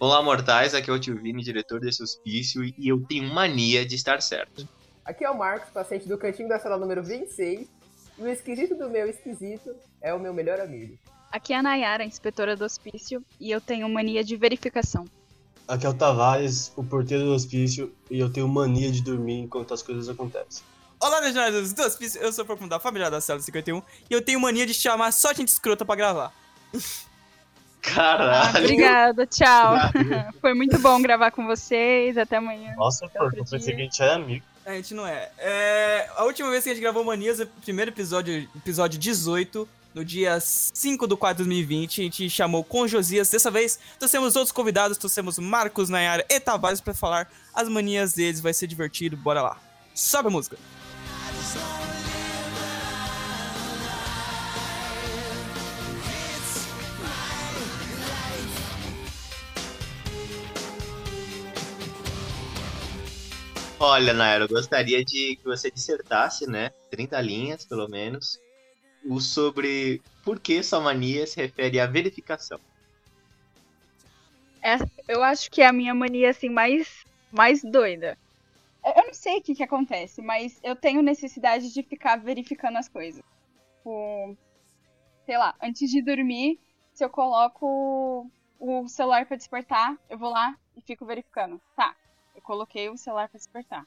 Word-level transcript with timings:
Olá, 0.00 0.22
mortais, 0.22 0.74
aqui 0.74 0.88
é 0.88 0.92
o 0.92 0.98
Tio 0.98 1.20
Vini, 1.20 1.42
diretor 1.42 1.80
desse 1.80 2.00
hospício, 2.00 2.62
e 2.62 2.86
eu 2.86 3.04
tenho 3.08 3.34
mania 3.34 3.84
de 3.84 3.96
estar 3.96 4.22
certo. 4.22 4.68
Aqui 5.04 5.24
é 5.24 5.30
o 5.30 5.36
Marcos, 5.36 5.70
paciente 5.70 6.06
do 6.06 6.16
cantinho 6.16 6.48
da 6.48 6.56
sala 6.60 6.76
número 6.76 7.02
26, 7.02 7.66
e 8.16 8.22
o 8.22 8.28
esquisito 8.28 8.76
do 8.76 8.88
meu 8.88 9.08
esquisito 9.10 9.74
é 10.00 10.14
o 10.14 10.20
meu 10.20 10.32
melhor 10.32 10.60
amigo. 10.60 10.96
Aqui 11.32 11.52
é 11.52 11.56
a 11.56 11.62
Nayara, 11.64 12.04
inspetora 12.04 12.54
do 12.54 12.64
hospício, 12.64 13.24
e 13.40 13.50
eu 13.50 13.60
tenho 13.60 13.88
mania 13.88 14.22
de 14.22 14.36
verificação. 14.36 15.04
Aqui 15.66 15.84
é 15.84 15.88
o 15.88 15.94
Tavares, 15.94 16.72
o 16.76 16.84
porteiro 16.84 17.24
do 17.24 17.32
hospício, 17.32 17.92
e 18.08 18.20
eu 18.20 18.30
tenho 18.32 18.46
mania 18.46 18.92
de 18.92 19.02
dormir 19.02 19.40
enquanto 19.40 19.74
as 19.74 19.82
coisas 19.82 20.08
acontecem. 20.08 20.62
Olá, 21.00 21.20
meus 21.20 21.34
jornalistas 21.34 21.72
do 21.72 21.82
hospício, 21.82 22.20
eu 22.20 22.32
sou 22.32 22.44
o 22.44 22.46
Profundo 22.46 22.70
da 22.70 22.78
família 22.78 23.10
da 23.10 23.20
Célula 23.20 23.42
51, 23.42 23.82
e 24.08 24.14
eu 24.14 24.22
tenho 24.22 24.38
mania 24.38 24.64
de 24.64 24.74
chamar 24.74 25.10
só 25.10 25.34
gente 25.34 25.48
escrota 25.48 25.84
pra 25.84 25.96
gravar. 25.96 26.32
Caralho! 27.82 28.56
Ah, 28.56 28.58
obrigada, 28.60 29.26
tchau. 29.26 29.74
Foi 30.40 30.54
muito 30.54 30.78
bom 30.78 31.00
gravar 31.00 31.30
com 31.30 31.46
vocês, 31.46 32.16
até 32.18 32.36
amanhã. 32.36 32.74
Nossa, 32.76 33.06
Até 33.06 33.18
eu 33.20 33.30
pensei 33.30 33.58
dia. 33.58 33.74
que 33.74 33.80
a 33.80 33.84
gente 33.84 34.02
era 34.02 34.14
amigo. 34.14 34.44
A 34.66 34.72
gente 34.72 34.92
não 34.94 35.06
é. 35.06 35.30
é. 35.38 36.10
A 36.16 36.24
última 36.24 36.50
vez 36.50 36.64
que 36.64 36.70
a 36.70 36.74
gente 36.74 36.82
gravou 36.82 37.02
Manias, 37.04 37.40
o 37.40 37.46
primeiro 37.46 37.90
episódio, 37.90 38.46
episódio 38.54 38.98
18, 38.98 39.66
no 39.94 40.04
dia 40.04 40.38
5 40.40 41.06
do 41.06 41.16
4 41.16 41.42
de 41.42 41.48
2020, 41.48 42.00
a 42.00 42.04
gente 42.04 42.28
chamou 42.28 42.62
com 42.62 42.86
Josias. 42.86 43.30
Dessa 43.30 43.50
vez, 43.50 43.78
trouxemos 43.98 44.36
outros 44.36 44.52
convidados, 44.52 44.98
trouxemos 44.98 45.38
Marcos, 45.38 45.88
Nayara 45.88 46.24
e 46.28 46.38
Tavares 46.38 46.80
pra 46.82 46.92
falar 46.92 47.30
as 47.54 47.68
manias 47.68 48.12
deles, 48.12 48.40
vai 48.40 48.52
ser 48.52 48.66
divertido, 48.66 49.16
bora 49.16 49.40
lá. 49.40 49.56
Sobe 49.94 50.28
a 50.28 50.30
música. 50.30 50.56
Olha, 63.80 64.12
Naira, 64.12 64.44
eu 64.44 64.48
gostaria 64.48 65.04
de 65.04 65.36
que 65.36 65.44
você 65.44 65.70
dissertasse, 65.70 66.48
né? 66.48 66.70
30 66.90 67.20
linhas, 67.20 67.64
pelo 67.64 67.88
menos, 67.88 68.40
o 69.04 69.20
sobre 69.20 70.02
por 70.24 70.40
que 70.40 70.62
sua 70.64 70.80
mania 70.80 71.24
se 71.26 71.40
refere 71.40 71.78
à 71.78 71.86
verificação. 71.86 72.58
É, 74.60 74.76
eu 75.06 75.22
acho 75.22 75.48
que 75.50 75.62
é 75.62 75.66
a 75.66 75.72
minha 75.72 75.94
mania, 75.94 76.30
assim, 76.30 76.48
mais, 76.48 77.04
mais 77.30 77.62
doida. 77.62 78.18
Eu 78.84 78.92
eu 78.96 79.06
não 79.06 79.14
sei 79.14 79.38
o 79.38 79.42
que 79.42 79.54
que 79.54 79.62
acontece, 79.62 80.20
mas 80.22 80.58
eu 80.64 80.74
tenho 80.74 81.02
necessidade 81.02 81.72
de 81.72 81.82
ficar 81.84 82.16
verificando 82.16 82.78
as 82.78 82.88
coisas. 82.88 83.22
Tipo, 83.76 84.36
sei 85.24 85.38
lá, 85.38 85.54
antes 85.62 85.90
de 85.90 86.02
dormir, 86.02 86.58
se 86.94 87.04
eu 87.04 87.10
coloco 87.10 88.30
o 88.58 88.88
celular 88.88 89.24
pra 89.26 89.36
despertar, 89.36 89.96
eu 90.10 90.18
vou 90.18 90.30
lá 90.30 90.56
e 90.76 90.80
fico 90.82 91.06
verificando. 91.06 91.60
Tá, 91.76 91.94
coloquei 92.48 92.88
o 92.88 92.96
celular 92.96 93.28
pra 93.28 93.36
despertar. 93.36 93.84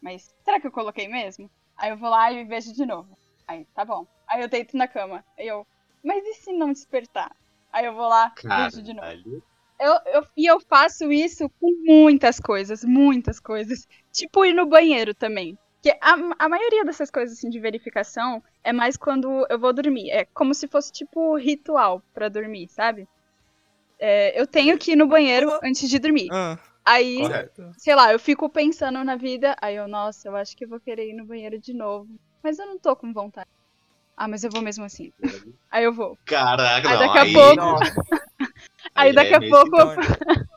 Mas 0.00 0.32
será 0.44 0.60
que 0.60 0.66
eu 0.68 0.72
coloquei 0.72 1.08
mesmo? 1.08 1.50
Aí 1.76 1.90
eu 1.90 1.96
vou 1.96 2.08
lá 2.08 2.30
e 2.30 2.44
vejo 2.44 2.72
de 2.72 2.86
novo. 2.86 3.18
Aí, 3.48 3.66
tá 3.74 3.84
bom. 3.84 4.06
Aí 4.28 4.40
eu 4.40 4.48
deito 4.48 4.76
na 4.76 4.86
cama. 4.86 5.24
Aí 5.36 5.48
eu, 5.48 5.66
mas 6.04 6.24
e 6.24 6.34
se 6.34 6.52
não 6.52 6.72
despertar? 6.72 7.34
Aí 7.72 7.84
eu 7.84 7.92
vou 7.92 8.08
lá 8.08 8.32
e 8.38 8.70
vejo 8.70 8.82
de 8.84 8.94
novo. 8.94 9.42
Eu, 9.80 9.92
eu, 10.14 10.26
e 10.36 10.46
eu 10.46 10.60
faço 10.60 11.10
isso 11.10 11.50
com 11.60 11.72
muitas 11.84 12.38
coisas, 12.38 12.84
muitas 12.84 13.40
coisas. 13.40 13.84
Tipo 14.12 14.44
ir 14.44 14.52
no 14.52 14.66
banheiro 14.66 15.12
também. 15.12 15.58
Porque 15.82 15.98
a, 16.00 16.14
a 16.38 16.48
maioria 16.48 16.84
dessas 16.84 17.10
coisas 17.10 17.36
assim, 17.36 17.50
de 17.50 17.58
verificação 17.58 18.40
é 18.62 18.72
mais 18.72 18.96
quando 18.96 19.44
eu 19.50 19.58
vou 19.58 19.72
dormir. 19.72 20.08
É 20.10 20.24
como 20.26 20.54
se 20.54 20.68
fosse 20.68 20.92
tipo 20.92 21.36
ritual 21.36 22.00
pra 22.14 22.28
dormir, 22.28 22.68
sabe? 22.68 23.08
É, 23.98 24.40
eu 24.40 24.46
tenho 24.46 24.78
que 24.78 24.92
ir 24.92 24.96
no 24.96 25.08
banheiro 25.08 25.50
antes 25.64 25.88
de 25.90 25.98
dormir. 25.98 26.28
Ah, 26.30 26.56
Aí, 26.84 27.18
correto. 27.20 27.70
sei 27.78 27.94
lá, 27.94 28.12
eu 28.12 28.18
fico 28.18 28.48
pensando 28.48 29.02
na 29.04 29.16
vida. 29.16 29.54
Aí 29.62 29.76
eu, 29.76 29.86
nossa, 29.86 30.28
eu 30.28 30.36
acho 30.36 30.56
que 30.56 30.64
eu 30.64 30.68
vou 30.68 30.80
querer 30.80 31.08
ir 31.10 31.14
no 31.14 31.24
banheiro 31.24 31.58
de 31.58 31.72
novo. 31.72 32.08
Mas 32.42 32.58
eu 32.58 32.66
não 32.66 32.78
tô 32.78 32.96
com 32.96 33.12
vontade. 33.12 33.48
Ah, 34.16 34.26
mas 34.28 34.42
eu 34.44 34.50
vou 34.50 34.60
mesmo 34.62 34.84
assim. 34.84 35.12
Aí 35.70 35.84
eu 35.84 35.92
vou. 35.92 36.18
Caraca, 36.24 36.88
Aí 36.88 36.94
não, 36.98 37.06
daqui 37.06 37.18
a 37.18 37.22
aí- 37.22 37.32
pouco- 37.32 37.78
Aí 38.94 39.08
aí 39.08 39.12
daqui 39.14 39.32
é 39.34 39.36
a 39.36 39.40
pouco 39.50 39.76
eu, 39.78 39.86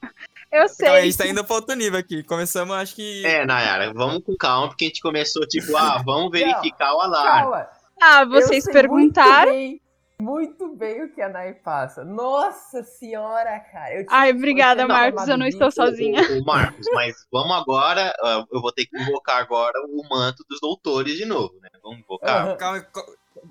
Então, 0.47 0.63
eu 0.63 0.67
sei. 0.69 0.85
então 0.87 0.95
a 0.97 1.01
gente 1.01 1.17
tá 1.17 1.27
indo 1.27 1.43
pra 1.43 1.55
outro 1.55 1.75
nível 1.75 1.99
aqui. 1.99 2.23
Começamos, 2.23 2.75
acho 2.75 2.95
que. 2.95 3.25
É, 3.25 3.45
Nayara, 3.45 3.93
vamos 3.93 4.23
com 4.23 4.35
calma, 4.35 4.67
porque 4.69 4.85
a 4.85 4.87
gente 4.87 5.01
começou 5.01 5.45
tipo, 5.47 5.75
ah, 5.77 6.01
vamos 6.03 6.31
verificar 6.31 6.93
o 6.95 7.01
alarme. 7.01 7.41
calma. 7.41 7.67
Ah, 8.01 8.25
vocês 8.25 8.65
perguntaram. 8.65 9.51
Bem, 9.51 9.79
muito 10.21 10.73
bem 10.75 11.03
o 11.03 11.13
que 11.13 11.21
a 11.21 11.29
Nai 11.29 11.53
passa. 11.53 12.03
Nossa 12.03 12.83
senhora, 12.83 13.59
cara. 13.59 13.93
Eu 14.01 14.05
Ai, 14.09 14.31
que 14.31 14.37
obrigada, 14.37 14.87
Marcos. 14.87 15.27
Eu 15.27 15.37
não 15.37 15.45
estou 15.45 15.69
sozinha. 15.71 16.21
Ô, 16.31 16.43
Marcos, 16.45 16.87
mas 16.93 17.27
vamos 17.31 17.55
agora, 17.55 18.13
eu 18.51 18.61
vou 18.61 18.71
ter 18.71 18.85
que 18.85 18.97
invocar 18.97 19.41
agora 19.41 19.73
o 19.87 20.07
manto 20.09 20.43
dos 20.49 20.59
doutores 20.59 21.15
de 21.17 21.25
novo, 21.25 21.53
né? 21.61 21.69
Vamos 21.83 21.99
invocar? 21.99 22.47
Aham. 22.47 22.57
Calma, 22.57 22.87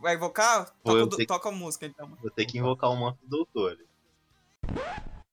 vai 0.01 0.15
invocar? 0.15 0.71
Toca, 0.83 1.03
o- 1.05 1.09
ter- 1.09 1.27
toca 1.27 1.49
a 1.49 1.53
música 1.53 1.87
então. 1.87 2.11
Vou 2.21 2.31
ter 2.31 2.47
que 2.47 2.59
invocar 2.59 2.91
o 2.91 2.97
manto 2.97 3.19
dos 3.23 3.31
doutores. 3.31 3.87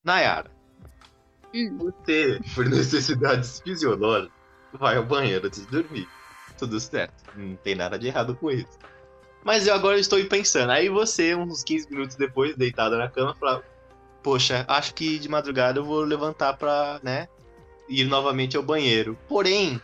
Nayara, 0.04 0.50
Hum. 1.54 1.78
você, 1.78 2.40
por 2.56 2.66
necessidades 2.68 3.60
fisiológicas, 3.62 4.34
vai 4.74 4.98
ao 4.98 5.04
banheiro 5.06 5.48
antes 5.48 5.66
de 5.66 5.72
dormir. 5.72 6.08
Tudo 6.58 6.80
certo. 6.80 7.14
Não 7.36 7.56
tem 7.58 7.76
nada 7.76 7.98
de 7.98 8.08
errado 8.08 8.36
com 8.36 8.50
isso. 8.52 8.78
Mas 9.44 9.68
eu 9.68 9.74
agora 9.74 10.00
estou 10.00 10.24
pensando. 10.26 10.72
Aí 10.72 10.90
você, 10.90 11.36
uns 11.36 11.64
15 11.64 11.90
minutos 11.90 12.16
depois, 12.16 12.56
deitado 12.56 12.98
na 12.98 13.10
cama, 13.10 13.36
fala: 13.36 13.64
Poxa, 14.22 14.66
acho 14.68 14.94
que 14.94 15.18
de 15.18 15.28
madrugada 15.28 15.80
eu 15.80 15.86
vou 15.86 16.02
levantar 16.02 16.54
pra, 16.58 17.00
né, 17.02 17.28
ir 17.90 18.06
novamente 18.06 18.56
ao 18.56 18.64
banheiro. 18.64 19.18
Porém, 19.28 19.82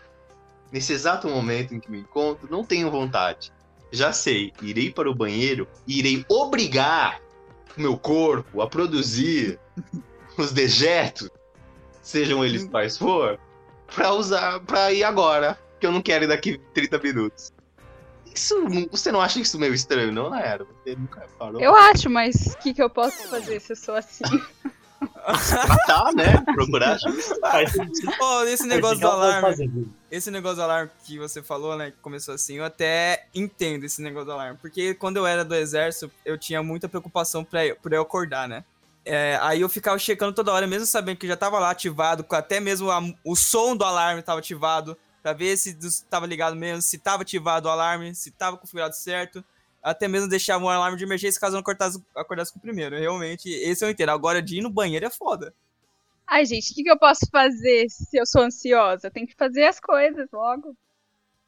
nesse 0.71 0.93
exato 0.93 1.27
momento 1.27 1.73
em 1.73 1.79
que 1.79 1.89
me 1.89 1.99
encontro, 1.99 2.47
não 2.49 2.63
tenho 2.63 2.91
vontade. 2.91 3.51
Já 3.91 4.11
sei, 4.11 4.53
irei 4.61 4.91
para 4.91 5.09
o 5.09 5.15
banheiro 5.15 5.67
e 5.87 5.99
irei 5.99 6.25
obrigar 6.29 7.21
o 7.75 7.81
meu 7.81 7.97
corpo 7.97 8.61
a 8.61 8.67
produzir 8.67 9.59
os 10.37 10.51
dejetos, 10.51 11.29
sejam 12.01 12.45
eles 12.45 12.65
quais 12.65 12.97
for, 12.97 13.39
pra 13.95 14.13
usar, 14.13 14.59
pra 14.61 14.91
ir 14.91 15.03
agora, 15.03 15.57
que 15.79 15.87
eu 15.87 15.91
não 15.91 16.01
quero 16.01 16.25
ir 16.25 16.27
daqui 16.27 16.59
30 16.73 16.99
minutos. 16.99 17.53
Isso, 18.37 18.55
você 18.91 19.11
não 19.11 19.19
acha 19.19 19.39
isso 19.39 19.57
meio 19.57 19.73
estranho, 19.73 20.11
não, 20.11 20.29
Naera? 20.29 20.63
Você 20.83 20.95
nunca 20.95 21.27
falou. 21.39 21.59
Eu 21.59 21.75
acho, 21.75 22.07
mas 22.09 22.35
o 22.53 22.57
que, 22.59 22.73
que 22.73 22.81
eu 22.83 22.89
posso 22.89 23.27
fazer 23.27 23.59
se 23.59 23.71
eu 23.73 23.75
sou 23.75 23.95
assim? 23.95 24.23
Tratar, 25.25 26.13
né? 26.13 26.37
Procurar. 26.53 26.97
Pô, 28.17 28.43
esse 28.43 28.65
negócio 28.67 28.99
do 28.99 29.07
alarme. 29.07 29.87
Esse 30.09 30.31
negócio 30.31 30.57
do 30.57 30.61
alarme 30.63 30.91
que 31.03 31.17
você 31.19 31.41
falou, 31.43 31.75
né? 31.75 31.91
Que 31.91 31.97
começou 31.97 32.33
assim, 32.33 32.55
eu 32.57 32.63
até 32.65 33.25
entendo 33.33 33.83
esse 33.85 34.01
negócio 34.01 34.27
do 34.27 34.31
alarme. 34.31 34.57
Porque 34.61 34.93
quando 34.93 35.17
eu 35.17 35.25
era 35.27 35.43
do 35.43 35.53
exército, 35.55 36.11
eu 36.23 36.37
tinha 36.37 36.61
muita 36.63 36.87
preocupação 36.87 37.43
pra 37.43 37.65
eu, 37.65 37.75
por 37.75 37.91
eu 37.91 38.01
acordar, 38.01 38.47
né? 38.47 38.63
É, 39.03 39.37
aí 39.41 39.61
eu 39.61 39.69
ficava 39.69 39.97
checando 39.97 40.33
toda 40.33 40.51
hora, 40.51 40.67
mesmo 40.67 40.85
sabendo 40.85 41.17
que 41.17 41.27
já 41.27 41.35
tava 41.37 41.59
lá 41.59 41.69
ativado, 41.71 42.23
com 42.23 42.35
até 42.35 42.59
mesmo 42.59 42.91
a- 42.91 43.01
o 43.23 43.35
som 43.35 43.75
do 43.75 43.85
alarme 43.85 44.21
tava 44.21 44.39
ativado, 44.39 44.97
pra 45.27 45.33
ver 45.33 45.57
se 45.57 45.73
dos- 45.73 45.99
tava 46.01 46.25
ligado 46.25 46.55
mesmo, 46.55 46.81
se 46.81 46.97
tava 46.97 47.23
ativado 47.23 47.67
o 47.67 47.71
alarme, 47.71 48.15
se 48.15 48.31
tava 48.31 48.55
configurado 48.57 48.95
certo. 48.95 49.43
Até 49.83 50.07
mesmo 50.07 50.29
deixava 50.29 50.63
um 50.63 50.69
alarme 50.69 50.97
de 50.97 51.03
emergência 51.03 51.39
caso 51.39 51.53
eu 51.53 51.57
não 51.57 51.61
acordasse, 51.61 52.01
acordasse 52.15 52.51
com 52.53 52.59
o 52.59 52.61
primeiro. 52.61 52.97
Realmente, 52.97 53.49
esse 53.49 53.83
eu 53.83 53.89
entendo. 53.89 54.09
Agora, 54.09 54.41
de 54.41 54.57
ir 54.57 54.61
no 54.61 54.69
banheiro 54.69 55.05
é 55.05 55.09
foda. 55.09 55.53
Ai, 56.25 56.45
gente, 56.45 56.71
o 56.71 56.75
que, 56.75 56.83
que 56.83 56.89
eu 56.91 56.97
posso 56.97 57.25
fazer 57.31 57.87
se 57.89 58.17
eu 58.17 58.25
sou 58.25 58.41
ansiosa? 58.41 59.11
Tem 59.11 59.25
que 59.25 59.35
fazer 59.35 59.65
as 59.65 59.79
coisas 59.79 60.27
logo. 60.31 60.75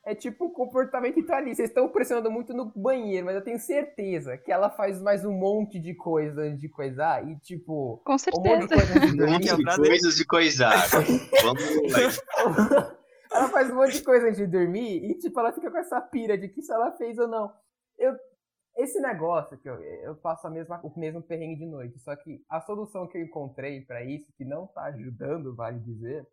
É 0.06 0.16
tipo 0.16 0.46
o 0.46 0.51
comportamento 0.51 1.19
italiano. 1.19 1.53
Vocês 1.56 1.69
estão 1.69 1.88
pressionando 1.90 2.31
muito 2.31 2.53
no 2.53 2.72
banheiro, 2.75 3.25
mas 3.25 3.35
eu 3.35 3.43
tenho 3.43 3.59
certeza 3.59 4.37
que 4.37 4.52
ela 4.52 4.70
faz 4.70 5.02
mais 5.02 5.23
um 5.25 5.34
monte 5.34 5.79
de 5.79 5.93
coisa 5.93 6.41
antes 6.41 6.59
de 6.61 6.70
coisar. 6.70 7.28
E 7.29 7.35
tipo, 7.37 8.02
Com 8.05 8.14
um 8.14 8.16
monte 8.16 8.22
de 8.22 8.29
certeza. 8.29 8.67
coisa 8.67 8.93
antes 8.99 9.14
de 9.14 9.23
Um 9.23 9.32
monte 9.32 9.41
de 9.43 9.55
Quebrada. 9.55 9.82
coisas 9.84 10.16
de 10.16 10.25
coisar. 10.25 10.87
Vamos 11.43 11.64
lá. 11.91 12.96
Ela 13.31 13.49
faz 13.49 13.70
um 13.70 13.76
monte 13.76 13.93
de 13.93 14.03
coisa 14.03 14.28
antes 14.28 14.37
de 14.37 14.47
dormir 14.47 15.03
e, 15.03 15.17
tipo, 15.17 15.40
ela 15.40 15.52
fica 15.52 15.70
com 15.70 15.78
essa 15.78 16.02
pira 16.02 16.37
de 16.37 16.49
que 16.49 16.61
se 16.61 16.72
ela 16.72 16.91
fez 16.93 17.17
ou 17.17 17.28
não. 17.28 17.53
Eu, 17.97 18.16
esse 18.78 18.99
negócio 18.99 19.58
que 19.58 19.70
eu, 19.70 19.76
eu 19.81 20.16
faço 20.17 20.47
a 20.47 20.49
mesma, 20.49 20.79
o 20.84 20.99
mesmo 20.99 21.22
perrengue 21.22 21.59
de 21.59 21.66
noite, 21.66 21.99
só 21.99 22.16
que 22.16 22.43
a 22.49 22.61
solução 22.61 23.08
que 23.08 23.17
eu 23.17 23.23
encontrei 23.23 23.81
pra 23.81 24.03
isso, 24.03 24.31
que 24.37 24.46
não 24.46 24.67
tá 24.67 24.84
ajudando, 24.85 25.55
vale 25.55 25.79
dizer, 25.79 26.28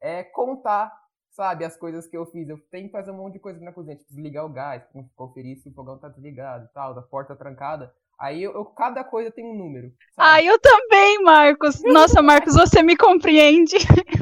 é 0.00 0.24
contar, 0.24 0.92
sabe, 1.30 1.64
as 1.64 1.76
coisas 1.76 2.06
que 2.06 2.16
eu 2.16 2.26
fiz. 2.26 2.48
Eu 2.48 2.58
tenho 2.70 2.86
que 2.86 2.92
fazer 2.92 3.12
um 3.12 3.16
monte 3.16 3.34
de 3.34 3.40
coisa 3.40 3.60
na 3.60 3.72
cozinha, 3.72 3.96
tipo, 3.96 4.10
desligar 4.10 4.44
o 4.44 4.52
gás, 4.52 4.84
conferir 5.14 5.58
se 5.58 5.68
o 5.68 5.74
fogão 5.74 5.98
tá 5.98 6.08
desligado 6.08 6.64
e 6.64 6.72
tal, 6.74 6.94
da 6.94 7.02
porta 7.02 7.36
trancada. 7.36 7.94
Aí 8.22 8.42
eu, 8.44 8.52
eu- 8.52 8.64
cada 8.66 9.02
coisa 9.02 9.30
tem 9.32 9.44
um 9.44 9.58
número. 9.58 9.88
Sabe? 10.14 10.28
Ai, 10.28 10.46
eu 10.48 10.58
também, 10.60 11.22
Marcos. 11.24 11.82
Nossa, 11.82 12.22
Marcos, 12.22 12.54
você 12.54 12.82
me 12.82 12.96
compreende. 12.96 13.74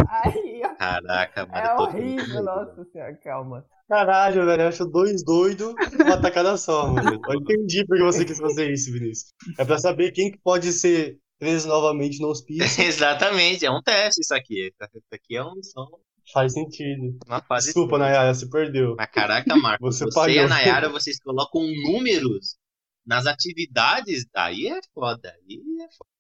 Aí, 0.09 0.63
ó, 0.65 0.75
Caraca, 0.77 1.47
mano. 1.47 1.67
é 1.67 1.73
eu 1.73 1.77
horrível, 1.81 2.43
nossa 2.43 2.85
senhora, 2.91 3.15
calma. 3.23 3.65
Caralho, 3.89 4.47
velho, 4.47 4.63
eu 4.63 4.69
acho 4.69 4.87
dois 4.87 5.23
doidos 5.25 5.75
uma 6.01 6.21
tacada 6.21 6.57
só, 6.57 6.87
mano. 6.87 7.21
Eu 7.29 7.35
entendi 7.41 7.85
porque 7.87 8.03
você 8.03 8.25
quis 8.25 8.39
fazer 8.39 8.71
isso, 8.73 8.91
Vinícius. 8.93 9.33
É 9.59 9.65
pra 9.65 9.79
saber 9.79 10.13
quem 10.13 10.31
que 10.31 10.39
pode 10.39 10.73
ser 10.73 11.19
preso 11.39 11.69
novamente 11.69 12.21
no 12.23 12.29
hospício. 12.29 12.63
Exatamente, 12.87 13.67
é 13.67 13.71
um 13.71 13.83
teste 13.83 14.21
isso 14.23 14.35
aqui. 14.35 14.69
Isso 14.69 15.05
aqui 15.13 15.37
é 15.37 15.45
um, 15.45 15.61
só 15.63 15.87
Faz 16.33 16.53
sentido. 16.53 17.19
uma 17.27 17.43
fase. 17.43 17.67
Desculpa, 17.67 17.99
Nayara, 17.99 18.33
você 18.33 18.49
perdeu. 18.49 18.95
Mas 18.97 19.11
caraca, 19.11 19.57
Marcos, 19.57 19.99
Você 19.99 20.05
você, 20.05 20.31
e 20.31 20.39
a 20.39 20.47
Nayara, 20.47 20.89
vocês 20.89 21.19
colocam 21.21 21.61
números 21.63 22.57
nas 23.07 23.27
atividades, 23.27 24.27
aí 24.35 24.69
é 24.69 24.81
foda, 24.95 25.31
aí 25.49 25.61
é 25.83 25.91
foda. 25.91 26.11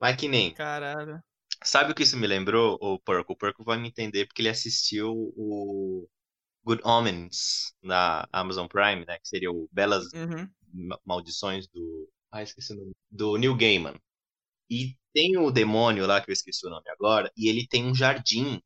Mas 0.00 0.16
que 0.16 0.28
nem, 0.28 0.56
Caralho. 0.56 1.22
sabe 1.64 1.92
o 1.92 1.94
que 1.94 2.02
isso 2.02 2.16
me 2.16 2.26
lembrou, 2.26 2.78
o 2.80 2.98
Porco? 2.98 3.32
O 3.32 3.36
Porco 3.36 3.64
vai 3.64 3.78
me 3.78 3.88
entender 3.88 4.26
porque 4.26 4.42
ele 4.42 4.48
assistiu 4.48 5.12
o 5.36 6.08
Good 6.64 6.82
Omens 6.84 7.74
na 7.82 8.28
Amazon 8.32 8.66
Prime, 8.68 9.06
né? 9.06 9.18
Que 9.20 9.28
seria 9.28 9.50
o 9.52 9.68
Belas 9.72 10.04
Uhum. 10.14 10.50
Ma- 10.72 11.00
Maldições 11.04 11.68
do... 11.68 12.08
Ah, 12.32 12.42
esqueci 12.42 12.72
o 12.72 12.76
nome. 12.76 12.92
Do 13.10 13.36
Neil 13.36 13.56
Gaiman. 13.56 13.94
E 14.70 14.96
tem 15.14 15.36
o 15.38 15.50
demônio 15.50 16.06
lá, 16.06 16.20
que 16.22 16.30
eu 16.30 16.34
esqueci 16.34 16.66
o 16.66 16.70
nome 16.70 16.88
agora, 16.90 17.32
e 17.36 17.48
ele 17.48 17.66
tem 17.68 17.84
um 17.86 17.94
jardim. 17.94 18.60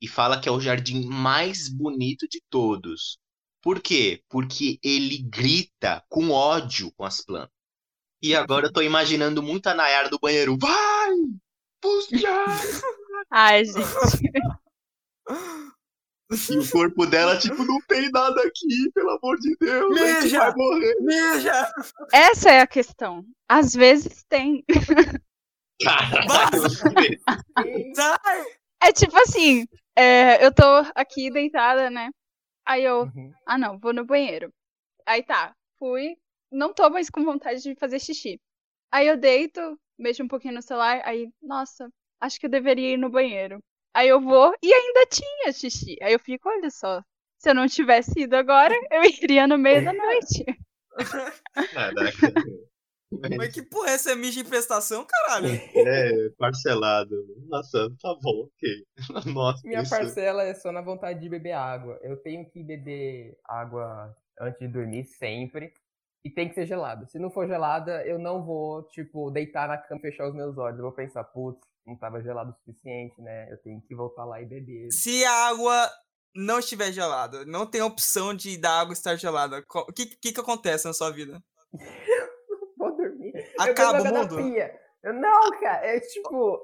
E 0.00 0.08
fala 0.08 0.40
que 0.40 0.48
é 0.48 0.52
o 0.52 0.60
jardim 0.60 1.06
mais 1.06 1.68
bonito 1.68 2.28
de 2.28 2.42
todos. 2.50 3.18
Por 3.62 3.80
quê? 3.80 4.20
Porque 4.28 4.78
ele 4.82 5.18
grita 5.18 6.04
com 6.08 6.30
ódio 6.30 6.92
com 6.96 7.04
as 7.04 7.20
plantas. 7.20 7.54
E 8.20 8.34
agora 8.34 8.66
eu 8.66 8.72
tô 8.72 8.82
imaginando 8.82 9.42
muito 9.42 9.68
a 9.68 9.74
Nayara 9.74 10.10
do 10.10 10.18
banheiro. 10.18 10.58
Vai! 10.58 11.10
Puxa! 11.80 12.10
Ai, 13.30 13.64
gente. 13.64 13.78
E 16.50 16.58
o 16.58 16.70
corpo 16.70 17.04
dela, 17.06 17.38
tipo, 17.38 17.64
não 17.64 17.80
tem 17.82 18.10
nada 18.10 18.40
aqui, 18.42 18.90
pelo 18.94 19.10
amor 19.10 19.38
de 19.38 19.54
Deus. 19.60 19.96
A 19.96 20.06
gente 20.06 20.22
Mija! 20.22 20.38
vai 20.38 20.54
morrer. 20.54 20.96
Mija! 21.00 21.72
Essa 22.12 22.50
é 22.50 22.60
a 22.60 22.66
questão. 22.66 23.24
Às 23.48 23.74
vezes 23.74 24.24
tem. 24.28 24.64
Caralho, 25.82 26.70
Sai! 27.94 28.44
É 28.82 28.92
tipo 28.92 29.16
assim, 29.18 29.66
é, 29.96 30.44
eu 30.44 30.52
tô 30.52 30.64
aqui 30.94 31.30
deitada, 31.30 31.90
né? 31.90 32.10
Aí 32.66 32.84
eu, 32.84 33.02
Uhum. 33.04 33.32
ah 33.46 33.58
não, 33.58 33.78
vou 33.78 33.92
no 33.92 34.04
banheiro. 34.04 34.52
Aí 35.06 35.22
tá, 35.22 35.54
fui, 35.78 36.16
não 36.50 36.72
tô 36.74 36.88
mais 36.90 37.10
com 37.10 37.24
vontade 37.24 37.62
de 37.62 37.74
fazer 37.76 38.00
xixi. 38.00 38.40
Aí 38.92 39.06
eu 39.08 39.16
deito, 39.16 39.60
mexo 39.98 40.22
um 40.22 40.28
pouquinho 40.28 40.54
no 40.54 40.62
celular, 40.62 41.02
aí, 41.04 41.30
nossa, 41.42 41.90
acho 42.20 42.38
que 42.40 42.46
eu 42.46 42.50
deveria 42.50 42.94
ir 42.94 42.96
no 42.98 43.10
banheiro. 43.10 43.58
Aí 43.94 44.08
eu 44.08 44.20
vou 44.20 44.54
e 44.62 44.72
ainda 44.72 45.06
tinha 45.06 45.52
xixi. 45.52 45.96
Aí 46.02 46.12
eu 46.12 46.20
fico, 46.20 46.48
olha 46.48 46.70
só, 46.70 47.02
se 47.38 47.50
eu 47.50 47.54
não 47.54 47.66
tivesse 47.68 48.20
ido 48.20 48.36
agora, 48.36 48.74
eu 48.90 49.02
iria 49.04 49.46
no 49.46 49.58
meio 49.58 49.84
da 49.84 49.92
noite. 49.94 50.44
Caraca. 51.72 52.28
Mas 53.36 53.52
que 53.52 53.62
porra 53.62 53.90
é 53.90 53.92
essa? 53.94 54.12
É 54.12 54.14
mija 54.14 54.40
em 54.40 54.44
prestação, 54.44 55.04
caralho? 55.06 55.48
É, 55.76 56.30
parcelado. 56.38 57.14
Nossa, 57.48 57.88
tá 58.00 58.14
bom, 58.22 58.48
ok. 58.48 58.86
Nossa, 59.34 59.60
Minha 59.66 59.82
isso- 59.82 59.90
parcela 59.90 60.42
é 60.44 60.54
só 60.54 60.70
na 60.72 60.80
vontade 60.82 61.20
de 61.20 61.28
beber 61.28 61.52
água. 61.52 61.98
Eu 62.02 62.16
tenho 62.22 62.48
que 62.50 62.62
beber 62.62 63.36
água 63.44 64.14
antes 64.40 64.58
de 64.60 64.68
dormir 64.68 65.04
sempre. 65.04 65.72
E 66.24 66.30
tem 66.30 66.48
que 66.48 66.54
ser 66.54 66.66
gelada. 66.66 67.04
Se 67.08 67.18
não 67.18 67.30
for 67.32 67.48
gelada, 67.48 68.06
eu 68.06 68.16
não 68.16 68.44
vou, 68.44 68.84
tipo, 68.84 69.28
deitar 69.32 69.66
na 69.66 69.76
cama 69.76 69.98
e 69.98 70.02
fechar 70.02 70.28
os 70.28 70.34
meus 70.34 70.56
olhos. 70.56 70.78
Eu 70.78 70.84
vou 70.84 70.92
pensar, 70.92 71.24
putz, 71.24 71.60
não 71.84 71.96
tava 71.96 72.22
gelado 72.22 72.52
o 72.52 72.54
suficiente, 72.54 73.20
né? 73.20 73.50
Eu 73.52 73.56
tenho 73.58 73.80
que 73.82 73.92
voltar 73.92 74.24
lá 74.24 74.40
e 74.40 74.46
beber. 74.46 74.86
Se 74.92 75.24
a 75.24 75.48
água 75.48 75.90
não 76.32 76.60
estiver 76.60 76.92
gelada, 76.92 77.44
não 77.44 77.66
tem 77.66 77.82
opção 77.82 78.32
de 78.32 78.56
da 78.56 78.70
água 78.80 78.92
estar 78.92 79.16
gelada, 79.16 79.64
o 79.68 79.92
que, 79.92 80.06
que 80.06 80.32
que 80.32 80.40
acontece 80.40 80.86
na 80.86 80.92
sua 80.94 81.10
vida? 81.10 81.42
Acaba 83.58 84.02
o 84.02 84.06
mundo? 84.06 84.52
Eu, 85.02 85.12
não, 85.14 85.50
cara, 85.60 85.86
é 85.86 86.00
tipo. 86.00 86.60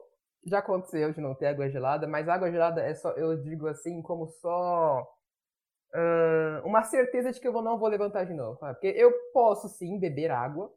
Já 0.47 0.61
aconteceu 0.61 1.13
de 1.13 1.21
não 1.21 1.35
ter 1.35 1.47
água 1.49 1.69
gelada, 1.69 2.07
mas 2.07 2.29
água 2.29 2.51
gelada 2.51 2.81
é 2.81 2.95
só, 2.95 3.11
eu 3.13 3.37
digo 3.43 3.67
assim, 3.67 4.01
como 4.03 4.29
só. 4.29 5.07
ah, 5.95 6.63
uma 6.65 6.83
certeza 6.85 7.33
de 7.33 7.41
que 7.41 7.49
eu 7.49 7.53
vou- 7.53 7.63
não 7.63 7.79
vou 7.79 7.89
levantar 7.89 8.25
de 8.25 8.35
novo. 8.35 8.59
sabe? 8.59 8.75
Porque 8.75 8.89
eu 8.99 9.13
posso 9.33 9.69
sim 9.69 9.99
beber 9.99 10.31
água 10.31 10.73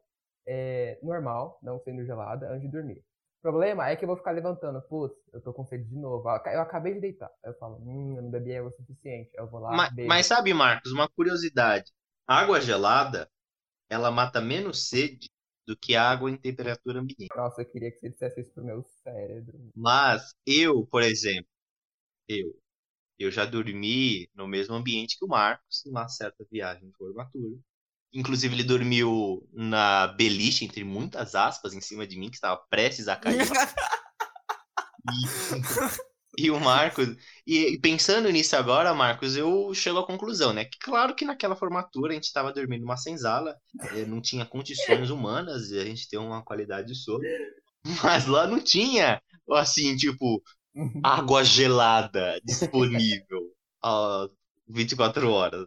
é, 0.46 0.98
normal, 1.02 1.58
não 1.62 1.78
sendo 1.80 2.04
gelada, 2.04 2.48
antes 2.50 2.62
de 2.62 2.68
dormir. 2.68 2.98
O 3.38 3.42
problema 3.42 3.88
é 3.90 3.96
que 3.96 4.04
eu 4.04 4.08
vou 4.08 4.16
ficar 4.16 4.32
levantando. 4.32 4.80
Putz, 4.82 5.16
eu 5.32 5.40
tô 5.42 5.52
com 5.52 5.64
sede 5.66 5.84
de 5.84 5.96
novo. 5.96 6.28
Eu 6.48 6.60
acabei 6.60 6.94
de 6.94 7.00
deitar. 7.00 7.30
Aí 7.44 7.50
eu 7.50 7.54
falo, 7.58 7.76
hum, 7.82 8.14
eu 8.16 8.22
não 8.22 8.30
bebi 8.30 8.56
água 8.56 8.70
o 8.70 8.72
suficiente. 8.72 9.30
Aí 9.38 9.44
eu 9.44 9.50
vou 9.50 9.60
lá, 9.60 9.76
Ma- 9.76 9.90
bebo. 9.90 10.08
Mas, 10.08 10.26
sabe, 10.26 10.52
Marcos, 10.54 10.92
uma 10.92 11.08
curiosidade. 11.08 11.90
Água 12.26 12.60
gelada, 12.60 13.28
ela 13.90 14.10
mata 14.10 14.40
menos 14.40 14.88
sede 14.88 15.30
do 15.66 15.76
que 15.76 15.94
água 15.94 16.30
em 16.30 16.36
temperatura 16.36 17.00
ambiente. 17.00 17.28
Nossa, 17.36 17.62
eu 17.62 17.66
queria 17.66 17.90
que 17.90 17.98
você 17.98 18.10
dissesse 18.10 18.40
isso 18.40 18.50
pro 18.52 18.64
meu 18.64 18.82
cérebro. 18.82 19.70
Mas 19.74 20.34
eu, 20.46 20.86
por 20.86 21.02
exemplo, 21.02 21.48
eu, 22.28 22.56
eu 23.18 23.30
já 23.30 23.44
dormi 23.44 24.28
no 24.34 24.46
mesmo 24.46 24.74
ambiente 24.74 25.18
que 25.18 25.24
o 25.24 25.28
Marcos, 25.28 25.82
numa 25.86 26.08
certa 26.08 26.44
viagem 26.50 26.88
de 26.88 26.94
formatura. 26.96 27.58
Inclusive, 28.12 28.54
ele 28.54 28.64
dormiu 28.64 29.48
na 29.52 30.06
beliche, 30.08 30.64
entre 30.64 30.84
muitas 30.84 31.34
aspas, 31.34 31.72
em 31.72 31.80
cima 31.80 32.06
de 32.06 32.18
mim, 32.18 32.28
que 32.28 32.36
estava 32.36 32.60
prestes 32.68 33.08
a 33.08 33.16
cair. 33.16 33.38
E, 35.04 36.11
e 36.38 36.50
o 36.50 36.58
Marcos. 36.58 37.08
E, 37.46 37.74
e 37.74 37.80
pensando 37.80 38.30
nisso 38.30 38.56
agora, 38.56 38.94
Marcos, 38.94 39.36
eu 39.36 39.72
chego 39.74 39.98
à 39.98 40.06
conclusão, 40.06 40.52
né? 40.52 40.64
Que 40.64 40.78
claro 40.78 41.14
que 41.14 41.24
naquela 41.24 41.56
formatura 41.56 42.12
a 42.12 42.14
gente 42.14 42.24
estava 42.24 42.52
dormindo 42.52 42.82
numa 42.82 42.96
senzala, 42.96 43.56
eh, 43.94 44.06
não 44.06 44.20
tinha 44.20 44.44
condições 44.46 45.10
humanas 45.10 45.68
de 45.68 45.78
a 45.78 45.84
gente 45.84 46.08
ter 46.08 46.18
uma 46.18 46.42
qualidade 46.44 46.88
de 46.88 46.94
sono. 46.94 47.22
Mas 48.02 48.26
lá 48.26 48.46
não 48.46 48.60
tinha, 48.60 49.20
assim, 49.50 49.96
tipo, 49.96 50.42
água 51.02 51.44
gelada 51.44 52.40
disponível 52.44 53.50
às 53.82 54.30
24 54.68 55.30
horas. 55.30 55.66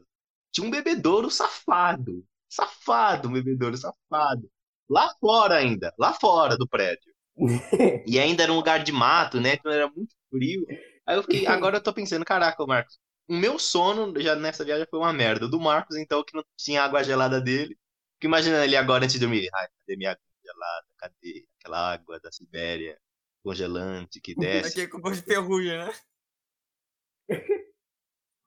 Tinha 0.52 0.68
um 0.68 0.72
bebedouro 0.72 1.30
safado. 1.30 2.26
Safado, 2.50 3.28
um 3.30 3.34
bebedouro 3.34 3.78
safado. 3.78 4.50
Lá 4.90 5.14
fora 5.20 5.56
ainda, 5.58 5.94
lá 6.00 6.14
fora 6.14 6.58
do 6.58 6.68
prédio. 6.68 7.15
E 8.08 8.20
ainda 8.20 8.44
era 8.44 8.52
um 8.52 8.56
lugar 8.56 8.84
de 8.84 8.92
mato, 8.92 9.40
né? 9.40 9.54
Então 9.56 9.72
era 9.72 9.90
muito 9.90 10.16
frio. 10.30 10.66
Aí 11.06 11.18
eu 11.18 11.24
fiquei, 11.24 11.46
agora 11.48 11.78
eu 11.78 11.84
tô 11.84 11.94
pensando, 11.94 12.26
caraca, 12.26 12.66
Marcos, 12.66 12.98
o 13.28 13.34
meu 13.34 13.60
sono 13.60 14.14
já 14.22 14.36
nessa 14.36 14.64
viagem 14.64 14.88
foi 14.90 15.00
uma 15.00 15.14
merda. 15.14 15.46
O 15.46 15.50
do 15.50 15.60
Marcos, 15.60 15.98
então, 15.98 16.24
que 16.24 16.36
não 16.36 16.44
tinha 16.58 16.84
água 16.84 17.04
gelada 17.04 17.42
dele. 17.42 17.78
Fico 18.16 18.28
imaginando 18.28 18.64
ele 18.64 18.78
agora 18.78 19.04
antes 19.04 19.14
de 19.14 19.20
dormir. 19.20 19.50
Ai, 19.54 19.68
cadê 19.68 19.98
minha 19.98 20.12
água 20.12 20.22
gelada? 20.44 20.86
Cadê 20.98 21.46
aquela 21.60 21.94
água 21.94 22.20
da 22.20 22.32
Sibéria 22.32 22.98
congelante 23.44 24.22
que 24.22 24.34
desce? 24.36 24.70
Aquele 24.70 24.88
com 24.88 25.02
gosto 25.02 25.22
de 25.22 25.34
ferrugem, 25.34 25.78
né? 25.78 25.92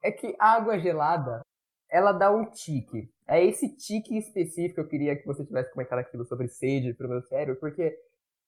É 0.03 0.13
que 0.13 0.37
a 0.39 0.53
água 0.53 0.79
gelada, 0.79 1.43
ela 1.91 2.13
dá 2.13 2.31
um 2.31 2.49
tique. 2.51 3.11
É 3.27 3.45
esse 3.45 3.77
tique 3.77 4.17
específico 4.17 4.77
que 4.77 4.81
eu 4.81 4.89
queria 4.89 5.17
que 5.17 5.27
você 5.27 5.45
tivesse 5.45 5.73
comentado 5.73 5.99
aquilo 5.99 6.25
sobre 6.25 6.49
sede 6.49 6.95
pro 6.95 7.09
meu 7.09 7.21
cérebro, 7.23 7.61
porque 7.61 7.99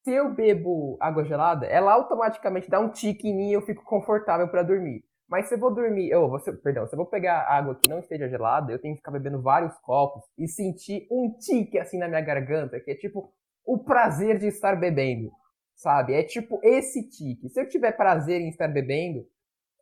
se 0.03 0.11
eu 0.13 0.33
bebo 0.35 0.97
água 1.01 1.25
gelada, 1.25 1.67
ela 1.67 1.93
automaticamente 1.93 2.71
dá 2.71 2.81
um 2.81 2.91
tique 2.91 3.29
em 3.29 3.37
mim 3.37 3.51
e 3.51 3.53
eu 3.53 3.63
fico 3.63 3.85
confortável 3.85 4.49
pra 4.49 4.63
dormir. 4.63 5.05
Mas 5.29 5.49
se 5.49 5.55
eu 5.55 5.59
vou 5.61 5.73
dormir, 5.73 6.11
eu, 6.11 6.29
você, 6.29 6.53
perdão, 6.53 6.87
se 6.89 6.95
eu 6.95 6.97
vou 6.97 7.07
pegar 7.07 7.47
água 7.49 7.77
que 7.77 7.89
não 7.89 8.01
esteja 8.01 8.29
gelada, 8.29 8.73
eu 8.73 8.81
tenho 8.81 8.95
que 8.95 9.01
ficar 9.01 9.13
bebendo 9.13 9.41
vários 9.41 9.79
copos 9.79 10.25
e 10.37 10.49
sentir 10.49 11.07
um 11.11 11.33
tique 11.39 11.79
assim 11.79 11.99
na 11.99 12.09
minha 12.09 12.21
garganta, 12.21 12.81
que 12.81 12.91
é 12.91 12.95
tipo 12.97 13.33
o 13.65 13.79
prazer 13.79 14.39
de 14.39 14.49
estar 14.49 14.75
bebendo, 14.75 15.31
sabe? 15.77 16.15
É 16.15 16.25
tipo 16.25 16.59
esse 16.65 17.09
tique. 17.09 17.49
Se 17.49 17.61
eu 17.61 17.69
tiver 17.69 17.93
prazer 17.93 18.41
em 18.41 18.49
estar 18.49 18.67
bebendo, 18.67 19.25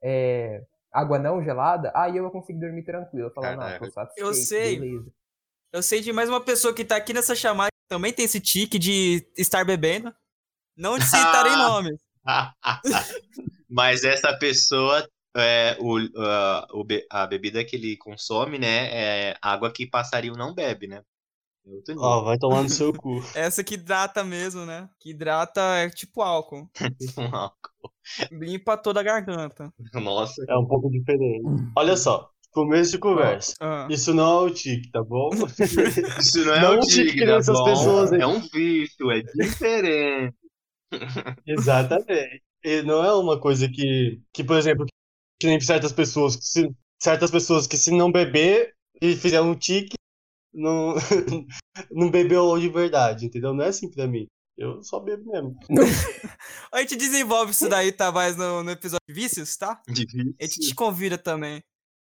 é, 0.03 0.63
água 0.93 1.19
não 1.19 1.43
gelada, 1.43 1.93
aí 1.95 2.17
eu 2.17 2.25
vou 2.25 2.33
conseguir 2.33 2.61
dormir 2.61 2.85
tranquilo. 2.85 3.29
Eu 3.29 3.33
falo, 3.33 3.57
não, 3.57 3.79
tô 3.79 3.91
satisfeito, 3.91 4.29
Eu 4.29 4.35
sei. 4.35 4.81
beleza. 4.81 5.13
Eu 5.73 5.83
sei 5.83 6.01
de 6.01 6.13
mais 6.13 6.29
uma 6.29 6.45
pessoa 6.45 6.75
que 6.75 6.85
tá 6.85 6.97
aqui 6.97 7.15
nessa 7.15 7.35
chamada 7.35 7.71
também 7.89 8.13
tem 8.13 8.25
esse 8.25 8.41
tique 8.41 8.79
de 8.79 9.27
estar 9.37 9.65
bebendo. 9.65 10.15
Não 10.77 10.99
de 10.99 11.05
citarem 11.05 11.53
nomes. 11.57 12.01
Mas 13.69 14.05
essa 14.05 14.33
pessoa, 14.39 15.09
é, 15.37 15.77
o, 15.81 16.85
be- 16.85 17.07
a 17.11 17.27
bebida 17.27 17.65
que 17.65 17.77
ele 17.77 17.97
consome, 17.97 18.59
né? 18.59 18.89
É 19.31 19.37
água 19.43 19.73
que 19.73 19.87
passarinho 19.87 20.35
não 20.35 20.55
bebe, 20.55 20.87
né? 20.87 21.03
É. 21.67 21.95
Ó, 21.99 22.23
vai 22.23 22.39
tomar 22.39 22.63
no 22.63 22.69
seu 22.71 22.93
cu. 22.97 23.23
Essa 23.35 23.63
que 23.63 23.75
hidrata 23.75 24.25
mesmo, 24.25 24.65
né? 24.65 24.89
Que 24.99 25.11
hidrata 25.11 25.61
é 25.79 25.91
tipo 25.91 26.23
álcool. 26.23 26.71
Um 27.19 27.35
álcool. 27.37 27.93
Limpa 28.31 28.77
toda 28.79 29.01
a 29.01 29.03
garganta. 29.03 29.73
Nossa. 29.93 30.43
É 30.49 30.57
um 30.57 30.67
pouco 30.67 30.91
diferente. 30.91 31.45
Olha 31.77 31.95
só, 31.97 32.31
começo 32.59 32.91
de 32.91 32.99
conversa. 32.99 33.55
Ah. 33.61 33.87
Isso 33.89 34.13
não 34.13 34.47
é 34.47 34.51
o 34.51 34.51
tique, 34.51 34.91
tá 34.91 35.03
bom? 35.03 35.31
Isso 36.19 36.45
não 36.45 36.55
é 36.55 36.61
Não 36.61 36.77
um 36.77 36.81
tique 36.81 37.11
tique, 37.11 37.21
tá 37.21 37.37
nessas 37.37 37.57
bom? 37.57 37.65
pessoas 37.65 38.13
aí. 38.13 38.21
É 38.21 38.27
um 38.27 38.41
vício, 38.41 39.11
é 39.11 39.23
diferente. 39.23 40.35
Exatamente. 41.47 42.43
E 42.65 42.83
não 42.83 43.05
é 43.05 43.15
uma 43.15 43.41
coisa 43.41 43.69
que, 43.69 44.21
que 44.33 44.43
por 44.43 44.57
exemplo, 44.57 44.87
que 45.41 45.47
nem 45.47 45.61
certas 45.61 45.93
pessoas, 45.93 46.35
que 46.35 46.45
se, 46.45 46.71
certas 47.01 47.31
pessoas 47.31 47.67
que 47.67 47.77
se 47.77 47.93
não 47.93 48.11
beber 48.11 48.75
e 49.01 49.15
fizer 49.15 49.41
um 49.41 49.55
tique, 49.55 49.95
não, 50.53 50.95
não 51.93 52.11
bebeu 52.11 52.59
de 52.59 52.69
verdade, 52.69 53.27
entendeu? 53.27 53.55
Não 53.55 53.65
é 53.65 53.69
assim 53.69 53.89
pra 53.89 54.09
mim. 54.09 54.27
Eu 54.57 54.83
só 54.83 54.99
bebo 54.99 55.31
mesmo. 55.31 55.57
A 56.73 56.81
gente 56.81 56.97
desenvolve 56.97 57.53
isso 57.53 57.69
daí, 57.69 57.93
Tavares, 57.93 58.37
no, 58.37 58.65
no 58.65 58.73
episódio 58.73 58.99
de 59.09 59.15
vícios, 59.15 59.57
tá? 59.57 59.81
Difícil. 59.87 60.35
A 60.41 60.45
gente 60.45 60.59
te 60.59 60.75
convida 60.75 61.17
também. 61.17 61.63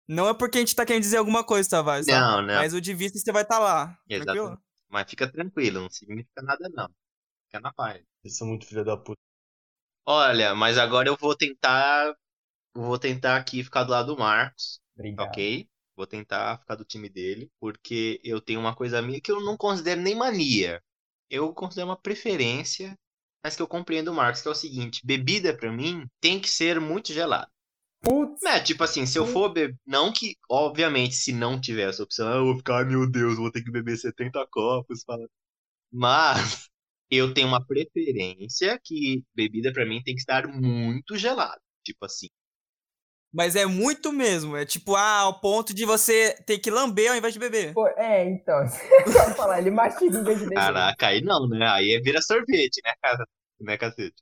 Não 0.10 0.28
é 0.28 0.34
porque 0.34 0.58
a 0.58 0.62
gente 0.62 0.76
tá 0.76 0.84
querendo 0.84 1.04
dizer 1.04 1.18
alguma 1.18 1.44
coisa, 1.44 1.70
Tavares, 1.70 2.08
tá? 2.08 2.20
Não, 2.20 2.42
não. 2.42 2.56
Mas 2.56 2.74
o 2.74 2.82
de 2.82 2.96
vícios 2.96 3.22
você 3.22 3.32
vai 3.32 3.44
estar 3.44 3.60
lá. 3.60 3.96
Exatamente. 4.10 4.26
Tranquilo? 4.26 4.64
Mas 4.90 5.08
fica 5.08 5.32
tranquilo, 5.32 5.82
não 5.82 5.90
significa 5.92 6.42
nada 6.42 6.68
não. 6.70 6.90
Fica 7.46 7.60
na 7.60 7.72
paz. 7.72 8.02
Eles 8.24 8.36
são 8.36 8.48
muito 8.48 8.66
filha 8.66 8.84
da 8.84 8.98
puta. 8.98 9.22
Olha, 10.08 10.56
mas 10.56 10.80
agora 10.80 11.08
eu 11.08 11.16
vou 11.16 11.36
tentar. 11.36 12.08
eu 12.76 12.82
Vou 12.82 12.98
tentar 12.98 13.38
aqui 13.38 13.64
ficar 13.64 13.84
do 13.84 13.92
lado 13.92 14.16
do 14.16 14.20
Marcos, 14.20 14.82
Obrigado. 14.96 15.28
ok? 15.28 15.70
Vou 15.96 16.08
tentar 16.08 16.58
ficar 16.58 16.74
do 16.74 16.84
time 16.86 17.08
dele, 17.08 17.52
porque 17.60 18.20
eu 18.24 18.42
tenho 18.42 18.60
uma 18.60 18.76
coisa 18.76 19.04
minha 19.04 19.22
que 19.22 19.32
eu 19.32 19.40
não 19.42 19.56
considero 19.56 20.02
nem 20.02 20.16
mania. 20.16 20.82
Eu 21.30 21.54
considero 21.54 21.88
uma 21.90 22.02
preferência, 22.02 22.98
mas 23.44 23.56
que 23.56 23.62
eu 23.62 23.68
compreendo 23.68 24.12
o 24.12 24.16
Marcos, 24.16 24.42
que 24.42 24.48
é 24.48 24.52
o 24.52 24.56
seguinte: 24.56 25.06
bebida 25.06 25.56
pra 25.56 25.72
mim 25.72 26.08
tem 26.20 26.40
que 26.40 26.50
ser 26.50 26.80
muito 26.80 27.14
gelada. 27.14 27.52
Putz, 28.02 28.44
É, 28.44 28.60
tipo 28.62 28.84
assim, 28.84 29.06
se 29.06 29.18
eu 29.18 29.26
for 29.26 29.52
beber. 29.52 29.78
Não 29.86 30.12
que, 30.12 30.36
obviamente, 30.50 31.16
se 31.16 31.34
não 31.34 31.60
tiver 31.60 31.90
essa 31.90 32.04
opção, 32.04 32.30
eu 32.38 32.46
vou 32.46 32.58
ficar, 32.58 32.78
ai 32.78 32.86
meu 32.86 33.10
Deus, 33.10 33.38
vou 33.38 33.52
ter 33.52 33.62
que 33.64 33.72
beber 33.72 33.98
70 33.98 34.46
copos. 34.50 35.04
fala. 35.04 35.28
Mas 35.92 36.70
eu 37.10 37.34
tenho 37.34 37.48
uma 37.48 37.66
preferência 37.66 38.80
que 38.84 39.24
bebida 39.36 39.74
pra 39.74 39.86
mim 39.86 40.02
tem 40.04 40.14
que 40.16 40.22
estar 40.22 40.48
muito 40.48 41.18
gelada. 41.18 41.60
Tipo 41.84 42.06
assim. 42.06 42.28
Mas 43.32 43.56
é 43.56 43.66
muito 43.66 44.12
mesmo. 44.12 44.56
É 44.58 44.66
tipo, 44.66 44.96
ah, 44.96 45.20
ao 45.20 45.40
ponto 45.40 45.74
de 45.74 45.86
você 45.86 46.34
ter 46.46 46.58
que 46.60 46.72
lamber 46.72 47.12
ao 47.12 47.18
invés 47.18 47.34
de 47.34 47.40
beber. 47.40 47.74
pô, 47.74 47.88
é, 47.90 48.26
então. 48.26 48.66
falar, 49.36 49.60
ele 49.60 49.72
mastiga 49.72 50.18
em 50.18 50.24
vez 50.24 50.40
de 50.40 50.46
beber. 50.46 50.56
Caraca, 50.56 51.08
aí 51.08 51.22
não, 51.22 51.48
né? 51.48 51.68
Aí 51.68 51.92
é 51.92 52.00
vira 52.00 52.22
sorvete, 52.22 52.82
né, 52.84 52.94
cara? 53.02 53.26
Né, 53.62 53.78
cacete? 53.78 54.16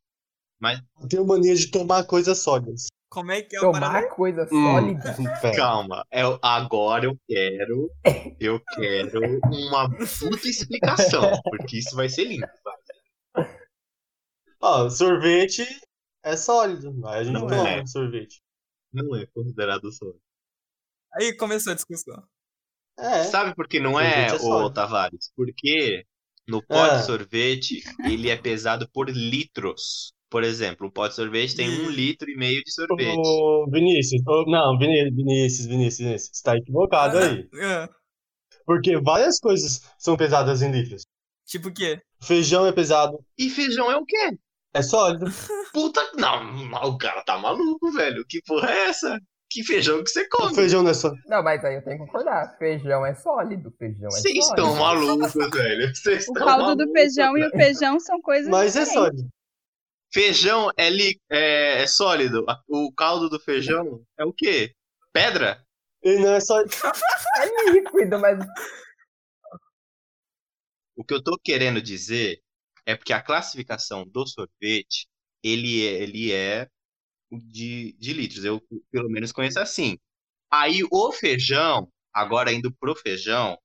Mas 0.60 0.82
Eu 1.00 1.08
tenho 1.08 1.24
mania 1.24 1.54
de 1.54 1.70
tomar 1.70 2.04
coisas 2.06 2.40
sólidas. 2.40 2.88
Como 3.10 3.32
é 3.32 3.42
que 3.42 3.56
é 3.56 3.60
o 3.60 3.64
Tomar 3.72 3.80
parada? 3.80 4.10
coisa 4.10 4.44
Hum. 4.52 4.64
sólida. 4.64 5.16
Pera. 5.42 5.56
calma, 5.56 6.06
é, 6.12 6.22
agora 6.42 7.06
eu 7.06 7.18
quero. 7.28 7.90
Eu 8.40 8.62
quero 8.76 9.40
uma 9.46 9.90
puta 9.90 10.48
explicação, 10.48 11.40
porque 11.44 11.78
isso 11.80 11.96
vai 11.96 12.10
ser 12.10 12.26
lindo. 12.26 12.48
vai. 12.64 13.58
Ó, 14.62 14.90
sorvete 14.90 15.64
é 16.24 16.36
sólido. 16.36 16.94
Aí 17.08 17.20
a 17.20 17.24
gente 17.24 17.34
Não 17.34 17.48
toma 17.48 17.70
é. 17.70 17.86
sorvete. 17.86 18.42
Não 18.92 19.16
é 19.16 19.26
considerado 19.28 19.92
sólido. 19.92 20.22
Aí 21.14 21.36
começou 21.38 21.72
a 21.72 21.76
discussão. 21.76 22.24
É. 23.00 23.24
Sabe 23.26 23.56
por 23.56 23.68
que 23.68 23.80
não 23.80 24.00
é, 24.00 24.26
é 24.26 24.38
sólido. 24.40 24.74
Tavares? 24.74 25.32
Porque 25.36 26.04
no 26.48 26.62
pote 26.66 26.96
Ah. 26.96 26.98
de 26.98 27.06
sorvete 27.06 27.84
ele 28.06 28.30
é 28.30 28.36
pesado 28.36 28.90
por 28.92 29.10
litros. 29.10 30.12
Por 30.30 30.44
exemplo, 30.44 30.88
o 30.88 30.92
pote 30.92 31.10
de 31.10 31.16
sorvete 31.16 31.56
tem 31.56 31.70
um 31.70 31.88
Hum. 31.88 31.90
litro 31.90 32.30
e 32.30 32.36
meio 32.36 32.62
de 32.64 32.72
sorvete. 32.72 33.18
Ô, 33.18 33.66
Vinícius, 33.72 34.22
ô, 34.28 34.44
não, 34.50 34.78
Vinícius, 34.78 35.16
Vinícius, 35.16 35.68
Vinícius, 35.68 36.30
você 36.34 36.44
tá 36.44 36.58
equivocado 36.58 37.18
aí. 37.18 37.48
Ah, 37.62 37.90
Porque 38.66 39.00
várias 39.00 39.40
coisas 39.40 39.82
são 39.98 40.18
pesadas 40.18 40.62
em 40.62 40.72
litros. 40.72 41.04
tipo 41.46 41.70
o 41.70 41.74
quê? 41.74 42.02
Feijão 42.22 42.66
é 42.66 42.72
pesado, 42.74 43.18
E 43.38 43.50
feijão 43.50 43.90
é 43.90 43.96
o 43.98 44.04
quê? 44.06 44.38
é 44.74 44.82
sólido. 44.82 45.26
Puta. 45.74 46.02
Não, 46.16 46.90
o 46.90 46.98
cara 46.98 47.24
tá 47.24 47.38
maluco, 47.38 47.92
velho. 47.94 48.26
Que 48.28 48.42
porra 48.46 48.70
é 48.72 48.90
essa? 48.90 49.18
Que 49.50 49.64
feijão 49.64 50.04
que 50.04 50.10
você 50.10 50.24
O 50.24 50.30
come? 50.30 50.54
feijão 50.56 50.84
não 50.84 50.92
é 50.92 50.94
sólido. 50.94 51.22
Não, 51.26 51.42
mas 51.42 51.64
aí 51.64 51.76
eu 51.76 51.84
tenho 51.84 51.98
que 52.00 52.06
concordar. 52.06 52.58
Feijão 52.60 53.06
é 53.06 53.16
sólido. 53.16 53.72
Feijão 53.80 54.08
é 54.10 54.12
Vocês 54.12 54.46
sólido. 54.46 54.68
estão 54.68 54.76
malucos, 54.76 55.34
velho. 55.54 55.96
Vocês 55.96 56.28
O 56.28 56.34
estão 56.34 56.46
caldo 56.46 56.76
do 56.76 56.86
malucos, 56.86 56.92
feijão 57.02 57.38
e 57.38 57.42
velho. 57.42 57.54
o 57.54 57.58
feijão 57.58 58.00
são 58.02 58.22
coisas 58.22 58.50
Mas 58.50 58.76
é 58.76 58.80
diferentes. 58.84 58.94
sólido. 58.94 59.30
Feijão 60.14 60.72
é, 60.78 60.90
li... 60.90 61.20
é... 61.30 61.84
é 61.84 61.88
sólido. 61.88 62.46
O 62.68 62.92
caldo 62.94 63.30
do 63.30 63.40
feijão 63.40 64.06
é 64.18 64.26
o 64.26 64.34
quê? 64.34 64.74
Pedra? 65.12 65.64
Ele 66.02 66.20
não 66.20 66.34
é 66.34 66.40
sólido. 66.40 66.72
É 67.40 67.70
líquido, 67.70 68.20
mas. 68.20 68.40
O 70.96 71.04
que 71.04 71.14
eu 71.14 71.24
tô 71.24 71.38
querendo 71.38 71.80
dizer 71.80 72.42
é 72.84 72.96
porque 72.96 73.14
a 73.14 73.22
classificação 73.22 74.08
do 74.08 74.26
sorvete, 74.26 75.08
ele 75.44 75.86
é, 75.86 76.02
ele 76.02 76.32
é 76.32 76.68
de, 77.32 77.96
de 78.00 78.14
litros. 78.14 78.44
Eu, 78.44 78.60
pelo 78.90 79.10
menos, 79.10 79.32
conheço 79.32 79.60
assim. 79.60 80.00
Aí, 80.52 80.82
o 80.92 81.12
feijão, 81.12 81.92
agora 82.12 82.52
indo 82.52 82.74
pro 82.80 82.96
feijão, 82.96 83.58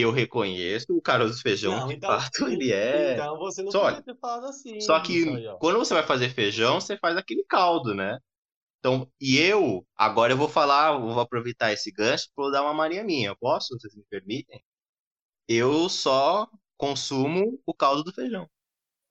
eu 0.00 0.10
reconheço 0.10 0.86
o 0.90 1.00
caroço 1.00 1.34
do 1.36 1.40
feijão, 1.42 1.76
Não, 1.78 1.88
de 1.88 1.94
então- 1.94 2.10
fato, 2.10 2.48
ele 2.48 2.72
é... 2.72 3.14
Então 3.14 3.38
você 3.38 3.62
não 3.62 3.70
sólido. 3.70 3.98
podia 3.98 4.14
ter 4.14 4.20
falado 4.20 4.46
assim. 4.46 4.80
Só 4.80 4.98
que 5.00 5.24
quando 5.60 5.78
você 5.78 5.94
vai 5.94 6.02
fazer 6.02 6.30
feijão, 6.30 6.80
você 6.80 6.96
faz 6.98 7.16
aquele 7.16 7.44
caldo, 7.48 7.94
né? 7.94 8.18
Então, 8.80 9.08
e 9.20 9.38
eu, 9.38 9.86
agora 9.96 10.32
eu 10.32 10.36
vou 10.36 10.48
falar, 10.48 10.98
vou 10.98 11.18
aproveitar 11.20 11.72
esse 11.72 11.90
gancho 11.90 12.26
para 12.36 12.50
dar 12.50 12.62
uma 12.62 12.74
mania 12.74 13.02
minha. 13.02 13.28
Eu 13.30 13.36
posso? 13.36 13.68
Vocês 13.78 13.94
me 13.94 14.04
permitem? 14.10 14.62
Eu 15.48 15.88
só 15.88 16.46
consumo 16.76 17.58
o 17.66 17.72
caldo 17.72 18.02
do 18.04 18.12
feijão. 18.12 18.46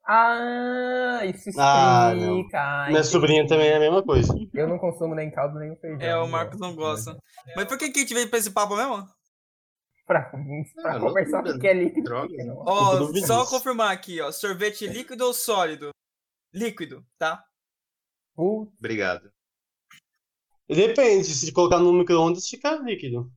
Ah, 0.06 1.22
isso 1.26 1.50
Ah, 1.60 2.14
não. 2.16 2.40
explica. 2.40 2.60
Minha 2.88 3.00
entendi. 3.00 3.08
sobrinha 3.08 3.48
também 3.48 3.70
é 3.70 3.78
a 3.78 3.80
mesma 3.80 4.04
coisa. 4.04 4.34
Eu 4.54 4.68
não 4.68 4.78
consumo 4.78 5.16
nem 5.16 5.32
caldo 5.32 5.58
nem 5.58 5.76
feijão. 5.78 6.02
É, 6.02 6.18
o? 6.18 6.28
Marcos 6.28 6.60
não 6.60 6.76
gosta. 6.76 7.18
Mas 7.56 7.66
por 7.66 7.78
que 7.78 7.90
que 7.90 8.00
a 8.00 8.02
gente 8.02 8.14
veio 8.14 8.30
pra 8.30 8.38
esse 8.38 8.52
papo 8.52 8.76
mesmo? 8.76 9.08
Pra, 10.06 10.22
pra 10.82 10.96
Ah, 10.96 11.00
conversar 11.00 11.38
loucura, 11.38 11.58
o 11.58 11.60
que 11.60 11.68
é 11.68 11.74
líquido. 11.74 12.28
que 12.28 12.44
não. 12.44 12.58
Ó, 12.68 13.06
Vinícius. 13.08 13.28
só 13.28 13.46
confirmar 13.46 13.92
aqui, 13.92 14.20
ó. 14.22 14.32
Sorvete 14.32 14.86
líquido 14.88 15.26
ou 15.26 15.34
sólido? 15.34 15.90
Líquido, 16.54 17.06
tá? 17.18 17.44
Putz, 18.36 18.72
Obrigado. 18.78 19.32
Depende, 20.68 21.26
se 21.26 21.52
colocar 21.52 21.80
no 21.80 21.94
micro-ondas 21.94 22.48
fica 22.48 22.76
líquido. 22.78 23.32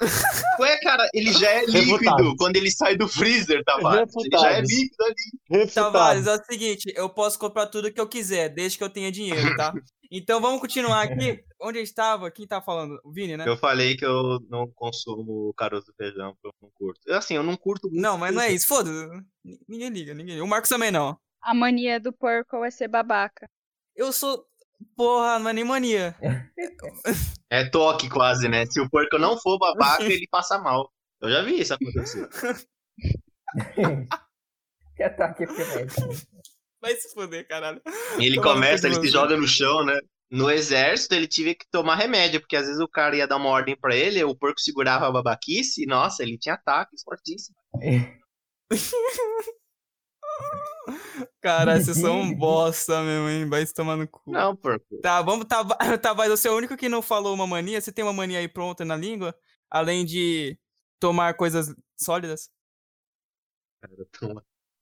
Ué, 0.60 0.76
cara, 0.80 1.08
ele 1.14 1.32
já 1.32 1.48
é 1.50 1.58
Refutado. 1.60 1.82
líquido 2.22 2.36
quando 2.36 2.56
ele 2.56 2.70
sai 2.70 2.96
do 2.96 3.08
freezer, 3.08 3.62
Tavares. 3.64 4.12
Ele 4.16 4.28
já 4.30 4.50
é 4.50 4.60
Refutado. 4.60 4.66
líquido 4.68 5.04
ali. 5.04 5.14
Tavares, 5.72 6.24
Refutado. 6.24 6.28
é 6.28 6.42
o 6.42 6.44
seguinte, 6.52 6.92
eu 6.96 7.08
posso 7.08 7.38
comprar 7.38 7.66
tudo 7.66 7.92
que 7.92 8.00
eu 8.00 8.08
quiser, 8.08 8.48
desde 8.48 8.78
que 8.78 8.84
eu 8.84 8.90
tenha 8.90 9.10
dinheiro, 9.12 9.56
tá? 9.56 9.72
Então 10.10 10.40
vamos 10.40 10.60
continuar 10.60 11.02
aqui. 11.32 11.42
Onde 11.60 11.78
eu 11.78 11.82
estava? 11.82 12.30
Quem 12.30 12.46
tá 12.46 12.60
falando? 12.60 13.00
O 13.04 13.10
Vini, 13.12 13.36
né? 13.36 13.44
Eu 13.48 13.56
falei 13.56 13.96
que 13.96 14.04
eu 14.04 14.38
não 14.50 14.70
consumo 14.74 15.48
o 15.48 15.54
caroço 15.54 15.86
do 15.86 15.94
feijão, 15.94 16.32
porque 16.34 16.48
eu 16.48 16.52
não 16.62 16.70
curto. 16.74 17.00
Eu, 17.06 17.16
Assim, 17.16 17.34
eu 17.34 17.42
não 17.42 17.56
curto 17.56 17.88
muito. 17.88 18.00
Não, 18.02 18.18
mas 18.18 18.34
não 18.34 18.42
é 18.42 18.52
isso. 18.52 18.68
Foda-se. 18.68 18.92
Ninguém 19.66 19.88
liga, 19.88 20.12
ninguém 20.12 20.34
liga. 20.34 20.44
O 20.44 20.48
Marcos 20.48 20.68
também 20.68 20.90
não. 20.90 21.16
A 21.42 21.54
mania 21.54 21.98
do 21.98 22.12
porco 22.12 22.62
é 22.64 22.70
ser 22.70 22.88
babaca. 22.88 23.48
Eu 23.96 24.12
sou. 24.12 24.44
Porra, 24.96 25.38
não 25.38 25.50
é 25.50 25.52
nem 25.52 25.64
mania. 25.64 26.14
É 27.50 27.64
toque 27.68 28.08
quase, 28.08 28.48
né? 28.48 28.66
Se 28.66 28.80
o 28.80 28.88
porco 28.88 29.18
não 29.18 29.38
for 29.38 29.58
babaca, 29.58 30.04
ele 30.04 30.26
passa 30.30 30.58
mal. 30.58 30.90
Eu 31.20 31.30
já 31.30 31.42
vi 31.42 31.60
isso 31.60 31.74
acontecer. 31.74 32.28
que 34.96 35.02
ataque 35.02 35.44
epilético. 35.44 36.08
Vai 36.80 36.94
se 36.96 37.12
foder, 37.14 37.46
caralho. 37.48 37.80
Ele 38.18 38.36
Tomar 38.36 38.48
no 38.48 38.54
começa, 38.54 38.86
ele 38.86 39.00
se 39.00 39.08
joga 39.08 39.36
no 39.36 39.48
chão, 39.48 39.84
né? 39.84 39.98
No 40.30 40.50
exército, 40.50 41.14
ele 41.14 41.26
tive 41.26 41.54
que 41.54 41.64
tomar 41.70 41.94
remédio, 41.94 42.40
porque 42.40 42.56
às 42.56 42.66
vezes 42.66 42.80
o 42.80 42.88
cara 42.88 43.16
ia 43.16 43.26
dar 43.26 43.36
uma 43.36 43.48
ordem 43.48 43.76
pra 43.76 43.94
ele, 43.94 44.22
o 44.24 44.36
porco 44.36 44.60
segurava 44.60 45.06
a 45.06 45.12
babaquice, 45.12 45.84
e 45.84 45.86
nossa, 45.86 46.22
ele 46.22 46.36
tinha 46.36 46.56
ataques 46.56 47.02
fortíssimos. 47.02 47.58
Caralho, 51.40 51.82
vocês 51.82 51.96
são 51.98 52.20
um 52.20 52.34
bosta 52.34 53.02
mesmo, 53.02 53.28
hein? 53.28 53.48
Vai 53.48 53.64
se 53.66 53.74
tomar 53.74 53.96
no 53.96 54.06
cu. 54.08 54.22
Não, 54.30 54.56
porco. 54.56 54.84
Tá, 55.00 55.22
vamos. 55.22 55.46
Tá, 55.46 55.64
Tavares, 55.98 56.40
você 56.40 56.48
é 56.48 56.50
o 56.50 56.56
único 56.56 56.76
que 56.76 56.88
não 56.88 57.02
falou 57.02 57.34
uma 57.34 57.46
mania. 57.46 57.80
Você 57.80 57.92
tem 57.92 58.04
uma 58.04 58.12
mania 58.12 58.38
aí 58.38 58.48
pronta 58.48 58.84
na 58.84 58.96
língua? 58.96 59.34
Além 59.70 60.04
de 60.04 60.58
tomar 60.98 61.34
coisas 61.34 61.74
sólidas? 61.96 62.50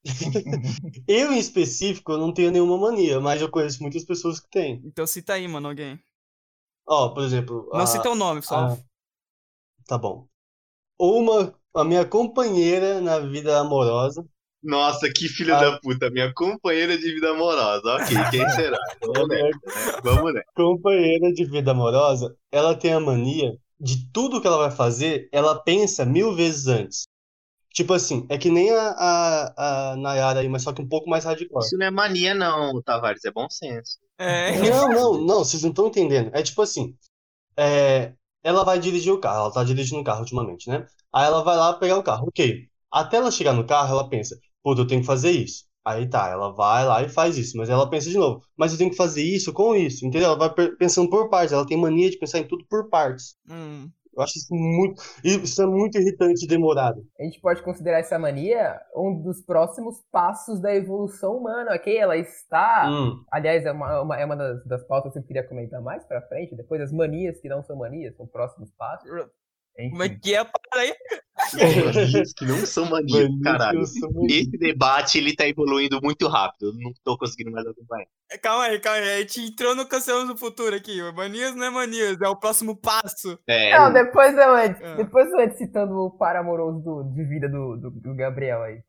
Eu, 1.06 1.32
em 1.32 1.38
específico, 1.38 2.12
eu 2.12 2.18
não 2.18 2.32
tenho 2.32 2.50
nenhuma 2.50 2.76
mania, 2.78 3.20
mas 3.20 3.40
eu 3.40 3.50
conheço 3.50 3.82
muitas 3.82 4.04
pessoas 4.04 4.40
que 4.40 4.48
têm. 4.50 4.80
Então 4.84 5.06
cita 5.06 5.34
aí, 5.34 5.46
mano, 5.46 5.68
alguém. 5.68 5.98
Ó, 6.86 7.10
por 7.14 7.24
exemplo. 7.24 7.68
Não 7.72 7.80
a- 7.80 7.86
cita 7.86 8.10
o 8.10 8.14
nome, 8.14 8.42
só. 8.42 8.56
a- 8.56 8.76
Tá 9.86 9.98
bom. 9.98 10.28
Uma, 10.98 11.54
a 11.74 11.84
minha 11.84 12.06
companheira 12.06 13.00
na 13.00 13.20
vida 13.20 13.60
amorosa. 13.60 14.26
Nossa, 14.62 15.10
que 15.12 15.28
filho 15.28 15.54
Ah. 15.54 15.60
da 15.60 15.78
puta, 15.80 16.08
minha 16.10 16.32
companheira 16.32 16.96
de 16.96 17.12
vida 17.14 17.30
amorosa. 17.30 17.94
Ok, 17.96 18.06
quem 18.30 18.48
será? 18.50 18.78
Vamos 19.00 19.22
a 19.22 19.26
nessa, 19.26 19.44
né? 19.44 20.00
Vamos 20.02 20.34
nessa. 20.34 20.46
companheira 20.54 21.32
de 21.32 21.44
vida 21.44 21.70
amorosa, 21.72 22.36
ela 22.50 22.74
tem 22.76 22.92
a 22.92 23.00
mania 23.00 23.56
de 23.80 24.08
tudo 24.12 24.40
que 24.40 24.46
ela 24.46 24.58
vai 24.58 24.70
fazer, 24.70 25.28
ela 25.32 25.60
pensa 25.60 26.04
mil 26.04 26.34
vezes 26.36 26.68
antes. 26.68 27.02
Tipo 27.74 27.94
assim, 27.94 28.26
é 28.28 28.36
que 28.38 28.50
nem 28.50 28.70
a, 28.70 28.90
a, 28.90 29.92
a 29.92 29.96
Nayara 29.96 30.40
aí, 30.40 30.48
mas 30.48 30.62
só 30.62 30.72
que 30.72 30.82
um 30.82 30.88
pouco 30.88 31.08
mais 31.10 31.24
hardcore. 31.24 31.64
Isso 31.64 31.76
não 31.78 31.86
é 31.86 31.90
mania, 31.90 32.34
não, 32.34 32.80
Tavares, 32.82 33.24
é 33.24 33.30
bom 33.32 33.48
senso. 33.50 33.98
É. 34.18 34.58
Não, 34.70 34.88
não, 34.88 35.18
não, 35.26 35.38
vocês 35.38 35.62
não 35.62 35.70
estão 35.70 35.86
entendendo. 35.88 36.30
É 36.34 36.42
tipo 36.42 36.60
assim, 36.62 36.94
é, 37.56 38.12
ela 38.44 38.62
vai 38.64 38.78
dirigir 38.78 39.12
o 39.12 39.18
carro, 39.18 39.40
ela 39.46 39.52
tá 39.52 39.64
dirigindo 39.64 40.00
o 40.00 40.04
carro 40.04 40.20
ultimamente, 40.20 40.68
né? 40.68 40.86
Aí 41.12 41.24
ela 41.26 41.42
vai 41.42 41.56
lá 41.56 41.72
pegar 41.74 41.96
o 41.98 42.02
carro, 42.02 42.28
ok. 42.28 42.68
Até 42.90 43.16
ela 43.16 43.30
chegar 43.30 43.54
no 43.54 43.66
carro, 43.66 43.90
ela 43.92 44.08
pensa, 44.08 44.38
puta, 44.62 44.82
eu 44.82 44.86
tenho 44.86 45.00
que 45.00 45.06
fazer 45.06 45.30
isso. 45.30 45.64
Aí 45.84 46.08
tá, 46.08 46.28
ela 46.28 46.52
vai 46.54 46.84
lá 46.86 47.02
e 47.02 47.08
faz 47.08 47.36
isso, 47.36 47.56
mas 47.56 47.68
ela 47.68 47.90
pensa 47.90 48.08
de 48.08 48.16
novo, 48.16 48.40
mas 48.56 48.70
eu 48.72 48.78
tenho 48.78 48.90
que 48.90 48.96
fazer 48.96 49.22
isso 49.22 49.52
com 49.52 49.74
isso, 49.74 50.06
entendeu? 50.06 50.28
Ela 50.28 50.38
vai 50.38 50.70
pensando 50.76 51.10
por 51.10 51.28
partes, 51.28 51.52
ela 51.52 51.66
tem 51.66 51.76
mania 51.76 52.08
de 52.08 52.18
pensar 52.18 52.38
em 52.38 52.46
tudo 52.46 52.64
por 52.68 52.88
partes. 52.88 53.34
Hum. 53.50 53.90
Eu 54.14 54.22
acho 54.22 54.38
isso 54.38 54.54
muito, 54.54 55.02
isso 55.24 55.62
é 55.62 55.66
muito 55.66 55.98
irritante 55.98 56.44
e 56.44 56.46
demorado. 56.48 57.02
A 57.18 57.24
gente 57.24 57.40
pode 57.40 57.62
considerar 57.62 57.98
essa 57.98 58.18
mania 58.18 58.78
um 58.94 59.22
dos 59.22 59.40
próximos 59.40 60.02
passos 60.12 60.60
da 60.60 60.74
evolução 60.74 61.38
humana, 61.38 61.74
ok? 61.74 61.96
Ela 61.96 62.16
está. 62.18 62.90
Hum. 62.90 63.24
Aliás, 63.32 63.64
é 63.64 63.72
uma, 63.72 64.02
uma- 64.02 64.20
é 64.20 64.24
uma 64.24 64.36
das, 64.36 64.64
das 64.66 64.84
pautas 64.86 65.14
que 65.14 65.18
eu 65.18 65.22
queria 65.22 65.48
comentar 65.48 65.80
mais 65.80 66.04
pra 66.04 66.20
frente. 66.28 66.54
Depois, 66.54 66.80
as 66.82 66.92
manias 66.92 67.40
que 67.40 67.48
não 67.48 67.62
são 67.62 67.74
manias, 67.76 68.14
são 68.14 68.26
próximos 68.26 68.70
passos. 68.72 69.08
Enfim. 69.78 69.90
Como 69.90 70.02
é 70.02 70.08
que 70.10 70.34
é? 70.34 70.44
Para 70.44 70.80
aí. 70.82 70.94
Que 72.36 72.44
não 72.44 72.64
são 72.66 72.86
manias, 72.88 73.28
Manias 73.28 73.42
caralho. 73.42 73.82
Esse 74.28 74.50
debate, 74.58 75.18
ele 75.18 75.34
tá 75.34 75.46
evoluindo 75.46 76.00
muito 76.02 76.28
rápido. 76.28 76.68
Eu 76.68 76.72
não 76.74 76.92
tô 77.04 77.16
conseguindo 77.18 77.50
mais 77.50 77.66
acompanhar. 77.66 78.06
Calma 78.42 78.64
aí, 78.64 78.78
calma 78.80 78.98
aí. 78.98 79.10
A 79.16 79.18
gente 79.20 79.40
entrou 79.40 79.74
no 79.74 79.86
Cancelamos 79.86 80.28
do 80.28 80.36
Futuro 80.38 80.74
aqui. 80.74 81.00
Manias 81.12 81.54
não 81.54 81.64
é 81.66 81.70
manias, 81.70 82.20
é 82.20 82.28
o 82.28 82.36
próximo 82.36 82.76
passo. 82.76 83.38
É, 83.46 83.78
Não, 83.78 83.92
depois 83.92 84.36
eu 84.36 84.54
antes, 84.54 84.82
Ah. 84.82 84.94
depois 84.94 85.30
eu 85.30 85.38
antes 85.40 85.58
citando 85.58 85.94
o 85.98 86.10
par 86.10 86.36
amoroso 86.36 86.80
do- 86.80 87.04
de 87.14 87.24
vida 87.24 87.48
do, 87.48 87.76
do, 87.76 87.90
do 87.90 88.14
Gabriel 88.14 88.62
aí. 88.62 88.80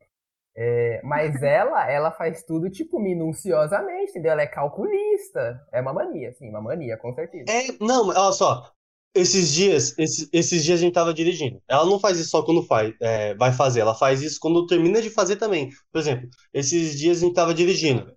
É, 0.56 1.00
mas 1.04 1.34
ela, 1.42 1.90
ela 1.90 2.10
faz 2.12 2.44
tudo, 2.44 2.70
tipo, 2.70 2.98
minuciosamente, 3.00 4.10
entendeu? 4.10 4.32
Ela 4.32 4.42
é 4.42 4.46
calculista. 4.46 5.60
É 5.72 5.80
uma 5.80 5.92
mania, 5.92 6.32
sim, 6.32 6.48
uma 6.48 6.60
mania, 6.62 6.96
com 6.96 7.12
certeza. 7.14 7.44
É, 7.50 7.66
não, 7.80 8.08
olha 8.08 8.32
só. 8.32 8.70
Esses 9.14 9.52
dias, 9.52 9.94
esses, 9.96 10.28
esses 10.32 10.64
dias 10.64 10.80
a 10.80 10.82
gente 10.82 10.92
tava 10.94 11.14
dirigindo. 11.14 11.62
Ela 11.68 11.84
não 11.86 12.00
faz 12.00 12.18
isso 12.18 12.30
só 12.30 12.42
quando 12.42 12.62
faz, 12.64 12.94
é, 13.00 13.34
vai 13.36 13.52
fazer, 13.52 13.80
ela 13.80 13.94
faz 13.94 14.22
isso 14.22 14.38
quando 14.40 14.66
termina 14.66 15.00
de 15.00 15.08
fazer 15.10 15.36
também. 15.36 15.70
Por 15.92 16.00
exemplo, 16.00 16.28
esses 16.52 16.98
dias 16.98 17.18
a 17.18 17.20
gente 17.20 17.34
tava 17.34 17.54
dirigindo. 17.54 18.12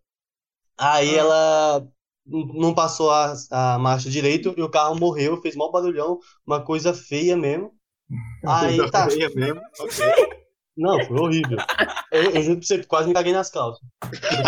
Aí 0.78 1.16
Ah. 1.16 1.20
ela 1.20 1.88
não 2.26 2.74
passou 2.76 3.12
a, 3.12 3.34
a 3.52 3.80
marcha 3.80 4.10
direito 4.10 4.54
e 4.58 4.62
o 4.62 4.70
carro 4.70 4.96
morreu, 5.00 5.42
fez 5.42 5.56
mal 5.56 5.72
barulhão, 5.72 6.20
uma 6.46 6.64
coisa 6.64 6.94
feia 6.94 7.38
mesmo. 7.38 7.72
Aí 8.46 8.78
coisa 8.78 8.92
tá. 8.92 9.10
feia 9.10 9.30
mesmo. 9.36 9.62
Ok. 9.80 10.37
Não, 10.78 11.04
foi 11.06 11.20
horrível. 11.20 11.58
Eu, 12.12 12.24
eu 12.32 12.42
juro 12.44 12.58
pra 12.60 12.68
você, 12.68 12.84
quase 12.86 13.08
me 13.08 13.14
caguei 13.14 13.34
nas 13.34 13.50
calças. 13.50 13.82
O 14.04 14.44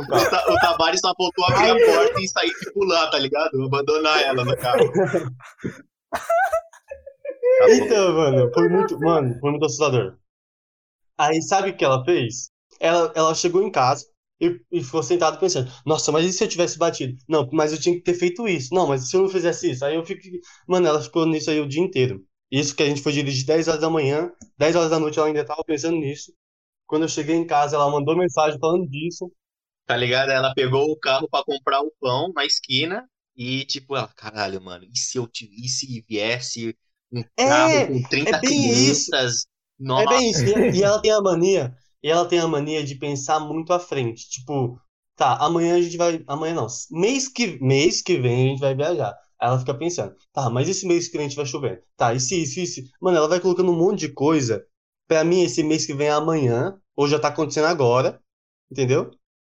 O, 0.00 0.06
carro. 0.06 0.30
Ta- 0.30 0.44
o 0.52 0.56
Tavares 0.60 1.00
só 1.00 1.12
faltou 1.16 1.44
abrir 1.46 1.70
a 1.70 1.86
porta 1.86 2.20
e 2.20 2.28
sair 2.28 2.50
de 2.50 2.72
pular, 2.72 3.10
tá 3.10 3.18
ligado? 3.18 3.62
Abandonar 3.64 4.20
ela 4.22 4.44
no 4.44 4.56
carro. 4.56 4.92
Tá. 4.92 5.00
Então, 7.70 8.12
mano, 8.14 8.50
foi 8.52 8.68
muito, 8.68 8.98
mano, 8.98 9.38
foi 9.40 9.50
muito 9.50 9.64
assustador. 9.66 10.16
Aí, 11.18 11.40
sabe 11.42 11.70
o 11.70 11.76
que 11.76 11.84
ela 11.84 12.04
fez? 12.04 12.50
Ela, 12.80 13.12
ela 13.14 13.34
chegou 13.34 13.62
em 13.62 13.70
casa 13.70 14.06
e, 14.40 14.60
e 14.70 14.82
ficou 14.84 15.02
sentada 15.02 15.38
pensando, 15.38 15.70
nossa, 15.84 16.12
mas 16.12 16.26
e 16.26 16.32
se 16.32 16.44
eu 16.44 16.48
tivesse 16.48 16.78
batido? 16.78 17.16
Não, 17.28 17.48
mas 17.52 17.72
eu 17.72 17.80
tinha 17.80 17.94
que 17.94 18.02
ter 18.02 18.14
feito 18.14 18.46
isso. 18.48 18.74
Não, 18.74 18.86
mas 18.86 19.08
se 19.08 19.16
eu 19.16 19.22
não 19.22 19.28
fizesse 19.28 19.70
isso? 19.70 19.84
Aí 19.84 19.94
eu 19.94 20.04
fico, 20.04 20.22
mano, 20.68 20.86
ela 20.86 21.00
ficou 21.02 21.26
nisso 21.26 21.50
aí 21.50 21.60
o 21.60 21.68
dia 21.68 21.82
inteiro. 21.82 22.22
Isso 22.50 22.74
que 22.76 22.82
a 22.82 22.86
gente 22.88 23.02
foi 23.02 23.12
dirigir 23.12 23.46
10 23.46 23.68
horas 23.68 23.80
da 23.80 23.90
manhã, 23.90 24.30
10 24.58 24.76
horas 24.76 24.90
da 24.90 24.98
noite 25.00 25.18
ela 25.18 25.28
ainda 25.28 25.44
tava 25.44 25.64
pensando 25.64 25.96
nisso. 25.96 26.32
Quando 26.86 27.02
eu 27.04 27.08
cheguei 27.08 27.36
em 27.36 27.46
casa, 27.46 27.76
ela 27.76 27.90
mandou 27.90 28.16
mensagem 28.16 28.58
falando 28.60 28.88
disso. 28.88 29.32
Tá 29.86 29.96
ligado? 29.96 30.30
Ela 30.30 30.54
pegou 30.54 30.90
o 30.90 30.98
carro 30.98 31.28
pra 31.30 31.44
comprar 31.44 31.80
o 31.82 31.92
pão 32.00 32.32
na 32.34 32.44
esquina 32.44 33.08
e, 33.36 33.64
tipo, 33.66 33.96
ela, 33.96 34.08
caralho, 34.08 34.60
mano, 34.60 34.84
e 34.84 34.98
se 34.98 35.18
eu 35.18 35.26
tivesse, 35.28 35.64
e 35.66 35.68
se 35.68 36.00
viesse 36.08 36.76
um 37.12 37.24
É, 37.38 37.44
carro 37.44 37.82
com 37.84 38.02
30 38.02 38.38
é 38.38 38.40
bem 38.40 38.90
isso. 38.90 39.12
crianças? 39.12 39.46
É 39.96 40.06
Nossa, 40.06 40.08
bem 40.08 40.30
isso. 40.32 40.46
E, 40.46 40.78
e 40.78 40.82
ela 40.82 41.00
tem 41.02 41.12
a 41.12 41.20
mania, 41.20 41.76
e 42.02 42.10
ela 42.10 42.28
tem 42.28 42.38
a 42.40 42.48
mania 42.48 42.84
de 42.84 42.94
pensar 42.96 43.40
muito 43.40 43.72
à 43.72 43.80
frente. 43.80 44.28
Tipo, 44.30 44.80
tá, 45.16 45.36
amanhã 45.38 45.76
a 45.76 45.82
gente 45.82 45.96
vai. 45.96 46.24
Amanhã 46.28 46.54
não. 46.54 46.66
Mês 46.92 47.28
que, 47.28 47.58
mês 47.62 48.02
que 48.02 48.18
vem 48.18 48.46
a 48.48 48.50
gente 48.50 48.60
vai 48.60 48.74
viajar. 48.74 49.14
Aí 49.40 49.48
ela 49.48 49.58
fica 49.58 49.74
pensando, 49.74 50.14
tá, 50.32 50.48
mas 50.50 50.68
esse 50.68 50.86
mês 50.86 51.08
que 51.08 51.16
vem 51.16 51.26
a 51.26 51.28
gente 51.28 51.36
vai 51.36 51.46
chover. 51.46 51.82
Tá, 51.96 52.14
e 52.14 52.20
se 52.20 52.42
isso, 52.42 52.60
isso? 52.60 52.82
Mano, 53.00 53.16
ela 53.18 53.28
vai 53.28 53.40
colocando 53.40 53.70
um 53.70 53.76
monte 53.78 54.00
de 54.00 54.08
coisa. 54.08 54.64
Pra 55.06 55.24
mim, 55.24 55.42
esse 55.42 55.62
mês 55.62 55.86
que 55.86 55.94
vem 55.94 56.08
é 56.08 56.10
amanhã, 56.10 56.76
ou 56.96 57.06
já 57.06 57.18
tá 57.18 57.28
acontecendo 57.28 57.66
agora, 57.66 58.20
entendeu? 58.70 59.10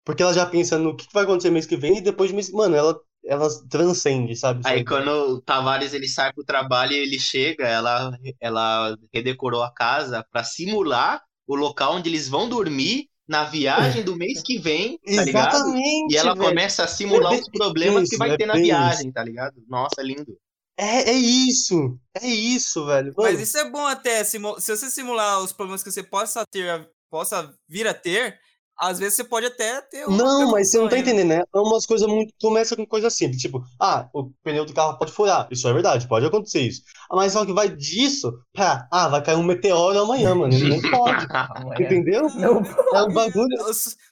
Porque 0.03 0.21
ela 0.23 0.33
já 0.33 0.45
pensa 0.45 0.77
no 0.77 0.95
que 0.95 1.07
vai 1.13 1.23
acontecer 1.23 1.49
mês 1.49 1.65
que 1.65 1.77
vem 1.77 1.97
e 1.97 2.01
depois 2.01 2.29
de 2.29 2.35
mês. 2.35 2.51
Mano, 2.51 2.75
ela, 2.75 2.99
ela 3.25 3.47
transcende, 3.69 4.35
sabe? 4.35 4.61
Aí 4.65 4.83
quando 4.83 5.09
o 5.09 5.41
Tavares 5.41 5.93
ele 5.93 6.07
sai 6.07 6.33
pro 6.33 6.43
trabalho 6.43 6.93
e 6.93 6.97
ele 6.97 7.19
chega, 7.19 7.67
ela, 7.67 8.11
ela 8.39 8.95
redecorou 9.13 9.63
a 9.63 9.71
casa 9.73 10.25
pra 10.31 10.43
simular 10.43 11.21
o 11.47 11.55
local 11.55 11.95
onde 11.95 12.09
eles 12.09 12.27
vão 12.27 12.47
dormir 12.47 13.07
na 13.29 13.45
viagem 13.45 14.03
do 14.03 14.15
mês 14.15 14.41
que 14.41 14.57
vem, 14.57 14.97
tá 15.15 15.23
ligado? 15.23 15.55
Exatamente, 15.55 16.13
E 16.13 16.17
ela 16.17 16.33
velho. 16.33 16.47
começa 16.49 16.83
a 16.83 16.87
simular 16.87 17.33
É 17.33 17.39
os 17.39 17.47
problemas 17.49 18.09
que 18.09 18.15
isso, 18.15 18.17
vai 18.17 18.31
é 18.31 18.37
ter 18.37 18.45
na 18.47 18.55
viagem, 18.55 19.11
tá 19.11 19.23
ligado? 19.23 19.63
Nossa, 19.67 20.01
lindo. 20.01 20.35
É, 20.77 21.11
é 21.11 21.13
isso. 21.13 21.99
É 22.19 22.27
isso, 22.27 22.85
velho. 22.85 23.13
Mas 23.15 23.33
Mano, 23.33 23.43
isso 23.43 23.57
é 23.57 23.69
bom 23.69 23.85
até. 23.85 24.23
Se 24.23 24.39
você 24.39 24.89
simular 24.89 25.39
os 25.41 25.51
problemas 25.53 25.83
que 25.83 25.91
você 25.91 26.01
possa 26.01 26.43
ter, 26.49 26.89
possa 27.09 27.53
vir 27.67 27.87
a 27.87 27.93
ter, 27.93 28.39
às 28.79 28.97
vezes 28.97 29.15
você 29.15 29.23
pode 29.23 29.45
até 29.45 29.81
ter 29.81 30.07
Não, 30.07 30.51
mas 30.51 30.71
você 30.71 30.77
não 30.77 30.87
tá 30.87 30.95
aí, 30.95 31.03
né? 31.03 31.09
entendendo, 31.11 31.27
né? 31.29 31.43
É 31.53 31.59
umas 31.59 31.85
coisas 31.85 32.07
muito. 32.07 32.33
Começa 32.39 32.75
com 32.75 32.85
coisa 32.85 33.09
simples, 33.09 33.41
tipo, 33.41 33.61
ah, 33.79 34.09
o 34.13 34.31
pneu 34.43 34.65
do 34.65 34.73
carro 34.73 34.97
pode 34.97 35.11
furar. 35.11 35.47
Isso 35.51 35.67
é 35.67 35.73
verdade, 35.73 36.07
pode 36.07 36.25
acontecer 36.25 36.61
isso. 36.61 36.81
Ah, 37.09 37.15
Mas 37.15 37.33
só 37.33 37.45
que 37.45 37.53
vai 37.53 37.69
disso 37.69 38.31
pra, 38.53 38.87
ah, 38.91 39.09
vai 39.09 39.23
cair 39.23 39.35
um 39.35 39.43
meteoro 39.43 39.99
amanhã, 39.99 40.33
mano. 40.33 40.53
Não 40.57 40.81
pode. 40.91 41.27
Amanhã. 41.29 41.85
Entendeu? 41.85 42.29
Não, 42.35 42.61
É 42.93 43.03
um 43.03 43.13
bagulho. 43.13 43.47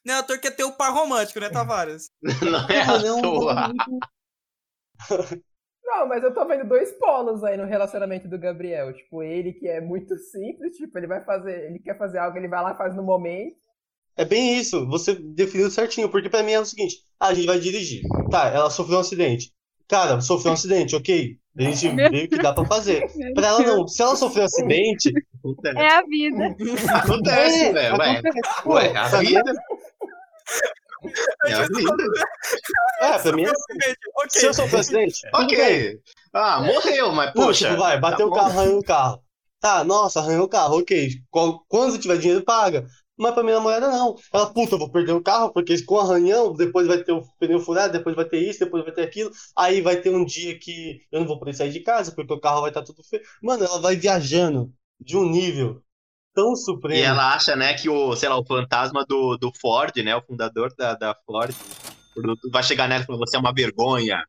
Não 0.05 0.15
é 0.15 0.17
ator 0.17 0.39
que 0.39 0.47
é 0.47 0.51
ter 0.51 0.63
o 0.63 0.73
par 0.73 0.93
romântico, 0.93 1.39
né, 1.39 1.49
Tavares? 1.49 2.09
Não 2.41 2.67
é 2.69 2.81
à 2.81 2.97
é 2.97 3.21
toa. 3.21 3.73
não, 5.85 6.07
mas 6.07 6.23
eu 6.23 6.33
tô 6.33 6.45
vendo 6.45 6.67
dois 6.67 6.91
polos 6.93 7.43
aí 7.43 7.55
no 7.57 7.65
relacionamento 7.65 8.27
do 8.27 8.37
Gabriel. 8.37 8.93
Tipo, 8.93 9.23
ele 9.23 9.53
que 9.53 9.67
é 9.67 9.79
muito 9.79 10.17
simples, 10.17 10.75
tipo, 10.75 10.97
ele 10.97 11.07
vai 11.07 11.23
fazer, 11.23 11.69
ele 11.69 11.79
quer 11.79 11.97
fazer 11.97 12.17
algo, 12.19 12.37
ele 12.37 12.47
vai 12.47 12.61
lá 12.61 12.73
e 12.73 12.77
faz 12.77 12.95
no 12.95 13.03
momento. 13.03 13.66
É 14.17 14.25
bem 14.25 14.57
isso. 14.57 14.85
Você 14.87 15.13
definiu 15.13 15.69
certinho, 15.69 16.09
porque 16.09 16.29
pra 16.29 16.43
mim 16.43 16.51
é 16.53 16.59
o 16.59 16.65
seguinte: 16.65 16.97
ah, 17.19 17.27
a 17.27 17.33
gente 17.33 17.45
vai 17.45 17.59
dirigir. 17.59 18.01
Tá, 18.31 18.47
ela 18.47 18.69
sofreu 18.69 18.97
um 18.97 19.01
acidente. 19.01 19.51
Cara, 19.87 20.19
sofreu 20.19 20.51
um 20.51 20.55
acidente, 20.55 20.95
ok. 20.95 21.37
A 21.57 21.61
gente 21.63 21.87
vê 21.95 22.23
o 22.25 22.29
que 22.29 22.37
dá 22.37 22.51
pra 22.53 22.65
fazer. 22.65 23.07
Pra 23.33 23.47
ela 23.47 23.59
não, 23.61 23.87
se 23.87 24.01
ela 24.01 24.15
sofreu 24.15 24.43
um 24.43 24.47
acidente, 24.47 25.11
Acontece, 25.39 25.77
É 25.79 25.89
a 25.89 26.01
vida. 26.03 26.55
Acontece 26.93 27.65
é, 27.65 27.73
velho. 27.73 27.97
Ué, 27.97 28.21
ué, 28.65 28.97
a 28.97 29.09
sabe? 29.09 29.25
vida. 29.27 29.53
É 31.45 31.53
a 31.53 31.61
vida. 31.67 31.95
É, 33.01 33.19
pra 33.19 33.31
mim 33.33 33.43
é 33.43 33.49
assim. 33.49 33.93
Ok. 34.15 34.29
Se 34.31 34.45
eu 34.47 34.53
sofrer 34.53 34.77
um 34.77 34.79
acidente. 34.79 35.19
Ok. 35.33 35.99
Ah, 36.33 36.59
morreu, 36.61 37.11
mas 37.13 37.33
Não, 37.33 37.45
poxa. 37.45 37.69
tipo, 37.69 37.79
vai, 37.79 37.99
bateu 37.99 38.29
tá 38.29 38.33
o 38.33 38.35
carro, 38.35 38.59
arranhou 38.59 38.79
o 38.79 38.83
carro. 38.83 39.23
Tá, 39.59 39.83
nossa, 39.83 40.19
arranhou 40.19 40.45
o 40.45 40.49
carro, 40.49 40.79
ok. 40.79 41.09
Quando 41.31 41.91
você 41.91 41.97
tiver 41.99 42.17
dinheiro, 42.17 42.43
paga. 42.43 42.85
Mas 43.17 43.33
pra 43.33 43.43
minha 43.43 43.55
namorada, 43.55 43.89
não. 43.89 44.15
Ela, 44.31 44.53
puta, 44.53 44.75
eu 44.75 44.79
vou 44.79 44.91
perder 44.91 45.13
o 45.13 45.23
carro, 45.23 45.51
porque 45.51 45.81
com 45.83 45.97
arranhão, 45.97 46.53
depois 46.53 46.85
vai 46.85 47.03
ter 47.03 47.11
o 47.11 47.23
pneu 47.39 47.59
furado, 47.59 47.93
depois 47.93 48.15
vai 48.15 48.25
ter 48.25 48.37
isso, 48.37 48.59
depois 48.59 48.83
vai 48.83 48.93
ter 48.93 49.01
aquilo. 49.01 49.31
Aí 49.55 49.81
vai 49.81 49.97
ter 49.97 50.11
um 50.11 50.23
dia 50.23 50.57
que 50.59 51.01
eu 51.11 51.21
não 51.21 51.27
vou 51.27 51.39
poder 51.39 51.53
sair 51.53 51.71
de 51.71 51.79
casa, 51.79 52.11
porque 52.11 52.33
o 52.33 52.39
carro 52.39 52.61
vai 52.61 52.69
estar 52.69 52.83
tudo 52.83 53.03
feio. 53.03 53.23
Mano, 53.41 53.65
ela 53.65 53.79
vai 53.79 53.95
viajando 53.95 54.71
de 54.99 55.17
um 55.17 55.27
nível 55.27 55.81
tão 56.33 56.55
supremo. 56.55 56.99
E 56.99 57.01
ela 57.01 57.33
acha, 57.33 57.55
né, 57.55 57.73
que 57.73 57.89
o, 57.89 58.15
sei 58.15 58.29
lá, 58.29 58.37
o 58.37 58.45
fantasma 58.45 59.03
do, 59.03 59.35
do 59.37 59.51
Ford, 59.59 59.95
né, 59.97 60.15
o 60.15 60.21
fundador 60.21 60.71
da, 60.77 60.93
da 60.93 61.15
Ford, 61.25 61.55
vai 62.51 62.61
chegar 62.61 62.87
nela 62.87 63.03
e 63.03 63.05
falar, 63.07 63.17
você 63.17 63.35
é 63.35 63.39
uma 63.39 63.53
vergonha. 63.53 64.23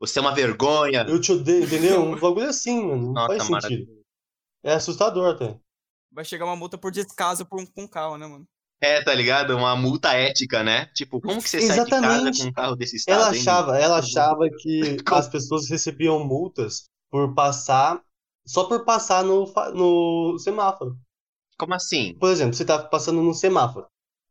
Você 0.00 0.18
é 0.18 0.22
uma 0.22 0.34
vergonha. 0.34 1.04
Eu 1.06 1.20
te 1.20 1.32
odeio, 1.32 1.64
entendeu? 1.64 2.00
Um 2.08 2.18
bagulho 2.18 2.48
assim, 2.48 2.82
mano. 2.82 3.02
Não 3.08 3.12
Nossa, 3.12 3.44
faz 3.44 3.64
sentido. 3.64 4.00
É 4.62 4.72
assustador 4.72 5.34
até. 5.34 5.58
Vai 6.12 6.24
chegar 6.24 6.44
uma 6.44 6.56
multa 6.56 6.76
por 6.78 6.90
descaso 6.90 7.46
por 7.46 7.60
um, 7.60 7.66
com 7.66 7.82
um 7.82 7.88
carro, 7.88 8.16
né, 8.18 8.26
mano? 8.26 8.46
É, 8.82 9.02
tá 9.02 9.14
ligado? 9.14 9.56
Uma 9.56 9.76
multa 9.76 10.14
ética, 10.14 10.62
né? 10.62 10.86
Tipo, 10.94 11.20
como 11.20 11.42
que 11.42 11.48
você 11.48 11.60
sai 11.60 11.84
de 11.84 11.90
casa 12.00 12.06
Exatamente. 12.06 12.38
com 12.38 12.48
um 12.48 12.52
carro 12.52 12.76
desse 12.76 12.96
estado, 12.96 13.16
Ela 13.22 13.34
hein, 13.36 13.40
achava, 13.40 13.78
ela 13.78 14.02
favor. 14.02 14.06
achava 14.06 14.50
que 14.50 14.96
as 15.12 15.28
pessoas 15.28 15.68
recebiam 15.68 16.24
multas 16.24 16.84
por 17.10 17.34
passar, 17.34 18.02
só 18.46 18.64
por 18.64 18.84
passar 18.84 19.22
no, 19.22 19.44
no 19.74 20.38
semáforo. 20.38 20.98
Como 21.58 21.74
assim? 21.74 22.16
Por 22.18 22.30
exemplo, 22.30 22.54
você 22.54 22.64
tá 22.64 22.78
passando 22.82 23.22
no 23.22 23.34
semáforo, 23.34 23.86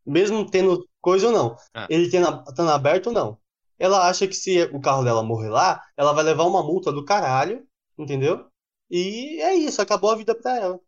mesmo 0.05 0.49
tendo 0.49 0.83
coisa 0.99 1.27
ou 1.27 1.33
não, 1.33 1.55
Ah. 1.75 1.85
ele 1.89 2.09
tendo, 2.09 2.27
estando 2.49 2.71
aberto 2.71 3.07
ou 3.07 3.13
não. 3.13 3.37
Ela 3.77 4.09
acha 4.09 4.27
que 4.27 4.33
se 4.33 4.63
o 4.73 4.81
carro 4.81 5.03
dela 5.03 5.23
morrer 5.23 5.49
lá, 5.49 5.81
ela 5.95 6.11
vai 6.11 6.23
levar 6.23 6.43
uma 6.45 6.63
multa 6.63 6.91
do 6.91 7.05
caralho, 7.05 7.65
entendeu? 7.97 8.47
E 8.89 9.39
é 9.41 9.53
isso, 9.55 9.81
acabou 9.81 10.09
a 10.11 10.15
vida 10.15 10.33
pra 10.35 10.57
ela. 10.57 10.79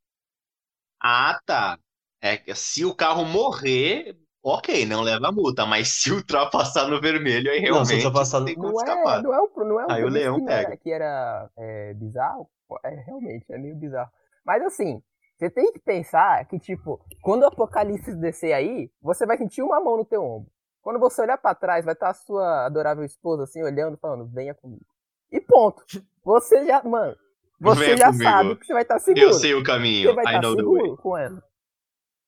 Ah, 1.03 1.39
tá. 1.45 1.77
É 2.21 2.37
que 2.37 2.53
se 2.55 2.85
o 2.85 2.95
carro 2.95 3.25
morrer, 3.25 4.15
ok, 4.43 4.85
não 4.85 5.01
leva 5.01 5.31
multa, 5.31 5.65
mas 5.65 5.89
se 6.01 6.11
ultrapassar 6.11 6.87
no 6.87 7.01
vermelho, 7.01 7.51
aí 7.51 7.59
Não, 7.67 7.83
se 7.85 7.95
realmente 7.95 7.95
ultrapassar 7.95 8.39
não 8.39 8.45
tem 8.47 8.55
como 8.55 8.73
Não 8.73 8.81
é, 8.81 8.85
escapar. 8.89 9.21
não 9.21 9.33
é 9.33 9.41
um, 9.41 9.49
não 9.65 9.79
é 9.79 9.87
um 9.87 9.91
Aí 9.91 10.03
o 10.03 10.09
leão 10.09 10.35
que 10.35 10.41
não 10.41 10.55
era- 10.55 10.65
pega. 10.65 10.77
que 10.77 10.91
era 10.91 11.49
é, 11.57 11.93
bizarro. 11.93 12.49
É, 12.83 12.89
realmente, 13.05 13.45
é 13.51 13.57
meio 13.57 13.75
bizarro. 13.75 14.11
Mas 14.45 14.63
assim, 14.63 15.01
Você 15.37 15.49
tem 15.49 15.71
que 15.73 15.79
pensar 15.79 16.45
que, 16.45 16.59
tipo, 16.59 17.03
quando 17.23 17.41
o 17.41 17.47
apocalipse 17.47 18.15
descer 18.15 18.53
aí, 18.53 18.91
você 19.01 19.25
vai 19.25 19.37
sentir 19.39 19.63
uma 19.63 19.79
mão 19.79 19.97
no 19.97 20.05
teu 20.05 20.23
ombro. 20.23 20.51
Quando 20.83 20.99
você 20.99 21.19
olhar 21.23 21.35
pra 21.37 21.55
trás, 21.55 21.83
vai 21.83 21.95
estar 21.95 22.09
a 22.11 22.13
sua 22.13 22.65
adorável 22.67 23.03
esposa 23.03 23.43
assim, 23.45 23.63
olhando, 23.63 23.97
falando, 23.97 24.27
venha 24.27 24.53
comigo. 24.53 24.85
E 25.31 25.39
ponto. 25.41 25.83
Você 26.23 26.63
já, 26.67 26.83
mano, 26.83 27.17
você 27.62 27.86
Venha 27.86 27.97
já 27.97 28.06
comigo. 28.08 28.24
sabe 28.24 28.56
que 28.56 28.65
você 28.65 28.74
vai 28.74 28.82
estar 28.82 29.00
seguro. 29.00 29.26
Eu 29.26 29.34
sei 29.34 29.54
o 29.54 29.63
caminho. 29.63 30.10
Você 30.10 30.15
vai 30.15 30.26
I 30.26 30.28
estar 30.36 30.41
know 30.41 30.56
the 30.56 30.63
way. 30.63 30.82
seguro 30.82 30.97
com 30.97 31.17
ela. 31.17 31.43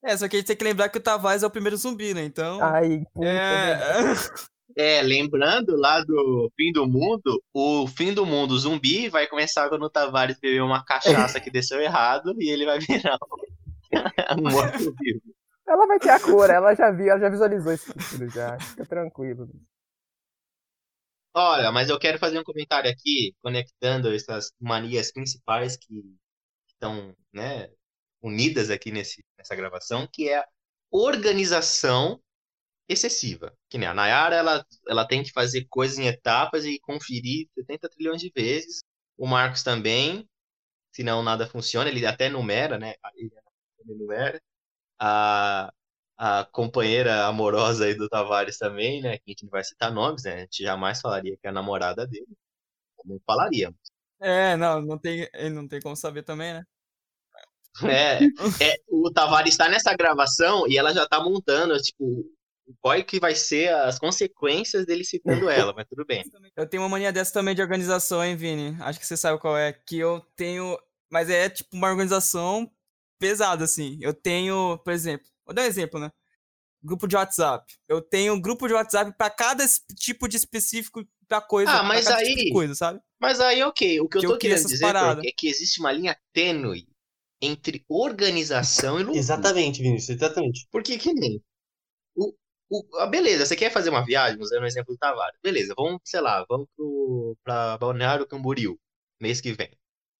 É, 0.05 0.17
só 0.17 0.27
que 0.27 0.35
a 0.35 0.39
gente 0.39 0.47
tem 0.47 0.55
que 0.57 0.63
lembrar 0.63 0.89
que 0.89 0.97
o 0.97 1.01
Tavares 1.01 1.43
é 1.43 1.47
o 1.47 1.49
primeiro 1.49 1.77
zumbi, 1.77 2.13
né? 2.13 2.23
Então. 2.23 2.63
Aí, 2.63 3.03
puta, 3.13 3.25
é... 3.27 3.79
É, 4.75 5.01
lembrando 5.03 5.75
lá 5.75 6.01
do 6.01 6.51
fim 6.57 6.71
do 6.71 6.87
mundo, 6.87 7.41
o 7.53 7.87
fim 7.87 8.11
do 8.13 8.25
mundo 8.25 8.57
zumbi 8.57 9.07
vai 9.07 9.27
começar 9.27 9.69
quando 9.69 9.83
o 9.83 9.89
Tavares 9.89 10.39
beber 10.39 10.63
uma 10.63 10.83
cachaça 10.83 11.39
que 11.39 11.51
desceu 11.51 11.79
errado 11.79 12.33
e 12.39 12.49
ele 12.49 12.65
vai 12.65 12.79
virar 12.79 13.17
um 14.37 14.41
morto-vivo. 14.51 15.21
Ela 15.67 15.87
vai 15.87 15.99
ter 15.99 16.09
a 16.09 16.19
cor, 16.19 16.49
ela 16.49 16.73
já 16.73 16.91
viu, 16.91 17.07
ela 17.09 17.19
já 17.19 17.29
visualizou 17.29 17.71
esse 17.71 17.85
futuro 17.85 18.29
já. 18.29 18.59
Fica 18.59 18.85
tranquilo. 18.85 19.47
Olha, 21.35 21.71
mas 21.71 21.89
eu 21.89 21.99
quero 21.99 22.19
fazer 22.19 22.39
um 22.39 22.43
comentário 22.43 22.89
aqui, 22.91 23.35
conectando 23.41 24.13
essas 24.13 24.51
manias 24.59 25.11
principais 25.11 25.75
que 25.77 26.03
estão, 26.67 27.15
né, 27.33 27.69
unidas 28.21 28.69
aqui 28.69 28.91
nesse, 28.91 29.23
nessa 29.37 29.55
gravação, 29.55 30.07
que 30.11 30.29
é 30.29 30.39
a 30.39 30.47
organização 30.91 32.21
excessiva. 32.89 33.55
Que 33.69 33.77
nem 33.77 33.87
a 33.89 33.93
Nayara, 33.93 34.35
ela, 34.37 34.65
ela 34.87 35.07
tem 35.07 35.23
que 35.23 35.31
fazer 35.31 35.65
coisas 35.69 35.99
em 35.99 36.07
etapas 36.07 36.65
e 36.65 36.79
conferir 36.81 37.47
70 37.55 37.89
trilhões 37.89 38.21
de 38.21 38.31
vezes. 38.35 38.83
O 39.17 39.27
Marcos 39.27 39.63
também, 39.63 40.27
senão 40.93 41.23
nada 41.23 41.47
funciona. 41.47 41.89
Ele 41.89 42.05
até 42.05 42.29
numera, 42.29 42.77
né? 42.79 42.95
Ele 43.15 43.31
ele 43.79 43.95
numera. 43.99 44.41
A, 44.99 45.73
a 46.17 46.45
companheira 46.51 47.25
amorosa 47.25 47.85
aí 47.85 47.95
do 47.95 48.09
Tavares 48.09 48.57
também, 48.57 49.01
né? 49.01 49.17
Que 49.17 49.23
a 49.27 49.31
gente 49.31 49.43
não 49.43 49.49
vai 49.49 49.63
citar 49.63 49.91
nomes, 49.91 50.23
né? 50.23 50.33
A 50.35 50.39
gente 50.39 50.63
jamais 50.63 51.01
falaria 51.01 51.37
que 51.37 51.47
é 51.47 51.49
a 51.49 51.53
namorada 51.53 52.07
dele. 52.07 52.27
Não 53.05 53.19
falaríamos. 53.25 53.77
é, 54.21 54.55
não, 54.55 54.81
não 54.81 54.97
tem, 54.97 55.27
não 55.51 55.67
tem 55.67 55.81
como 55.81 55.95
saber 55.95 56.23
também, 56.23 56.53
né? 56.53 56.63
É, 57.81 58.23
é, 58.63 58.75
o 58.87 59.11
Tavares 59.11 59.53
está 59.53 59.67
nessa 59.67 59.95
gravação 59.95 60.67
e 60.67 60.77
ela 60.77 60.93
já 60.93 61.07
tá 61.07 61.19
montando, 61.19 61.75
tipo, 61.81 62.23
qual 62.79 62.93
é 62.93 63.03
que 63.03 63.19
vai 63.19 63.35
ser 63.35 63.73
as 63.73 63.97
consequências 63.97 64.85
dele 64.85 65.03
citando 65.03 65.49
ela, 65.49 65.73
mas 65.73 65.87
tudo 65.87 66.05
bem. 66.05 66.23
Eu 66.55 66.67
tenho 66.67 66.83
uma 66.83 66.89
mania 66.89 67.11
dessa 67.11 67.33
também 67.33 67.55
de 67.55 67.61
organização, 67.61 68.23
hein, 68.23 68.35
Vini? 68.35 68.77
Acho 68.81 68.99
que 68.99 69.07
você 69.07 69.17
sabe 69.17 69.39
qual 69.39 69.57
é. 69.57 69.73
Que 69.73 69.97
eu 69.97 70.21
tenho. 70.35 70.77
Mas 71.11 71.29
é 71.29 71.49
tipo 71.49 71.75
uma 71.75 71.89
organização 71.89 72.71
pesada, 73.19 73.63
assim. 73.63 73.97
Eu 74.01 74.13
tenho, 74.13 74.77
por 74.79 74.93
exemplo, 74.93 75.27
vou 75.45 75.53
dar 75.53 75.63
um 75.63 75.65
exemplo, 75.65 75.99
né? 75.99 76.11
Grupo 76.83 77.07
de 77.07 77.15
WhatsApp. 77.15 77.65
Eu 77.87 78.01
tenho 78.01 78.33
um 78.33 78.41
grupo 78.41 78.67
de 78.67 78.73
WhatsApp 78.73 79.15
pra 79.17 79.29
cada 79.29 79.63
es- 79.63 79.81
tipo 79.97 80.27
de 80.27 80.35
específico 80.37 81.01
da 81.29 81.39
coisa. 81.41 81.71
Ah, 81.71 81.83
mas 81.83 82.05
cada 82.05 82.21
tipo 82.23 82.39
aí- 82.41 82.51
coisa, 82.51 82.75
sabe? 82.75 82.99
Mas 83.19 83.39
aí, 83.39 83.63
ok, 83.63 84.01
o 84.01 84.09
que 84.09 84.17
eu 84.17 84.21
Que 84.21 84.27
tô 84.27 84.33
eu 84.33 84.37
querendo 84.37 84.67
dizer 84.67 84.81
paradas. 84.81 85.23
É 85.25 85.31
que 85.31 85.47
existe 85.47 85.79
uma 85.79 85.91
linha 85.93 86.17
tênue 86.33 86.87
entre 87.41 87.85
organização 87.87 88.95
e 88.99 89.03
loucura. 89.03 89.17
Exatamente, 89.19 89.81
Vinícius, 89.81 90.17
exatamente. 90.17 90.67
Porque 90.71 90.97
que 90.97 91.13
nem. 91.13 91.41
O, 92.15 92.33
o, 92.69 92.97
ah, 92.99 93.07
beleza, 93.07 93.45
você 93.45 93.55
quer 93.55 93.71
fazer 93.71 93.89
uma 93.89 94.05
viagem, 94.05 94.39
usando 94.41 94.63
o 94.63 94.67
exemplo 94.67 94.93
do 94.93 94.97
Tavares. 94.97 95.39
Beleza, 95.41 95.73
vamos, 95.77 96.01
sei 96.03 96.19
lá, 96.21 96.45
vamos 96.49 96.67
pro, 96.75 97.37
pra 97.43 97.77
Balneário 97.77 98.27
Camboriú, 98.27 98.77
mês 99.21 99.39
que 99.39 99.53
vem. 99.53 99.71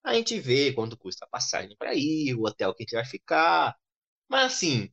A 0.03 0.13
gente 0.13 0.39
vê 0.39 0.71
quanto 0.73 0.97
custa 0.97 1.25
a 1.25 1.27
passagem 1.29 1.75
pra 1.77 1.93
ir, 1.93 2.33
o 2.35 2.43
hotel 2.45 2.73
que 2.73 2.83
a 2.83 2.85
gente 2.85 2.95
vai 2.95 3.05
ficar. 3.05 3.75
Mas 4.29 4.53
assim, 4.53 4.89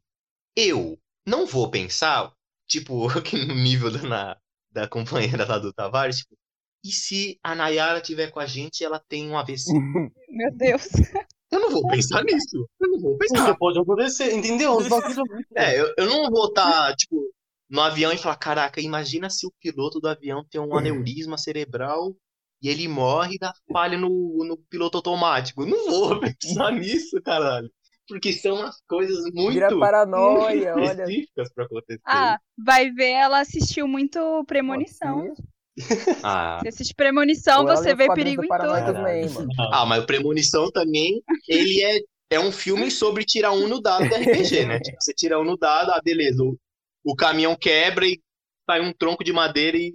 eu 0.57 0.99
não 1.27 1.47
vou 1.47 1.71
pensar, 1.71 2.33
tipo, 2.67 3.07
no 3.49 3.55
nível 3.55 3.91
da, 3.91 4.03
na- 4.03 4.37
da 4.71 4.89
companheira 4.89 5.47
lá 5.47 5.59
do 5.59 5.73
Tavares, 5.73 6.19
tipo, 6.19 6.37
e 6.85 6.91
se 6.93 7.39
a 7.43 7.55
Nayara 7.55 8.01
tiver 8.01 8.31
com 8.31 8.41
a 8.41 8.47
gente 8.47 8.81
e 8.81 8.85
ela 8.85 8.99
tem 9.09 9.29
um 9.29 9.37
AVC? 9.37 9.73
Meu 10.29 10.53
Deus. 10.57 10.87
Eu 11.53 11.61
não 11.61 11.71
vou 11.71 11.87
pensar 11.89 12.23
nisso. 12.25 12.67
Eu 12.81 12.89
não 12.89 13.01
vou 13.01 13.19
pensar. 13.19 13.49
Isso 13.49 13.59
pode 13.59 13.79
acontecer, 13.79 14.33
entendeu? 14.33 14.79
É, 15.57 15.79
eu, 15.81 15.93
eu 15.99 16.07
não 16.07 16.31
vou 16.31 16.47
estar, 16.47 16.95
tipo, 16.95 17.21
no 17.69 17.81
avião 17.81 18.13
e 18.13 18.19
falar, 18.19 18.37
caraca, 18.37 18.81
imagina 18.81 19.29
se 19.29 19.47
o 19.47 19.53
piloto 19.61 20.01
do 20.01 20.09
avião 20.09 20.45
tem 20.49 20.61
um 20.61 20.77
aneurisma 20.77 21.37
cerebral 21.37 22.17
e 22.63 22.69
ele 22.69 22.87
morre 22.87 23.35
e 23.35 23.39
dá 23.39 23.53
falha 23.73 23.99
no, 23.99 24.09
no 24.45 24.57
piloto 24.69 24.99
automático. 24.99 25.63
Eu 25.63 25.67
não 25.67 25.91
vou 25.91 26.21
pensar 26.41 26.71
nisso, 26.73 27.21
caralho. 27.23 27.71
Porque 28.11 28.33
são 28.33 28.57
umas 28.57 28.83
coisas 28.89 29.23
muito, 29.33 29.53
Vira 29.53 29.79
paranoia, 29.79 30.75
muito 30.75 30.91
olha. 30.91 31.03
específicas 31.05 31.53
pra 31.55 31.65
acontecer. 31.65 32.01
Ah, 32.05 32.39
vai 32.59 32.91
ver, 32.91 33.13
ela 33.13 33.41
assistiu 33.41 33.87
muito 33.87 34.45
Premonição. 34.47 35.33
Ah. 36.23 36.59
Se 36.61 36.69
assiste 36.69 36.95
Premonição, 36.95 37.61
Ou 37.61 37.69
você 37.69 37.95
vê 37.95 38.13
perigo 38.13 38.45
em 38.45 38.49
tudo. 38.49 38.93
também, 38.93 39.29
mano. 39.31 39.49
Ah, 39.73 39.87
mas 39.87 40.03
o 40.03 40.07
Premonição 40.07 40.71
também, 40.73 41.23
ele 41.49 41.83
é, 41.83 42.01
é 42.33 42.41
um 42.41 42.51
filme 42.51 42.91
sobre 42.91 43.25
tirar 43.25 43.53
um 43.53 43.69
no 43.69 43.81
dado 43.81 44.09
do 44.09 44.15
RPG, 44.15 44.67
né? 44.67 44.81
Tipo, 44.83 44.97
você 45.01 45.15
tira 45.15 45.39
um 45.39 45.45
no 45.45 45.57
dado, 45.57 45.93
ah, 45.93 46.01
beleza, 46.03 46.43
o, 46.43 46.59
o 47.05 47.15
caminhão 47.15 47.57
quebra 47.57 48.05
e 48.05 48.21
sai 48.69 48.81
um 48.81 48.93
tronco 48.93 49.23
de 49.23 49.33
madeira 49.33 49.77
e 49.77 49.93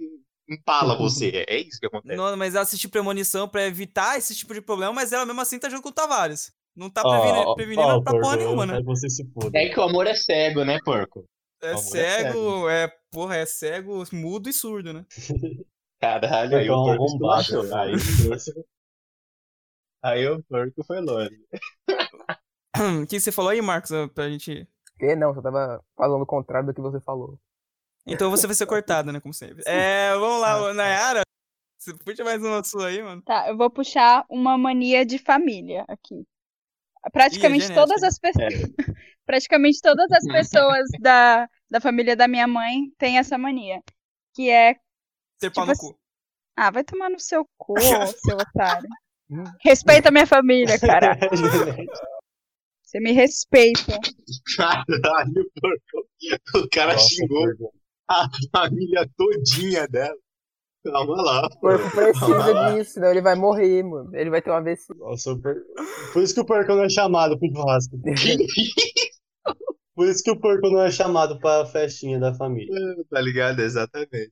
empala 0.48 0.96
você. 0.98 1.44
É, 1.46 1.56
é 1.56 1.60
isso 1.60 1.78
que 1.78 1.86
acontece. 1.86 2.16
Não, 2.16 2.34
mas 2.36 2.54
ela 2.54 2.62
assistiu 2.62 2.88
premonição 2.88 3.46
pra 3.46 3.66
evitar 3.66 4.16
esse 4.16 4.34
tipo 4.34 4.54
de 4.54 4.62
problema, 4.62 4.92
mas 4.92 5.12
ela 5.12 5.26
mesmo 5.26 5.40
assim 5.42 5.58
tá 5.58 5.68
junto 5.68 5.82
com 5.82 5.90
o 5.90 5.92
Tavares. 5.92 6.50
Não 6.76 6.90
tá 6.90 7.02
prevenindo, 7.02 7.48
ó, 7.48 7.54
prevenindo 7.54 7.88
ó, 7.88 8.02
pra 8.02 8.12
porco, 8.12 8.20
porra 8.20 8.34
eu 8.34 8.38
nenhuma, 8.38 8.66
né? 8.66 8.82
você 8.82 9.08
se 9.08 9.24
foda. 9.32 9.58
É 9.58 9.70
que 9.70 9.80
o 9.80 9.82
amor 9.82 10.06
é 10.06 10.14
cego, 10.14 10.62
né, 10.62 10.78
porco? 10.84 11.24
É 11.62 11.72
é 11.72 11.76
cego, 11.78 12.68
é, 12.68 12.92
porra, 13.10 13.36
é 13.36 13.46
cego, 13.46 14.04
mudo 14.12 14.50
e 14.50 14.52
surdo, 14.52 14.92
né? 14.92 15.06
Caralho, 15.98 16.58
aí 16.58 16.66
Porcão 16.66 16.82
o 16.82 16.86
porco 16.86 17.04
esculachou. 17.06 17.74
Aí, 17.74 17.92
aí 20.02 20.28
o 20.28 20.42
porco 20.44 20.84
foi 20.84 21.00
longe. 21.00 21.34
O 23.02 23.06
que 23.06 23.18
você 23.18 23.32
falou 23.32 23.50
aí, 23.50 23.62
Marcos, 23.62 23.90
ah, 23.90 24.06
pra 24.06 24.28
gente... 24.28 24.68
Que 24.98 25.16
não, 25.16 25.32
você 25.32 25.40
tava 25.40 25.82
falando 25.96 26.22
o 26.22 26.26
contrário 26.26 26.66
do 26.66 26.74
que 26.74 26.80
você 26.82 27.00
falou. 27.00 27.38
Então 28.06 28.30
você 28.30 28.46
vai 28.46 28.54
ser 28.54 28.66
cortado, 28.66 29.10
né, 29.10 29.18
como 29.18 29.32
sempre. 29.32 29.62
É, 29.66 30.12
vamos 30.12 30.42
lá, 30.42 30.62
ô, 30.62 30.72
Nayara, 30.74 31.22
você 31.78 31.94
puxa 31.94 32.22
mais 32.22 32.42
uma 32.42 32.62
sua 32.62 32.88
aí, 32.88 33.02
mano. 33.02 33.22
Tá, 33.22 33.48
eu 33.48 33.56
vou 33.56 33.70
puxar 33.70 34.26
uma 34.28 34.58
mania 34.58 35.06
de 35.06 35.18
família 35.18 35.86
aqui. 35.88 36.26
Praticamente 37.12 37.66
genética, 37.66 37.86
todas 37.86 38.02
as 38.02 38.18
pessoas. 38.18 38.52
Praticamente 39.26 39.80
todas 39.82 40.10
as 40.12 40.24
pessoas 40.32 40.88
da, 41.00 41.48
da 41.70 41.80
família 41.80 42.16
da 42.16 42.28
minha 42.28 42.46
mãe 42.46 42.90
têm 42.98 43.18
essa 43.18 43.36
mania. 43.38 43.80
Que 44.34 44.50
é. 44.50 44.74
Pau 44.74 44.80
Tipo 45.40 45.66
no 45.66 45.76
cu. 45.76 45.98
Ah, 46.56 46.70
vai 46.70 46.84
tomar 46.84 47.10
no 47.10 47.20
seu 47.20 47.46
cu, 47.58 47.74
seu 48.24 48.36
otário. 48.36 48.88
Respeita 49.62 50.08
a 50.08 50.12
minha 50.12 50.26
família, 50.26 50.78
cara. 50.78 51.18
Você 52.82 53.00
me 53.00 53.12
respeita. 53.12 53.98
Caralho, 54.56 55.50
porco. 55.60 56.08
O 56.64 56.68
cara 56.70 56.92
Nossa, 56.92 57.08
xingou 57.08 57.44
porco. 57.56 57.74
a 58.08 58.28
família 58.52 59.08
todinha 59.16 59.86
dela. 59.88 60.16
Calma 60.92 61.22
lá. 61.22 61.46
O 61.46 61.58
corpo 61.58 61.90
precisa 61.90 62.74
disso, 62.74 62.92
senão 62.94 63.10
ele 63.10 63.20
vai 63.20 63.34
morrer, 63.34 63.82
mano. 63.82 64.14
Ele 64.14 64.30
vai 64.30 64.40
ter 64.42 64.50
um 64.50 64.54
uma 64.54 64.60
AVC. 64.60 64.94
Nossa, 64.94 65.32
o 65.32 65.40
por... 65.40 65.54
Por 66.12 66.22
isso 66.22 66.34
que 66.34 66.40
o 66.40 66.46
porco 66.46 66.74
não 66.74 66.84
é 66.84 66.88
chamado 66.88 67.38
pro 67.38 67.48
churrasco. 67.48 67.96
Por 69.94 70.06
isso 70.08 70.22
que 70.22 70.30
o 70.30 70.38
porco 70.38 70.68
não 70.68 70.82
é 70.82 70.90
chamado 70.90 71.38
pra 71.38 71.64
festinha 71.64 72.20
da 72.20 72.34
família. 72.34 72.70
tá 73.08 73.18
ligado? 73.18 73.60
Exatamente. 73.60 74.30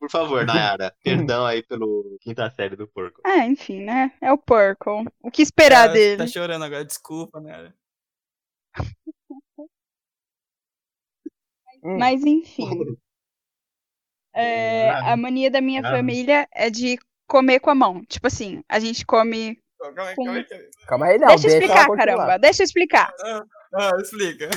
Por 0.00 0.10
favor, 0.10 0.44
Nayara, 0.44 0.92
perdão 1.02 1.46
aí 1.46 1.62
pelo 1.62 2.18
quinta 2.20 2.50
série 2.50 2.74
do 2.76 2.88
porco. 2.88 3.20
Ah, 3.24 3.46
enfim, 3.46 3.84
né? 3.84 4.12
É 4.20 4.32
o 4.32 4.38
Porco. 4.38 5.04
O 5.22 5.30
que 5.30 5.42
esperar 5.42 5.88
Ah, 5.88 5.92
dele? 5.92 6.18
Tá 6.18 6.26
chorando 6.26 6.64
agora, 6.64 6.84
desculpa, 6.84 7.40
né? 7.40 7.72
Hum. 11.82 11.98
Mas 11.98 12.24
enfim. 12.24 12.96
É, 14.36 14.90
a 14.90 15.16
mania 15.16 15.50
da 15.50 15.60
minha 15.60 15.80
Nada. 15.82 15.96
família 15.96 16.46
é 16.52 16.68
de 16.70 16.98
comer 17.26 17.60
com 17.60 17.70
a 17.70 17.74
mão. 17.74 18.04
Tipo 18.04 18.26
assim, 18.26 18.62
a 18.68 18.78
gente 18.78 19.04
come. 19.06 19.58
Calma 19.78 20.02
aí, 20.08 20.14
Com- 20.16 20.24
calma 20.24 20.38
aí, 20.38 20.46
calma 20.86 21.06
aí. 21.06 21.18
Não. 21.18 21.28
deixa 21.28 21.48
eu 21.48 21.52
explicar, 21.52 21.86
caramba. 21.96 22.38
Deixa 22.38 22.62
eu 22.62 22.64
explicar. 22.64 23.12
Ah, 23.74 23.90
explica. 24.00 24.48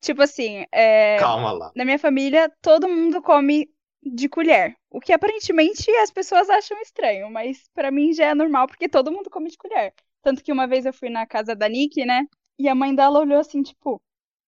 Tipo 0.00 0.22
assim, 0.22 0.64
é, 0.70 1.16
Calma 1.18 1.52
lá. 1.52 1.72
na 1.74 1.84
minha 1.84 1.98
família, 1.98 2.52
todo 2.60 2.88
mundo 2.88 3.22
come 3.22 3.68
de 4.02 4.28
colher. 4.28 4.76
O 4.90 5.00
que 5.00 5.12
aparentemente 5.14 5.90
as 5.96 6.10
pessoas 6.10 6.50
acham 6.50 6.78
estranho, 6.82 7.30
mas 7.30 7.64
pra 7.74 7.90
mim 7.90 8.12
já 8.12 8.26
é 8.26 8.34
normal, 8.34 8.66
porque 8.66 8.86
todo 8.88 9.10
mundo 9.10 9.30
come 9.30 9.48
de 9.50 9.56
colher. 9.56 9.94
Tanto 10.22 10.42
que 10.44 10.52
uma 10.52 10.66
vez 10.66 10.84
eu 10.84 10.92
fui 10.92 11.08
na 11.08 11.26
casa 11.26 11.54
da 11.56 11.68
Nick, 11.68 12.04
né? 12.04 12.26
E 12.58 12.68
a 12.68 12.74
mãe 12.74 12.94
dela 12.94 13.18
olhou 13.18 13.40
assim, 13.40 13.62
tipo, 13.62 14.00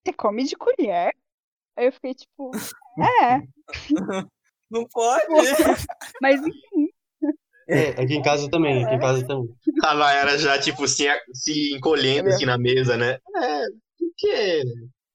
você 0.04 0.12
come 0.12 0.44
de 0.44 0.56
colher? 0.56 1.12
Aí 1.76 1.86
eu 1.86 1.92
fiquei 1.92 2.14
tipo, 2.14 2.50
é, 3.00 3.40
Não 4.70 4.86
pode. 4.88 5.24
mas 6.20 6.40
É, 7.68 7.90
aqui 7.90 8.14
em 8.14 8.22
casa 8.22 8.48
também, 8.50 8.84
aqui 8.84 8.94
em 8.94 8.98
casa 9.00 9.26
também. 9.26 9.54
A 9.82 9.94
Nayara 9.94 10.38
já, 10.38 10.58
tipo, 10.58 10.86
se, 10.86 11.04
se 11.32 11.74
encolhendo 11.74 12.28
É 12.28 12.32
assim 12.32 12.46
na 12.46 12.56
mesa, 12.56 12.96
né? 12.96 13.18
É, 13.36 13.66
por 13.98 14.10
quê? 14.16 14.62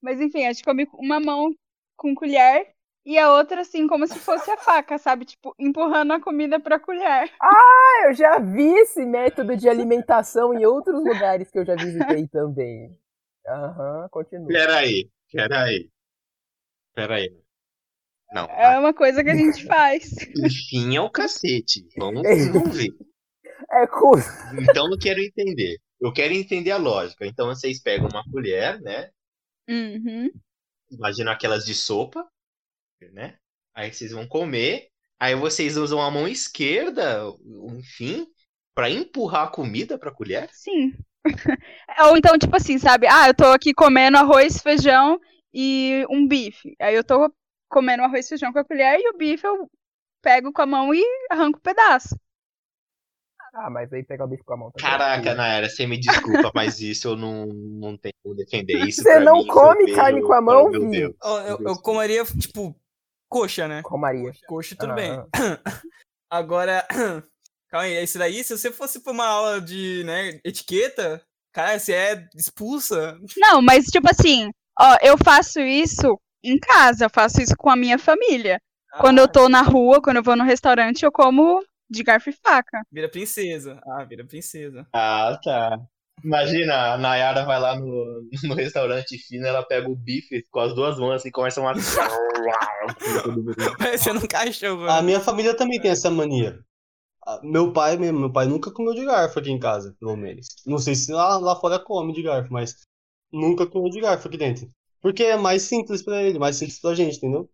Mas 0.01 0.19
enfim, 0.19 0.45
a 0.45 0.51
gente 0.51 0.63
come 0.63 0.85
com 0.85 0.97
uma 0.97 1.19
mão 1.19 1.53
com 1.95 2.15
colher 2.15 2.73
e 3.05 3.17
a 3.17 3.31
outra 3.33 3.61
assim, 3.61 3.87
como 3.87 4.07
se 4.07 4.19
fosse 4.19 4.49
a 4.51 4.57
faca, 4.57 4.97
sabe? 4.97 5.25
Tipo, 5.25 5.55
empurrando 5.57 6.13
a 6.13 6.19
comida 6.19 6.59
pra 6.59 6.79
colher. 6.79 7.31
Ah, 7.41 8.07
eu 8.07 8.13
já 8.13 8.39
vi 8.39 8.73
esse 8.79 9.05
método 9.05 9.55
de 9.55 9.67
alimentação 9.69 10.53
em 10.53 10.65
outros 10.65 11.03
lugares 11.03 11.49
que 11.49 11.57
eu 11.57 11.65
já 11.65 11.75
visitei 11.75 12.27
também. 12.27 12.95
Aham, 13.47 14.07
continua. 14.11 14.47
Peraí, 14.47 15.09
peraí. 15.31 15.89
Peraí. 16.93 17.41
Não, 18.31 18.45
É 18.45 18.79
uma 18.79 18.93
coisa 18.93 19.23
que 19.23 19.29
a 19.29 19.35
gente 19.35 19.65
faz. 19.65 20.11
enfim 20.37 20.95
é 20.95 21.01
o 21.01 21.09
cacete. 21.09 21.85
Vamos, 21.97 22.21
vamos 22.51 22.77
ver. 22.77 22.91
É 23.71 23.87
cool. 23.87 24.17
Então 24.61 24.89
eu 24.89 24.97
quero 24.97 25.19
entender. 25.19 25.77
Eu 25.99 26.11
quero 26.13 26.33
entender 26.33 26.71
a 26.71 26.77
lógica. 26.77 27.25
Então 27.25 27.47
vocês 27.47 27.81
pegam 27.81 28.07
uma 28.07 28.23
colher, 28.31 28.79
né? 28.81 29.09
Uhum. 29.69 30.29
Imagina 30.89 31.31
aquelas 31.31 31.65
de 31.65 31.73
sopa, 31.73 32.27
né? 33.13 33.37
Aí 33.73 33.93
vocês 33.93 34.11
vão 34.11 34.27
comer. 34.27 34.87
Aí 35.19 35.35
vocês 35.35 35.77
usam 35.77 36.01
a 36.01 36.09
mão 36.09 36.27
esquerda, 36.27 37.21
enfim, 37.77 38.25
pra 38.73 38.89
empurrar 38.89 39.47
a 39.47 39.51
comida 39.51 39.97
pra 39.97 40.11
colher? 40.11 40.49
Sim. 40.51 40.93
Ou 42.07 42.17
então, 42.17 42.37
tipo 42.37 42.55
assim, 42.55 42.79
sabe? 42.79 43.05
Ah, 43.07 43.27
eu 43.27 43.33
tô 43.35 43.45
aqui 43.45 43.73
comendo 43.73 44.17
arroz, 44.17 44.59
feijão 44.59 45.19
e 45.53 46.03
um 46.09 46.27
bife. 46.27 46.75
Aí 46.81 46.95
eu 46.95 47.03
tô 47.03 47.31
comendo 47.71 48.03
arroz, 48.03 48.27
feijão 48.27 48.51
com 48.51 48.59
a 48.59 48.65
colher 48.65 48.99
e 48.99 49.09
o 49.09 49.17
bife 49.17 49.47
eu 49.47 49.69
pego 50.21 50.51
com 50.51 50.61
a 50.61 50.65
mão 50.65 50.93
e 50.93 51.03
arranco 51.31 51.57
um 51.57 51.61
pedaço. 51.61 52.15
Ah, 53.53 53.69
mas 53.69 53.91
aí 53.91 54.03
pegar 54.03 54.25
o 54.25 54.27
bicho 54.27 54.43
com 54.45 54.53
a 54.53 54.57
mão 54.57 54.71
também. 54.71 54.89
Caraca, 54.89 55.35
Nayara, 55.35 55.67
você 55.67 55.85
me 55.85 55.97
desculpa, 55.97 56.51
mas 56.55 56.79
isso 56.79 57.09
eu 57.09 57.17
não, 57.17 57.47
não 57.47 57.97
tenho 57.97 58.13
como 58.23 58.35
defender. 58.35 58.75
Isso 58.87 59.03
Você 59.03 59.19
não 59.19 59.33
mim, 59.33 59.41
isso 59.41 59.51
come 59.51 59.93
carne 59.93 60.21
com 60.21 60.31
a 60.31 60.41
mão, 60.41 60.65
Oh, 60.67 60.69
meu? 60.69 60.89
Deus. 60.89 61.15
Eu, 61.21 61.37
eu, 61.37 61.59
eu 61.67 61.81
comeria, 61.81 62.23
tipo, 62.23 62.73
coxa, 63.27 63.67
né? 63.67 63.81
Com 63.83 63.97
Maria. 63.97 64.31
Coxa, 64.47 64.75
tudo 64.79 64.93
Ah, 64.93 64.95
bem. 64.95 65.11
Agora, 66.31 66.87
calma 67.67 67.87
aí, 67.87 67.95
esse 67.95 68.17
daí, 68.17 68.41
se 68.41 68.57
você 68.57 68.71
fosse 68.71 69.01
pra 69.01 69.11
uma 69.11 69.27
aula 69.27 69.59
de, 69.59 70.01
né, 70.05 70.39
etiqueta, 70.45 71.21
cara, 71.51 71.77
você 71.77 71.93
é 71.93 72.29
expulsa. 72.33 73.19
Não, 73.35 73.61
mas 73.61 73.87
tipo 73.87 74.07
assim, 74.09 74.49
ó, 74.79 74.95
eu 75.01 75.17
faço 75.17 75.59
isso 75.59 76.17
em 76.43 76.59
casa, 76.59 77.05
eu 77.05 77.09
faço 77.09 77.41
isso 77.41 77.55
com 77.57 77.69
a 77.69 77.75
minha 77.75 77.97
família. 77.97 78.59
Quando 78.99 79.19
eu 79.19 79.27
tô 79.27 79.47
na 79.47 79.61
rua, 79.61 80.01
quando 80.01 80.17
eu 80.17 80.23
vou 80.23 80.35
no 80.35 80.43
restaurante, 80.43 81.03
eu 81.03 81.11
como 81.11 81.63
de 81.89 82.03
garfo 82.03 82.29
e 82.29 82.33
faca. 82.33 82.81
Vira 82.91 83.09
princesa. 83.09 83.79
Ah, 83.85 84.03
vira 84.03 84.25
princesa. 84.25 84.85
Ah, 84.93 85.39
tá. 85.43 85.79
Imagina, 86.23 86.93
a 86.93 86.97
Nayara 86.97 87.45
vai 87.45 87.59
lá 87.59 87.79
no, 87.79 88.21
no 88.43 88.53
restaurante 88.53 89.17
fino, 89.17 89.47
ela 89.47 89.63
pega 89.63 89.89
o 89.89 89.95
bife 89.95 90.45
com 90.51 90.59
as 90.59 90.75
duas 90.75 90.99
mãos 90.99 91.15
assim, 91.15 91.29
e 91.29 91.31
começa 91.31 91.61
uma. 91.61 91.73
Parecendo 93.77 94.19
um 94.19 94.27
cachorro. 94.27 94.89
A 94.89 95.01
minha 95.01 95.19
família 95.19 95.55
também 95.55 95.79
tem 95.81 95.91
essa 95.91 96.09
mania. 96.09 96.59
Ah, 97.25 97.39
Meu 97.43 97.71
pai 97.73 97.97
mesmo, 97.97 98.19
meu 98.19 98.31
pai 98.31 98.47
nunca 98.47 98.71
comeu 98.71 98.93
de 98.93 99.05
garfo 99.05 99.39
aqui 99.39 99.51
em 99.51 99.59
casa, 99.59 99.95
pelo 99.99 100.15
menos. 100.15 100.47
Não 100.65 100.77
sei 100.77 100.95
se 100.95 101.11
lá, 101.11 101.37
lá 101.37 101.55
fora 101.55 101.79
come 101.79 102.13
de 102.13 102.23
garfo, 102.23 102.51
mas 102.51 102.75
nunca 103.31 103.67
comeu 103.67 103.89
de 103.89 104.01
garfo 104.01 104.27
aqui 104.27 104.37
dentro. 104.37 104.69
Porque 105.01 105.23
é 105.23 105.37
mais 105.37 105.63
simples 105.63 106.03
pra 106.03 106.21
ele, 106.21 106.37
mais 106.37 106.57
simples 106.57 106.79
pra 106.79 106.93
gente, 106.93 107.17
entendeu? 107.17 107.49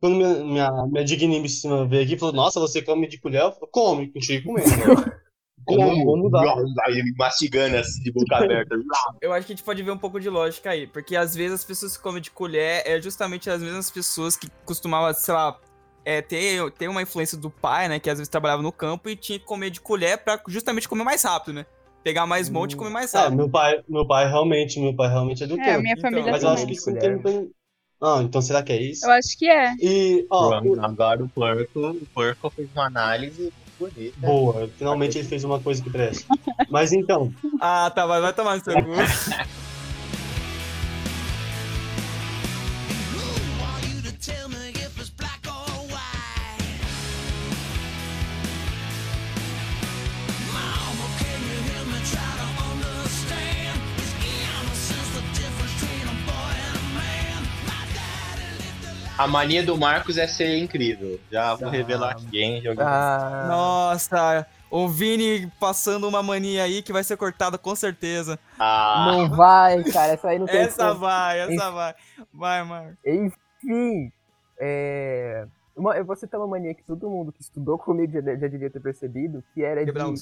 Quando 0.00 0.16
minha, 0.16 0.34
minha, 0.44 0.86
minha 0.86 1.04
digníssima 1.04 1.86
veio 1.86 2.02
aqui 2.02 2.14
e 2.14 2.18
falou, 2.18 2.34
nossa, 2.34 2.58
você 2.58 2.82
come 2.82 3.06
de 3.06 3.20
colher? 3.20 3.42
Eu 3.42 3.52
falei, 3.52 3.68
come, 3.70 4.12
continuei 4.12 4.42
comendo. 4.42 4.68
né? 4.68 5.22
Como, 5.64 6.04
como 6.04 6.28
dá? 6.28 6.56
Mastigando 7.16 7.76
assim, 7.76 8.02
de 8.02 8.10
boca 8.10 8.34
aberta. 8.36 8.74
Eu 9.20 9.32
acho 9.32 9.46
que 9.46 9.52
a 9.52 9.56
gente 9.56 9.64
pode 9.64 9.80
ver 9.80 9.92
um 9.92 9.98
pouco 9.98 10.18
de 10.18 10.28
lógica 10.28 10.70
aí, 10.70 10.88
porque 10.88 11.14
às 11.14 11.36
vezes 11.36 11.60
as 11.60 11.64
pessoas 11.64 11.96
que 11.96 12.02
comem 12.02 12.20
de 12.20 12.32
colher 12.32 12.82
é 12.84 13.00
justamente 13.00 13.48
as 13.48 13.62
mesmas 13.62 13.88
pessoas 13.88 14.36
que 14.36 14.48
costumavam, 14.64 15.14
sei 15.14 15.32
lá, 15.32 15.56
é, 16.04 16.20
ter, 16.20 16.68
ter 16.72 16.88
uma 16.88 17.02
influência 17.02 17.38
do 17.38 17.48
pai, 17.48 17.88
né, 17.88 18.00
que 18.00 18.10
às 18.10 18.18
vezes 18.18 18.28
trabalhava 18.28 18.60
no 18.60 18.72
campo 18.72 19.08
e 19.08 19.14
tinha 19.14 19.38
que 19.38 19.44
comer 19.44 19.70
de 19.70 19.80
colher 19.80 20.18
pra 20.18 20.40
justamente 20.48 20.88
comer 20.88 21.04
mais 21.04 21.22
rápido, 21.22 21.54
né? 21.54 21.66
Pegar 22.02 22.26
mais 22.26 22.48
monte 22.50 22.72
e 22.72 22.76
comer 22.76 22.90
mais 22.90 23.14
É, 23.14 23.18
rápido. 23.18 23.36
meu 23.36 23.48
pai, 23.48 23.80
meu 23.88 24.06
pai 24.06 24.28
realmente, 24.28 24.80
meu 24.80 24.94
pai 24.94 25.08
realmente 25.08 25.44
é 25.44 25.46
do 25.46 25.58
É, 25.60 25.78
minha 25.78 25.92
Então, 25.92 26.10
família 26.10 26.32
Mas 26.32 26.42
eu 26.42 26.48
acho 26.50 26.66
que 26.66 26.72
isso 26.72 26.90
não 26.90 26.98
tem 26.98 27.10
muito... 27.16 27.50
Ah, 28.04 28.20
então 28.22 28.42
será 28.42 28.62
que 28.64 28.72
é 28.72 28.82
isso? 28.82 29.06
Eu 29.06 29.12
acho 29.12 29.38
que 29.38 29.48
é. 29.48 29.74
E, 29.80 30.26
ó, 30.28 30.60
Pronto, 30.60 30.80
agora 30.84 31.22
o 31.22 31.28
porco, 31.28 31.80
o 31.90 32.06
porco 32.12 32.50
fez 32.50 32.68
uma 32.74 32.86
análise 32.86 33.52
bonita. 33.78 34.16
boa, 34.18 34.68
finalmente 34.76 35.18
ele 35.18 35.28
fez 35.28 35.44
uma 35.44 35.60
coisa 35.60 35.80
que 35.80 35.88
presta. 35.88 36.24
Mas 36.68 36.92
então, 36.92 37.32
Ah, 37.60 37.90
tá, 37.94 38.04
vai, 38.04 38.20
vai 38.20 38.32
tomar 38.32 38.56
no 38.56 38.64
seu 38.64 38.74
cu. 38.74 38.80
A 59.22 59.26
mania 59.28 59.62
do 59.64 59.76
Marcos 59.76 60.18
é 60.18 60.26
ser 60.26 60.56
incrível. 60.58 61.18
Já 61.30 61.54
vou 61.54 61.68
Ah. 61.68 61.70
revelar 61.70 62.10
aqui, 62.12 62.42
hein? 62.42 62.60
Joguei. 62.62 62.84
Ah, 62.84 63.46
Nossa, 63.48 64.46
o 64.70 64.88
Vini 64.88 65.50
passando 65.60 66.08
uma 66.08 66.22
mania 66.22 66.64
aí 66.64 66.82
que 66.82 66.92
vai 66.92 67.04
ser 67.04 67.16
cortada 67.16 67.56
com 67.56 67.74
certeza. 67.76 68.38
Ah, 68.58 69.06
não 69.12 69.28
vai, 69.30 69.82
cara. 69.84 70.12
Essa 70.14 70.28
aí 70.28 70.38
não 70.38 70.46
tem 70.46 70.60
Essa 70.60 70.92
vai, 70.94 71.40
essa 71.40 71.52
Enfim. 71.52 71.70
vai. 71.72 71.94
Vai, 72.32 72.64
Marco. 72.64 72.96
Enfim, 73.06 74.12
é... 74.58 75.46
Uma, 75.74 75.96
eu 75.96 76.04
vou 76.04 76.14
citar 76.14 76.38
uma 76.38 76.46
mania 76.46 76.74
que 76.74 76.82
todo 76.82 77.08
mundo 77.08 77.32
que 77.32 77.40
estudou 77.40 77.78
comigo 77.78 78.12
já, 78.12 78.20
já 78.36 78.46
devia 78.46 78.68
ter 78.68 78.78
percebido, 78.80 79.42
que 79.54 79.62
era 79.64 79.80
de... 79.80 79.86
Quebrar 79.86 80.06
um 80.08 80.14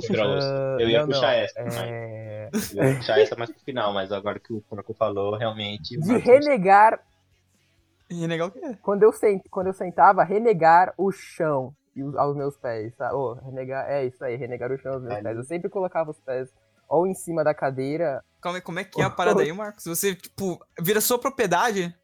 quebrar 0.00 0.26
osso. 0.36 0.48
ah, 0.48 0.76
Eu 0.80 0.88
ia 0.88 1.00
não, 1.00 1.06
puxar 1.06 1.20
não, 1.20 1.28
essa, 1.28 1.60
é, 1.60 2.50
Eu 2.74 2.84
ia 2.88 2.96
puxar 2.96 3.20
essa 3.20 3.36
mais 3.36 3.50
pro 3.50 3.60
final, 3.60 3.92
mas 3.94 4.10
agora 4.10 4.40
que 4.40 4.52
o 4.52 4.60
Porco 4.62 4.92
falou, 4.92 5.36
realmente. 5.36 5.90
De 5.96 6.08
Marcos- 6.08 6.24
renegar, 8.10 8.28
negar 8.28 8.46
o 8.48 8.50
quê? 8.74 8.78
quando 8.82 9.02
eu, 9.02 9.12
sent, 9.12 9.42
quando 9.50 9.68
eu 9.68 9.72
sentava, 9.72 10.22
renegar 10.24 10.92
o 10.98 11.10
chão 11.12 11.74
e 11.94 12.02
os- 12.02 12.16
aos 12.16 12.36
meus 12.36 12.56
pés, 12.56 12.94
tá? 12.96 13.14
Ô, 13.14 13.34
renegar, 13.34 13.88
é 13.90 14.04
isso 14.06 14.24
aí, 14.24 14.36
renegar 14.36 14.70
o 14.72 14.78
chão 14.78 14.94
aos 14.94 15.02
meus 15.02 15.14
Ali. 15.14 15.22
pés. 15.24 15.36
Eu 15.36 15.44
sempre 15.44 15.68
colocava 15.70 16.10
os 16.10 16.20
pés 16.20 16.48
ou 16.88 17.06
em 17.06 17.14
cima 17.14 17.44
da 17.44 17.54
cadeira, 17.54 18.22
Como 18.42 18.56
é, 18.56 18.60
como 18.60 18.78
é 18.78 18.84
que 18.84 19.00
é 19.00 19.04
a 19.04 19.10
parada 19.10 19.42
aí, 19.42 19.52
Marcos? 19.52 19.84
Você, 19.84 20.14
tipo, 20.14 20.58
vira 20.80 21.00
sua 21.00 21.18
propriedade? 21.18 21.94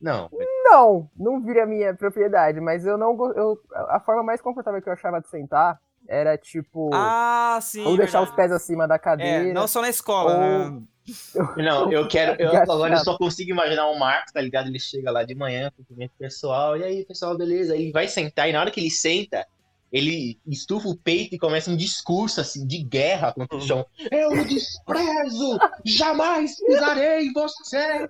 Não, 0.00 0.30
Não, 0.64 1.10
não 1.16 1.40
vira 1.42 1.66
minha 1.66 1.94
propriedade, 1.94 2.58
mas 2.60 2.86
eu 2.86 2.96
não 2.96 3.10
eu 3.36 3.60
A 3.90 4.00
forma 4.00 4.22
mais 4.22 4.40
confortável 4.40 4.80
que 4.80 4.88
eu 4.88 4.92
achava 4.92 5.20
de 5.20 5.28
sentar 5.28 5.78
era 6.08 6.38
tipo. 6.38 6.90
Ah, 6.94 7.58
sim. 7.60 7.84
ou 7.84 7.96
deixar 7.96 8.22
os 8.22 8.30
verdade. 8.30 8.50
pés 8.50 8.52
acima 8.62 8.88
da 8.88 8.98
cadeira. 8.98 9.50
É, 9.50 9.52
não 9.52 9.68
só 9.68 9.82
na 9.82 9.90
escola, 9.90 10.32
ou- 10.32 10.70
né? 10.70 10.82
não, 11.56 11.92
eu 11.92 12.06
quero. 12.08 12.40
Eu, 12.40 12.56
agora 12.56 12.94
eu 12.94 12.98
só 13.04 13.16
consigo 13.16 13.50
imaginar 13.50 13.86
o 13.88 13.98
Marcos, 13.98 14.32
tá 14.32 14.40
ligado? 14.40 14.68
Ele 14.68 14.78
chega 14.78 15.10
lá 15.10 15.22
de 15.24 15.34
manhã, 15.34 15.70
cumprimenta 15.76 16.12
o 16.14 16.18
pessoal, 16.18 16.76
e 16.76 16.84
aí, 16.84 17.04
pessoal, 17.04 17.36
beleza? 17.36 17.74
Aí 17.74 17.82
ele 17.84 17.92
vai 17.92 18.08
sentar, 18.08 18.48
e 18.48 18.52
na 18.52 18.60
hora 18.60 18.70
que 18.70 18.80
ele 18.80 18.90
senta, 18.90 19.46
ele 19.92 20.38
estufa 20.46 20.88
o 20.88 20.96
peito 20.96 21.34
e 21.34 21.38
começa 21.38 21.70
um 21.70 21.76
discurso 21.76 22.40
assim 22.40 22.64
de 22.66 22.82
guerra 22.82 23.32
contra 23.32 23.56
o 23.56 23.60
chão. 23.60 23.84
Eu 24.10 24.30
o 24.32 24.44
desprezo! 24.44 25.58
Jamais 25.84 26.56
pisarei 26.64 27.26
em 27.26 27.32
você! 27.32 28.08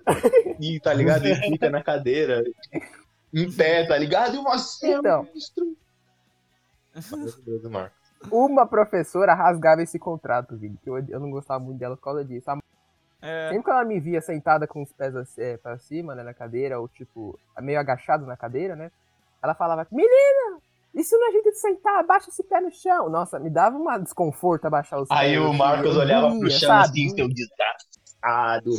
E 0.59 0.79
tá 0.79 0.93
ligado? 0.93 1.25
Ele 1.25 1.35
fica 1.35 1.69
na 1.69 1.81
cadeira, 1.83 2.43
em 3.33 3.51
pé, 3.51 3.85
tá 3.85 3.97
ligado? 3.97 4.35
E 4.35 4.43
você 4.43 4.87
é 4.87 4.97
Então. 4.97 5.21
um 5.21 5.25
monstro! 5.33 5.77
Maravilhoso, 6.93 7.69
Marcos. 7.69 7.97
Uma 8.31 8.67
professora 8.67 9.33
rasgava 9.33 9.81
esse 9.81 9.97
contrato, 9.97 10.55
Vini, 10.55 10.77
que 10.83 10.89
eu, 10.89 10.97
eu 11.09 11.19
não 11.19 11.31
gostava 11.31 11.63
muito 11.63 11.79
dela 11.79 11.95
por 11.97 12.03
causa 12.03 12.23
disso. 12.23 12.51
A- 12.51 12.59
É, 13.21 13.49
Sempre 13.49 13.63
que 13.63 13.69
ela 13.69 13.85
me 13.85 13.99
via 13.99 14.21
sentada 14.21 14.67
com 14.67 14.81
os 14.81 14.91
pés 14.91 15.15
assim, 15.15 15.41
é, 15.41 15.57
pra 15.57 15.77
cima, 15.77 16.15
né, 16.15 16.23
na 16.23 16.33
cadeira, 16.33 16.79
ou 16.79 16.87
tipo, 16.87 17.37
meio 17.59 17.79
agachado 17.79 18.25
na 18.25 18.35
cadeira, 18.35 18.75
né? 18.75 18.91
Ela 19.43 19.53
falava, 19.53 19.87
menina, 19.91 20.59
isso 20.93 21.17
não 21.17 21.29
é 21.29 21.31
jeito 21.31 21.51
de 21.51 21.59
sentar, 21.59 21.99
abaixa 21.99 22.29
esse 22.29 22.43
pé 22.43 22.59
no 22.59 22.71
chão. 22.71 23.09
Nossa, 23.09 23.39
me 23.39 23.49
dava 23.49 23.77
um 23.77 24.03
desconforto 24.03 24.65
abaixar 24.65 25.01
os 25.01 25.07
pés. 25.07 25.19
Aí 25.19 25.37
o 25.37 25.49
assim, 25.49 25.57
Marcos 25.57 25.95
eu 25.95 26.01
olhava 26.01 26.29
pro 26.37 26.49
chão 26.49 26.69
sabe? 26.69 26.83
assim, 26.83 27.09
seu 27.09 27.29
desgraçado. 27.29 28.77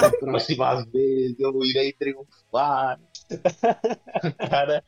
Da 0.00 0.10
próxima 0.18 0.84
vez 0.86 1.38
eu 1.38 1.52
irei 1.64 1.92
triunfar. 1.92 2.98
Cara. 4.50 4.84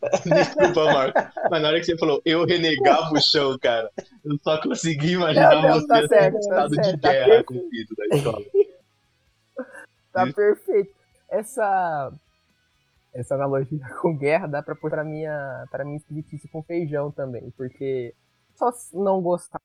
Desculpa, 0.24 0.84
Marcos. 0.84 1.22
Mas 1.50 1.62
na 1.62 1.68
hora 1.68 1.78
que 1.78 1.84
você 1.86 1.98
falou, 1.98 2.22
eu 2.24 2.44
renegava 2.44 3.12
o 3.12 3.20
chão, 3.20 3.58
cara. 3.58 3.90
Eu 4.24 4.38
só 4.38 4.60
consegui 4.60 5.12
imaginar 5.12 5.56
Não, 5.56 5.62
não, 5.62 5.80
você 5.80 5.86
tá 5.86 6.08
certo, 6.08 6.34
tá 6.34 6.38
estado 6.40 6.70
de 6.70 7.00
tá 7.00 7.12
guerra 7.12 7.26
perfeito. 7.26 7.44
com 7.44 7.54
o 7.54 7.70
filho 7.70 7.96
da 7.96 8.16
escola. 8.16 8.44
Tá 10.12 10.24
Isso. 10.24 10.34
perfeito. 10.34 10.92
Essa. 11.28 12.12
essa 13.14 13.34
analogia 13.36 13.78
com 14.02 14.16
guerra 14.16 14.48
dá 14.48 14.62
pra 14.62 14.74
pôr 14.74 14.90
pra 14.90 15.04
minha, 15.04 15.64
pra 15.70 15.84
minha 15.84 15.98
esquisitice 15.98 16.48
com 16.48 16.62
feijão 16.64 17.12
também, 17.12 17.50
porque 17.56 18.12
só 18.56 18.72
não 18.92 19.22
gostar, 19.22 19.60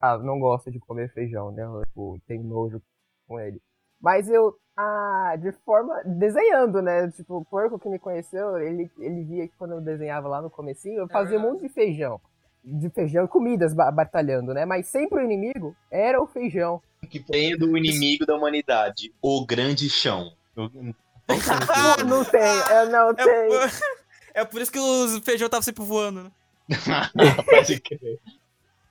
ah, 0.00 0.16
não 0.18 0.38
gosta 0.38 0.70
de 0.70 0.78
comer 0.78 1.12
feijão, 1.12 1.50
né? 1.50 1.64
Eu, 1.64 1.82
tipo, 1.86 2.20
tenho 2.28 2.44
nojo 2.44 2.80
com 3.26 3.40
ele. 3.40 3.60
Mas 4.00 4.28
eu, 4.28 4.54
ah, 4.76 5.34
de 5.40 5.50
forma, 5.64 6.02
desenhando, 6.04 6.80
né? 6.80 7.10
Tipo, 7.10 7.38
o 7.38 7.44
porco 7.44 7.78
que 7.78 7.88
me 7.88 7.98
conheceu, 7.98 8.56
ele, 8.58 8.90
ele 8.98 9.24
via 9.24 9.48
que 9.48 9.54
quando 9.58 9.72
eu 9.74 9.80
desenhava 9.80 10.28
lá 10.28 10.40
no 10.40 10.48
comecinho, 10.50 11.00
eu 11.00 11.08
fazia 11.08 11.38
um 11.38 11.42
monte 11.42 11.62
de 11.62 11.68
feijão. 11.68 12.20
De 12.64 12.88
feijão 12.90 13.24
e 13.24 13.28
comidas 13.28 13.72
ba- 13.74 13.90
batalhando, 13.90 14.52
né? 14.54 14.64
Mas 14.64 14.86
sempre 14.88 15.20
o 15.20 15.24
inimigo 15.24 15.74
era 15.90 16.20
o 16.22 16.26
feijão. 16.26 16.80
Que 17.10 17.18
tendo 17.20 17.70
o 17.70 17.76
inimigo 17.78 18.26
da 18.26 18.34
humanidade, 18.36 19.12
o 19.22 19.44
grande 19.46 19.88
chão. 19.88 20.32
Eu- 20.56 20.70
Não, 20.74 20.94
não 22.06 22.24
tem, 22.24 22.40
eu 22.70 22.90
não 22.90 23.10
É, 23.10 23.14
tenho. 23.14 23.48
por- 23.48 23.70
é 24.34 24.44
por 24.44 24.60
isso 24.60 24.72
que 24.72 24.78
os 24.78 25.18
feijão 25.24 25.46
estavam 25.46 25.62
sempre 25.62 25.84
voando, 25.84 26.24
né? 26.24 26.30
Pode 27.50 27.80
crer. 27.80 28.18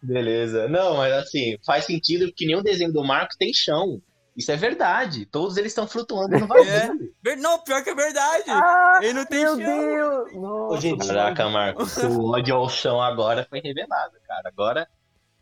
Beleza. 0.01 0.67
Não, 0.67 0.97
mas 0.97 1.13
assim, 1.13 1.57
faz 1.65 1.85
sentido 1.85 2.31
que 2.33 2.45
nenhum 2.45 2.61
desenho 2.63 2.91
do 2.93 3.03
Marcos 3.03 3.35
tem 3.37 3.53
chão. 3.53 4.01
Isso 4.37 4.51
é 4.51 4.55
verdade. 4.55 5.25
Todos 5.25 5.57
eles 5.57 5.71
estão 5.71 5.87
flutuando 5.87 6.37
no 6.37 6.45
vazio. 6.45 7.11
Ver- 7.23 7.37
Não, 7.37 7.57
pior 7.63 7.83
que 7.83 7.89
é 7.89 7.95
verdade. 7.95 8.43
Ah, 8.47 8.99
Ele 9.01 9.13
não 9.13 9.25
tem 9.25 9.39
meu 9.43 9.57
chão. 9.57 9.65
Deus! 9.65 10.33
Nossa, 10.35 10.81
gente, 10.81 11.07
Caraca, 11.07 11.49
Marcos, 11.49 11.97
o 11.97 12.31
ódio 12.33 12.55
ao 12.55 12.69
chão 12.69 13.01
agora 13.01 13.47
foi 13.49 13.59
revelado, 13.59 14.13
cara. 14.27 14.47
Agora 14.47 14.87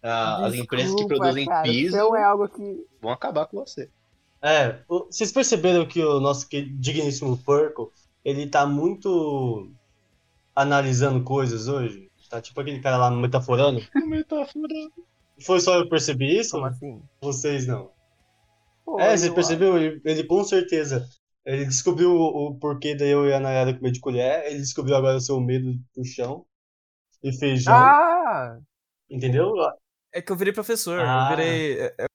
ah, 0.01 0.45
as 0.45 0.53
empresas 0.53 0.91
que 0.91 0.95
desculpa, 0.95 1.15
produzem 1.15 1.45
cara, 1.45 1.63
piso 1.63 2.15
é 2.15 2.23
algo 2.23 2.47
que. 2.47 2.86
vão 3.01 3.12
acabar 3.12 3.45
com 3.47 3.58
você. 3.58 3.89
É, 4.41 4.79
vocês 4.88 5.31
perceberam 5.31 5.86
que 5.86 6.01
o 6.03 6.19
nosso 6.19 6.47
digníssimo 6.49 7.36
Purple, 7.38 7.88
ele 8.23 8.47
tá 8.47 8.65
muito 8.65 9.69
analisando 10.55 11.23
coisas 11.23 11.67
hoje? 11.67 12.10
Tá 12.29 12.41
tipo 12.41 12.60
aquele 12.62 12.79
cara 12.79 12.97
lá 12.97 13.12
metaforando. 13.12 13.81
Metáfora. 14.08 14.73
Foi 15.41 15.60
só 15.60 15.75
eu 15.75 15.89
perceber 15.89 16.27
isso? 16.39 16.51
Como 16.51 16.65
assim? 16.65 17.01
Vocês 17.21 17.67
não. 17.67 17.89
Pô, 18.86 19.00
É, 19.00 19.17
você 19.17 19.30
eu- 19.30 19.34
percebeu? 19.34 19.78
Ele, 19.78 20.02
ele 20.06 20.24
com 20.24 20.43
certeza. 20.43 21.06
Ele 21.45 21.65
descobriu 21.65 22.12
o, 22.12 22.48
o 22.50 22.56
porquê 22.60 22.95
da 22.95 23.06
eu 23.06 23.28
e 23.28 23.34
a 23.34 23.39
Nayara 23.39 23.74
comer 23.74 23.91
de 23.91 24.00
colher. 24.00 24.45
Ele 24.48 24.60
descobriu 24.60 24.95
agora 24.95 25.17
o 25.17 25.21
seu 25.21 25.39
medo 25.39 25.74
do 25.95 26.06
chão. 26.06 26.45
E 27.24 27.32
feijão. 27.38 27.74
Ah! 27.74 28.60
Entendeu? 29.10 29.54
É 30.13 30.21
que 30.21 30.32
eu 30.32 30.36
virei 30.36 30.54
professor. 30.54 31.00
Ah. 31.02 31.28
Eu 31.32 31.38
virei. 31.38 31.80
é, 31.82 31.86
é, 32.00 32.06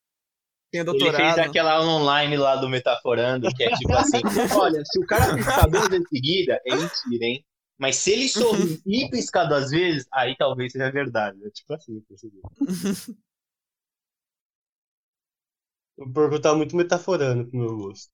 Tenho 0.73 0.83
Ele 0.83 0.85
doutorado. 0.85 1.17
fez 1.35 1.39
aquela 1.39 1.85
online 1.85 2.37
lá 2.37 2.55
do 2.57 2.69
Metaforando, 2.69 3.49
que 3.55 3.65
é 3.65 3.71
tipo 3.77 3.93
assim: 3.93 4.21
olha, 4.59 4.83
se 4.85 5.01
o 5.01 5.07
cara 5.07 5.35
piscar 5.35 5.69
duas 5.69 5.89
vezes 5.89 6.09
seguida, 6.09 6.61
é 6.67 6.75
mentira, 6.77 7.25
hein? 7.25 7.45
Mas 7.79 7.97
se 7.97 8.13
ele 8.13 8.29
sorrir 8.29 8.81
e 8.87 9.09
piscar 9.11 9.45
duas 9.47 9.71
vezes, 9.71 10.07
aí 10.13 10.37
talvez 10.37 10.71
seja 10.73 10.91
verdade. 10.93 11.39
É 11.45 11.51
tipo 11.51 11.73
assim, 11.75 12.01
percebeu? 12.03 12.43
O 16.01 16.13
porco 16.13 16.41
tá 16.41 16.53
muito 16.53 16.75
metaforando 16.77 17.47
pro 17.49 17.57
meu 17.61 17.77
gosto. 17.77 18.11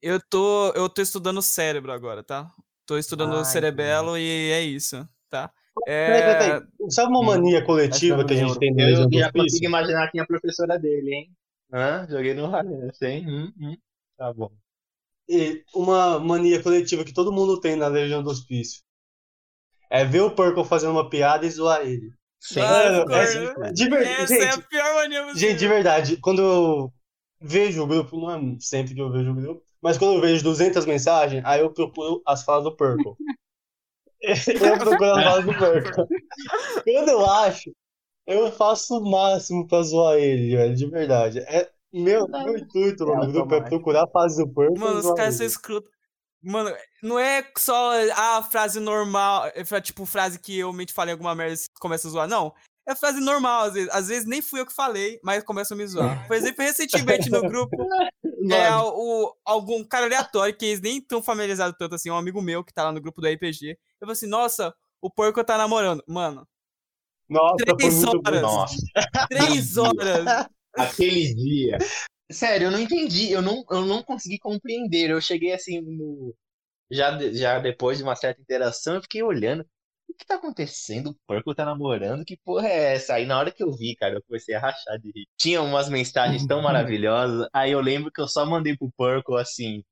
Eu 0.00 0.20
tô, 0.20 0.72
eu 0.74 0.88
tô 0.88 1.02
estudando 1.02 1.38
o 1.38 1.42
cérebro 1.42 1.92
agora, 1.92 2.22
tá? 2.22 2.50
Tô 2.86 2.96
estudando 2.96 3.34
Ah, 3.34 3.40
o 3.40 3.44
cerebelo 3.44 4.16
e 4.16 4.50
é 4.52 4.62
isso, 4.62 5.06
tá? 5.28 5.52
Peraí, 5.76 5.92
É, 5.92 6.34
peraí, 6.34 6.60
peraí. 6.60 6.90
Sabe 6.90 7.10
uma 7.10 7.22
mania 7.22 7.64
coletiva 7.64 8.24
que 8.24 8.32
a 8.34 8.36
gente 8.36 8.58
tem 8.58 8.72
no 8.74 8.80
Eu 8.82 9.12
já 9.12 9.32
consigo 9.32 9.66
imaginar 9.66 10.10
quem 10.10 10.20
é 10.20 10.24
a 10.24 10.26
professora 10.26 10.78
dele, 10.78 11.12
hein? 11.14 11.30
Hã? 11.72 12.06
Joguei 12.08 12.34
no 12.34 12.46
Ralhas, 12.46 13.00
hein? 13.02 13.26
Hum, 13.28 13.52
hum. 13.60 13.76
Tá 14.16 14.32
bom. 14.32 14.50
E 15.28 15.62
uma 15.74 16.18
mania 16.18 16.62
coletiva 16.62 17.04
que 17.04 17.12
todo 17.12 17.32
mundo 17.32 17.60
tem 17.60 17.76
na 17.76 17.88
Legião 17.88 18.22
do 18.22 18.30
Hospício. 18.30 18.82
É 19.90 20.04
ver 20.04 20.20
o 20.22 20.30
Purple 20.34 20.64
fazendo 20.64 20.92
uma 20.92 21.08
piada 21.08 21.46
e 21.46 21.50
zoar 21.50 21.82
ele. 21.82 22.12
Sem 22.40 22.62
Ah, 22.62 23.04
é- 23.10 23.72
de 23.72 23.88
ver- 23.88 24.06
essa 24.06 24.34
é 24.34 24.48
a 24.50 24.52
gente, 24.56 24.68
pior 24.68 24.94
mania 24.94 25.22
possível. 25.24 25.48
gente, 25.50 25.58
de 25.58 25.68
verdade, 25.68 26.16
quando 26.18 26.40
eu 26.42 26.92
vejo 27.40 27.82
o 27.82 27.86
grupo, 27.86 28.16
não 28.16 28.30
é 28.30 28.56
sempre 28.60 28.94
que 28.94 29.00
eu 29.00 29.10
vejo 29.10 29.30
o 29.30 29.34
grupo, 29.34 29.62
mas 29.80 29.96
quando 29.96 30.14
eu 30.14 30.20
vejo 30.20 30.42
200 30.42 30.84
mensagens, 30.86 31.42
aí 31.44 31.60
eu 31.60 31.72
procuro 31.72 32.22
as 32.26 32.42
falas 32.42 32.64
do 32.64 32.76
Purple. 32.76 33.14
eu 34.20 34.78
procuro 34.78 35.12
as 35.12 35.24
falas 35.24 35.44
do 35.44 35.52
Purple. 35.54 36.18
Quando 36.84 37.08
eu 37.08 37.24
acho, 37.24 37.72
eu 38.26 38.50
faço 38.52 38.98
o 38.98 39.10
máximo 39.10 39.66
pra 39.66 39.82
zoar 39.82 40.16
ele, 40.16 40.56
velho, 40.56 40.74
de 40.74 40.86
verdade. 40.86 41.38
É, 41.40 41.70
meu, 41.92 42.28
meu 42.28 42.58
intuito 42.58 43.04
lá 43.04 43.22
É 43.22 43.26
no 43.26 43.32
grupo 43.32 43.54
é 43.54 43.60
procurar 43.62 44.04
a 44.04 44.08
fase 44.08 44.44
do 44.44 44.52
Purple 44.52 44.78
Mano, 44.78 44.96
e 44.96 45.00
os 45.00 45.14
caras 45.14 45.36
são 45.36 45.46
escrotos. 45.46 45.90
Mano, 46.40 46.72
não 47.02 47.18
é 47.18 47.44
só 47.56 47.92
a 48.12 48.42
frase 48.42 48.78
normal, 48.78 49.50
é 49.54 49.80
tipo 49.80 50.06
frase 50.06 50.38
que 50.38 50.56
eu 50.56 50.72
mente 50.72 50.92
falei 50.92 51.12
alguma 51.12 51.34
merda 51.34 51.54
e 51.54 51.80
começa 51.80 52.06
a 52.06 52.10
zoar. 52.10 52.28
Não. 52.28 52.54
É 52.88 52.94
frase 52.94 53.20
normal, 53.20 53.64
às 53.64 53.74
vezes. 53.74 53.90
Às 53.92 54.08
vezes 54.08 54.24
nem 54.26 54.40
fui 54.40 54.60
eu 54.60 54.66
que 54.66 54.72
falei, 54.72 55.20
mas 55.22 55.44
começam 55.44 55.74
a 55.74 55.78
me 55.78 55.86
zoar. 55.86 56.26
Por 56.26 56.34
exemplo, 56.34 56.64
recentemente 56.64 57.28
no 57.28 57.42
grupo, 57.42 57.76
é 58.50 58.74
o, 58.76 59.36
algum 59.44 59.84
cara 59.84 60.06
aleatório 60.06 60.56
que 60.56 60.64
eles 60.64 60.80
nem 60.80 60.98
tão 60.98 61.22
familiarizados 61.22 61.76
tanto 61.78 61.94
assim, 61.94 62.10
um 62.10 62.16
amigo 62.16 62.40
meu 62.40 62.64
que 62.64 62.72
tá 62.72 62.84
lá 62.84 62.90
no 62.90 63.00
grupo 63.00 63.20
do 63.20 63.28
RPG. 63.28 63.72
Eu 63.72 63.76
falei 64.00 64.12
assim, 64.14 64.26
nossa, 64.26 64.74
o 65.02 65.10
porco 65.10 65.44
tá 65.44 65.58
namorando. 65.58 66.02
Mano, 66.08 66.48
Nossa, 67.28 67.62
foi 67.66 67.76
três 67.76 68.02
muito 68.02 68.26
horas. 68.26 68.40
bom. 68.40 68.46
Nossa, 68.46 68.76
três 69.28 69.76
horas. 69.76 70.46
aquele 70.74 71.34
dia. 71.34 71.76
Sério, 72.32 72.68
eu 72.68 72.70
não 72.70 72.80
entendi, 72.80 73.30
eu 73.30 73.42
não, 73.42 73.64
eu 73.70 73.84
não 73.84 74.02
consegui 74.02 74.38
compreender. 74.38 75.10
Eu 75.10 75.20
cheguei 75.20 75.52
assim 75.52 75.82
no. 75.82 76.34
Já, 76.90 77.18
já 77.32 77.58
depois 77.58 77.98
de 77.98 78.04
uma 78.04 78.16
certa 78.16 78.40
interação, 78.40 78.94
eu 78.94 79.02
fiquei 79.02 79.22
olhando. 79.22 79.66
O 80.08 80.14
que 80.14 80.26
tá 80.26 80.36
acontecendo? 80.36 81.10
O 81.10 81.16
Porco 81.26 81.54
tá 81.54 81.64
namorando? 81.64 82.24
Que 82.24 82.36
porra 82.36 82.66
é 82.68 82.94
essa? 82.94 83.14
Aí 83.14 83.26
na 83.26 83.38
hora 83.38 83.52
que 83.52 83.62
eu 83.62 83.70
vi, 83.72 83.94
cara, 83.94 84.14
eu 84.14 84.22
comecei 84.22 84.54
a 84.54 84.60
rachar 84.60 84.98
de 84.98 85.12
rir. 85.12 85.26
Tinha 85.36 85.62
umas 85.62 85.88
mensagens 85.88 86.46
tão 86.46 86.62
maravilhosas. 86.62 87.48
Aí 87.52 87.72
eu 87.72 87.80
lembro 87.80 88.10
que 88.10 88.20
eu 88.20 88.26
só 88.26 88.46
mandei 88.46 88.76
pro 88.76 88.90
Porco 88.96 89.36
assim: 89.36 89.84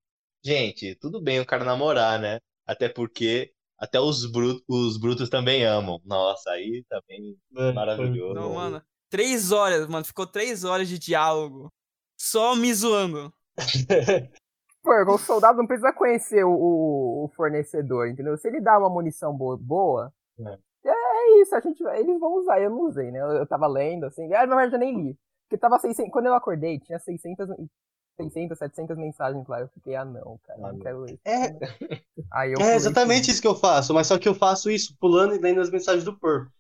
Gente, 0.45 0.95
tudo 0.97 1.21
bem 1.21 1.41
o 1.41 1.47
cara 1.47 1.65
namorar, 1.65 2.19
né? 2.19 2.41
Até 2.67 2.89
porque 2.89 3.53
até 3.79 4.01
os, 4.01 4.25
bru 4.31 4.63
os 4.69 4.97
brutos 4.97 5.29
também 5.29 5.65
amam. 5.65 6.01
Nossa, 6.05 6.51
aí 6.51 6.85
também 6.89 7.37
É, 7.57 7.73
maravilhoso. 7.73 8.35
Não, 8.35 8.55
mano. 8.55 8.83
Três 9.11 9.53
horas, 9.53 9.87
mano. 9.87 10.05
Ficou 10.05 10.27
três 10.27 10.65
horas 10.65 10.89
de 10.89 10.99
diálogo. 10.99 11.71
Só 12.19 12.57
me 12.57 12.73
zoando. 12.73 13.33
Pô, 14.87 15.15
o 15.15 15.19
soldado 15.19 15.59
não 15.59 15.67
precisa 15.67 15.93
conhecer 15.93 16.45
o, 16.45 17.25
o- 17.25 17.29
fornecedor, 17.37 18.09
entendeu? 18.09 18.37
Se 18.39 18.49
ele 18.49 18.61
dá 18.61 18.79
uma 18.79 18.89
munição 18.91 19.37
boa, 19.37 19.57
boa 19.57 20.13
É. 20.39 20.59
é 20.85 21.41
isso, 21.43 21.55
a 21.55 21.61
gente, 21.61 21.83
eles 21.85 22.19
vão 22.21 22.35
usar. 22.37 22.61
Eu 22.61 22.71
não 22.71 22.81
usei, 22.83 23.11
né? 23.11 23.21
Eu, 23.21 23.29
eu 23.33 23.47
tava 23.47 23.67
lendo, 23.67 24.07
assim. 24.07 24.33
Ah, 24.35 24.47
na 24.47 24.57
verdade, 24.57 24.77
eu 24.77 24.79
nem 24.81 25.03
li. 25.09 25.19
Porque 25.49 25.59
tava 25.59 25.79
600, 25.79 26.13
quando 26.13 26.27
eu 26.27 26.35
acordei, 26.35 26.79
tinha 26.81 26.99
600, 26.99 27.49
600, 28.17 28.59
700 28.59 28.97
mensagens 28.97 29.47
lá. 29.49 29.61
Eu 29.61 29.69
fiquei, 29.69 29.95
ah, 29.97 30.05
não, 30.05 30.39
cara, 30.45 30.61
Ah, 30.63 30.73
não 30.73 30.79
não. 30.79 30.79
quero 30.79 31.01
ler. 31.01 31.21
É, 31.25 31.57
Aí 32.31 32.53
eu 32.53 32.59
é 32.61 32.75
exatamente 32.77 33.31
tudo. 33.31 33.31
isso 33.31 33.41
que 33.41 33.47
eu 33.49 33.55
faço, 33.57 33.95
mas 33.95 34.07
só 34.07 34.19
que 34.19 34.29
eu 34.29 34.35
faço 34.35 34.71
isso 34.71 34.97
pulando 34.99 35.35
e 35.35 35.39
lendo 35.39 35.61
as 35.61 35.71
mensagens 35.71 36.05
do 36.05 36.19
Purple. 36.19 36.51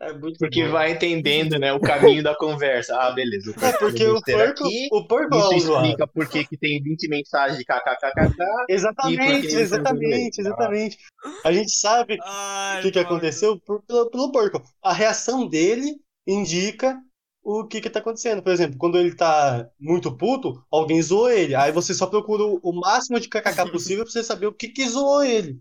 É 0.00 0.12
muito 0.12 0.38
Porque 0.38 0.64
bom. 0.64 0.72
vai 0.72 0.92
entendendo, 0.92 1.58
né, 1.58 1.72
o 1.72 1.80
caminho 1.80 2.22
da 2.22 2.36
conversa. 2.36 2.94
Ah, 3.00 3.12
beleza. 3.12 3.50
O 3.56 3.64
É 3.64 3.72
porque 3.78 4.04
o 4.06 4.16
aqui, 4.18 4.88
o 4.90 5.06
é 5.52 5.56
isso 5.56 5.66
zoado. 5.66 5.86
explica 5.86 6.06
por 6.06 6.28
que 6.28 6.44
que 6.44 6.58
tem 6.58 6.82
20 6.82 7.08
mensagens 7.08 7.58
de 7.58 7.64
kkkk. 7.64 8.34
Exatamente, 8.68 9.46
exatamente, 9.54 10.40
exatamente. 10.40 10.98
A 11.44 11.52
gente 11.52 11.70
sabe 11.70 12.18
Ai, 12.22 12.80
o 12.80 12.82
que, 12.82 12.90
que 12.90 12.98
aconteceu 12.98 13.58
por- 13.60 13.82
pelo, 13.84 14.10
pelo 14.10 14.32
Purple. 14.32 14.60
A 14.82 14.92
reação 14.92 15.48
dele 15.48 15.96
indica 16.26 16.98
o 17.42 17.66
que 17.66 17.80
que 17.80 17.88
tá 17.90 18.00
acontecendo. 18.00 18.42
Por 18.42 18.52
exemplo, 18.52 18.76
quando 18.78 18.98
ele 18.98 19.14
tá 19.14 19.68
muito 19.78 20.14
puto, 20.16 20.62
alguém 20.70 21.00
zoou 21.02 21.30
ele. 21.30 21.54
Aí 21.54 21.70
você 21.72 21.94
só 21.94 22.06
procura 22.06 22.42
o 22.42 22.60
o 22.62 22.72
máximo 22.80 23.20
de 23.20 23.28
kkk 23.28 23.70
possível 23.70 24.04
pra 24.04 24.12
você 24.12 24.24
saber 24.24 24.46
o 24.46 24.52
que 24.54 24.68
que 24.68 24.88
zoou 24.88 25.22
ele. 25.22 25.60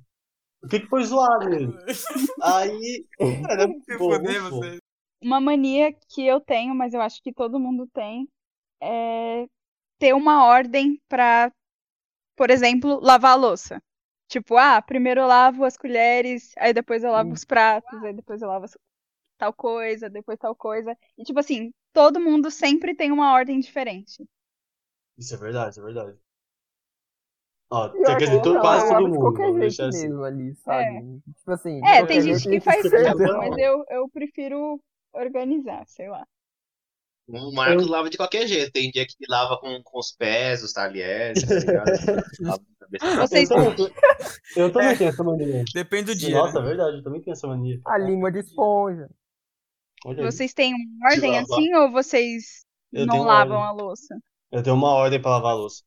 O 0.64 0.68
que 0.68 0.80
que 0.80 0.88
foi 0.88 1.04
zoado 1.04 1.50
nele. 1.50 1.74
Aí, 2.42 3.06
Se 3.86 3.98
bom. 3.98 4.78
Uma 5.22 5.40
mania 5.40 5.94
que 6.10 6.26
eu 6.26 6.40
tenho, 6.40 6.74
mas 6.74 6.94
eu 6.94 7.02
acho 7.02 7.22
que 7.22 7.34
todo 7.34 7.60
mundo 7.60 7.88
tem, 7.94 8.28
é 8.82 9.48
ter 10.00 10.14
uma 10.14 10.46
ordem 10.46 11.02
pra, 11.08 11.52
por 12.36 12.50
exemplo, 12.50 13.00
lavar 13.02 13.32
a 13.32 13.36
louça. 13.36 13.82
Tipo, 14.28 14.58
ah, 14.58 14.82
primeiro 14.82 15.22
eu 15.22 15.28
lavo 15.28 15.64
as 15.64 15.78
colheres, 15.78 16.52
aí 16.58 16.74
depois 16.74 17.04
eu 17.04 17.12
lavo 17.12 17.32
os 17.32 17.46
pratos, 17.46 18.04
aí 18.04 18.14
depois 18.14 18.42
eu 18.42 18.48
lavo 18.48 18.66
tal 19.38 19.54
coisa, 19.54 20.10
depois 20.10 20.40
tal 20.40 20.56
coisa. 20.56 20.98
E 21.18 21.24
tipo 21.24 21.40
assim, 21.40 21.72
todo 21.94 22.20
mundo 22.20 22.50
sempre 22.50 22.96
tem 22.96 23.12
uma 23.12 23.34
ordem 23.34 23.60
diferente. 23.60 24.26
Isso 25.18 25.36
é 25.36 25.38
verdade, 25.38 25.72
isso 25.72 25.82
é 25.82 25.84
verdade. 25.84 26.23
Ó, 27.70 27.90
quer 27.90 28.18
que 28.18 28.26
dizer, 28.26 28.42
todo, 28.42 28.60
quase 28.60 28.86
eu 28.86 28.90
todo 28.98 29.08
mundo. 29.10 29.20
qualquer 29.20 29.46
jeito 29.46 29.60
deixar 29.60 29.88
assim. 29.88 30.08
mesmo 30.08 30.24
ali, 30.24 30.56
sabe? 30.56 31.22
Tipo 31.38 31.52
assim. 31.52 31.86
É, 31.86 32.06
tem 32.06 32.22
gente 32.22 32.48
que 32.48 32.60
faz 32.60 32.88
certo, 32.88 33.18
mas 33.18 33.58
eu, 33.58 33.84
eu 33.90 34.10
prefiro 34.10 34.80
organizar, 35.14 35.84
sei 35.88 36.10
lá. 36.10 36.24
O 37.28 37.54
Marcos 37.54 37.88
lava 37.88 38.10
de 38.10 38.18
qualquer 38.18 38.46
jeito. 38.48 38.72
Tem 38.72 38.92
dia 38.92 39.06
que 39.06 39.16
lava 39.30 39.58
com, 39.58 39.82
com 39.82 40.00
os 40.00 40.12
pés, 40.12 40.62
os 40.62 40.74
talheres, 40.74 41.42
tá 41.44 41.56
ligado? 41.56 41.92
Vocês, 43.18 43.50
Eu 43.50 43.58
também, 43.58 43.94
eu 44.58 44.72
também 44.72 44.98
tenho 44.98 45.10
essa 45.10 45.24
mania. 45.24 45.64
Depende 45.74 46.14
do 46.14 46.16
dia. 46.16 46.36
Nossa, 46.36 46.60
é 46.60 46.62
né? 46.62 46.68
verdade, 46.68 46.98
eu 46.98 47.04
também 47.04 47.22
tenho 47.22 47.34
essa 47.34 47.48
mania. 47.48 47.80
A 47.88 47.98
língua 47.98 48.32
de 48.32 48.40
esponja. 48.40 49.10
Olha 50.06 50.20
aí. 50.20 50.32
vocês 50.32 50.54
têm 50.54 50.74
uma 50.74 51.12
ordem 51.12 51.40
assim 51.40 51.74
ou 51.76 51.92
vocês 51.92 52.66
Eu 52.92 53.06
não 53.06 53.24
lavam 53.24 53.58
ordem. 53.58 53.70
a 53.70 53.84
louça? 53.84 54.20
Eu 54.52 54.62
tenho 54.62 54.76
uma 54.76 54.90
ordem 54.90 55.20
pra 55.20 55.32
lavar 55.32 55.54
a 55.54 55.56
louça. 55.56 55.82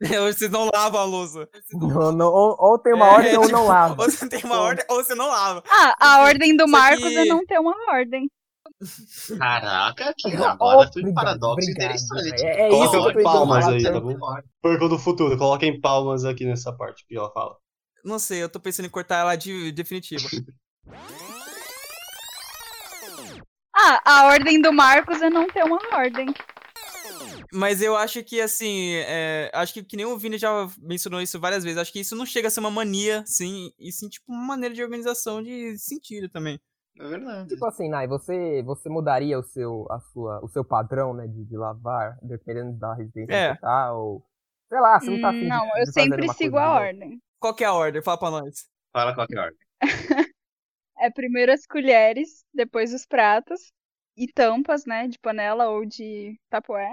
Hoje 0.22 0.38
vocês 0.38 0.50
não 0.50 0.70
lavam 0.72 1.00
a 1.00 1.04
louça. 1.04 1.48
Não, 1.72 2.12
não, 2.12 2.26
ou, 2.32 2.56
ou 2.58 2.78
tem 2.78 2.94
uma 2.94 3.06
É, 3.06 3.10
ordem 3.10 3.36
ou 3.36 3.44
tipo, 3.46 3.56
não 3.56 3.66
lava. 3.68 4.02
Ou 4.02 4.10
você 4.10 4.28
tem 4.28 4.44
uma 4.44 4.60
ordem 4.60 4.84
ou 4.88 4.96
você 5.04 5.14
não 5.14 5.26
lava. 5.28 5.62
Ah, 5.68 5.94
a 5.98 6.20
ordem 6.22 6.56
do 6.56 6.68
Marcos 6.68 7.08
que- 7.08 7.16
é 7.18 7.24
não 7.24 7.44
ter 7.44 7.58
uma 7.58 7.74
ordem. 7.90 8.30
Caraca, 9.38 10.14
que 10.16 10.36
agora 10.36 10.88
tu 10.90 10.98
Obrigado, 11.00 11.14
paradoxo 11.14 11.52
obrigado, 11.54 11.74
interessante. 11.96 12.44
É, 12.44 12.60
é 12.60 12.68
isso 12.68 12.90
que 12.90 12.96
eu 12.96 13.00
Coloca 13.00 13.22
palmas 13.24 13.66
tentando 13.66 13.86
aí, 13.88 13.92
tá 13.92 14.00
bom? 14.00 14.40
Porco 14.62 14.88
do 14.88 14.98
futuro, 14.98 15.36
coloquem 15.38 15.80
palmas 15.80 16.24
aqui 16.24 16.44
nessa 16.44 16.72
parte 16.72 17.04
que 17.06 17.16
ela 17.16 17.30
fala. 17.32 17.56
Não 18.04 18.18
sei, 18.20 18.40
eu 18.42 18.48
tô 18.48 18.60
pensando 18.60 18.86
em 18.86 18.90
cortar 18.90 19.16
ela 19.16 19.34
de 19.34 19.72
definitiva. 19.72 20.28
Ah, 23.74 24.00
a 24.04 24.24
ordem 24.26 24.60
do 24.60 24.72
Marcos 24.72 25.20
é 25.22 25.30
não 25.30 25.46
ter 25.48 25.64
uma 25.64 25.78
ordem. 25.92 26.26
Mas 27.52 27.80
eu 27.80 27.96
acho 27.96 28.22
que, 28.22 28.40
assim, 28.40 28.92
é, 29.06 29.50
acho 29.54 29.72
que, 29.74 29.82
que 29.82 29.96
nem 29.96 30.04
o 30.06 30.18
Vini 30.18 30.36
já 30.38 30.50
mencionou 30.78 31.20
isso 31.20 31.40
várias 31.40 31.64
vezes, 31.64 31.78
acho 31.78 31.92
que 31.92 32.00
isso 32.00 32.14
não 32.14 32.26
chega 32.26 32.48
a 32.48 32.50
ser 32.50 32.60
uma 32.60 32.70
mania, 32.70 33.24
sim, 33.26 33.72
e 33.78 33.90
sim, 33.90 34.08
tipo, 34.08 34.30
uma 34.30 34.44
maneira 34.44 34.74
de 34.74 34.82
organização 34.82 35.42
de 35.42 35.78
sentido 35.78 36.28
também. 36.28 36.60
É 36.98 37.08
verdade. 37.08 37.48
Tipo 37.48 37.64
assim, 37.66 37.88
Nai, 37.88 38.06
você, 38.06 38.62
você 38.64 38.88
mudaria 38.88 39.38
o 39.38 39.42
seu, 39.42 39.86
a 39.90 40.00
sua, 40.00 40.44
o 40.44 40.48
seu 40.48 40.64
padrão, 40.64 41.14
né, 41.14 41.26
de, 41.26 41.44
de 41.44 41.56
lavar, 41.56 42.18
dependendo 42.22 42.72
da 42.78 42.94
residência 42.94 43.34
É. 43.34 43.54
que 43.54 43.60
tá, 43.60 43.92
ou... 43.94 44.22
Sei 44.68 44.80
lá, 44.80 45.00
você 45.00 45.10
não 45.10 45.20
tá 45.20 45.28
afim 45.30 45.38
de- 45.40 45.44
Hum, 45.46 45.48
Não, 45.48 45.64
de 45.64 45.70
eu 45.70 45.86
fazer 45.86 45.92
sempre 45.92 46.28
sigo 46.34 46.58
a 46.58 46.62
de 46.62 46.68
ordem. 46.82 47.22
Qual 47.40 47.54
que 47.54 47.64
é 47.64 47.66
a 47.66 47.72
ordem? 47.72 48.02
Fala 48.02 48.18
pra 48.18 48.30
nós. 48.30 48.68
Fala 48.92 49.14
qual 49.14 49.26
que 49.26 49.34
é 49.34 49.38
a 49.38 49.42
ordem. 49.44 49.58
É 51.00 51.10
primeiro 51.10 51.52
as 51.52 51.64
colheres, 51.64 52.44
depois 52.52 52.92
os 52.92 53.06
pratos 53.06 53.72
e 54.16 54.26
tampas, 54.26 54.84
né, 54.84 55.06
de 55.06 55.18
panela 55.18 55.68
ou 55.70 55.86
de 55.86 56.36
tapué. 56.50 56.92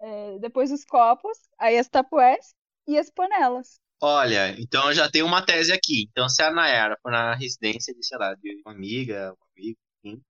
É, 0.00 0.38
depois 0.38 0.70
os 0.70 0.84
copos, 0.84 1.38
aí 1.58 1.78
as 1.78 1.88
tapués 1.88 2.54
e 2.86 2.98
as 2.98 3.10
panelas. 3.10 3.80
Olha, 4.00 4.50
então 4.60 4.88
eu 4.88 4.94
já 4.94 5.10
tenho 5.10 5.26
uma 5.26 5.44
tese 5.44 5.72
aqui. 5.72 6.06
Então, 6.10 6.28
se 6.28 6.42
a 6.42 6.50
Nayara 6.50 6.98
for 7.02 7.10
na 7.10 7.34
residência 7.34 7.94
de, 7.94 8.04
sei 8.06 8.18
lá, 8.18 8.34
de 8.34 8.62
uma 8.64 8.72
amiga, 8.74 9.32
um 9.32 9.44
amigo, 9.56 9.78
enfim, 10.04 10.22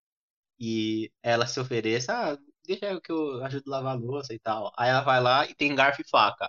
e 0.59 1.11
ela 1.23 1.47
se 1.47 1.59
ofereça, 1.61 2.13
ah, 2.15 2.39
deixa 2.65 2.87
eu 2.87 3.01
que 3.01 3.11
eu 3.13 3.45
ajudo 3.45 3.73
a 3.73 3.79
lavar 3.79 3.97
a 3.97 3.99
louça 3.99 4.35
e 4.35 4.39
tal. 4.39 4.73
Aí 4.79 4.89
ela 4.91 5.03
vai 5.03 5.21
lá 5.21 5.47
e 5.47 5.55
tem 5.55 5.75
garfo 5.75 6.01
e 6.03 6.09
faca. 6.09 6.49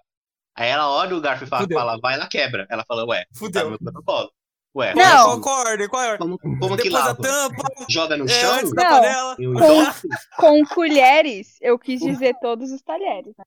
Aí 0.55 0.69
ela 0.69 0.89
olha 0.89 1.15
o 1.15 1.21
garfo 1.21 1.43
e 1.43 1.47
faca 1.47 1.67
e 1.71 1.73
fala, 1.75 1.99
vai, 1.99 2.15
ela 2.15 2.27
quebra. 2.27 2.67
Ela 2.69 2.83
fala, 2.87 3.05
ué, 3.05 3.25
tá 3.25 3.29
Fudeu. 3.33 3.63
no 3.65 3.69
meu 3.71 3.79
protocolo. 3.79 4.31
Ué, 4.75 4.93
Não. 4.93 5.25
qual, 5.25 5.41
qual 5.41 5.55
a 5.55 5.69
ordem? 5.71 5.87
Qual 5.89 6.01
a 6.01 6.05
ordem? 6.11 6.19
como, 6.19 6.39
como 6.59 6.77
que 6.77 6.83
Depois 6.83 7.03
a 7.03 7.07
lava? 7.07 7.21
tampa, 7.21 7.63
Joga 7.89 8.15
no 8.17 8.25
é, 8.25 8.27
chão? 8.27 8.53
antes 8.55 8.73
da 8.73 8.83
Não. 8.83 8.89
panela. 8.89 9.35
Eu 9.39 9.53
Com, 9.53 10.61
com 10.61 10.65
colheres, 10.75 11.57
eu 11.61 11.79
quis 11.79 11.99
dizer 11.99 12.35
todos 12.39 12.71
os 12.71 12.81
talheres. 12.81 13.33
né? 13.37 13.43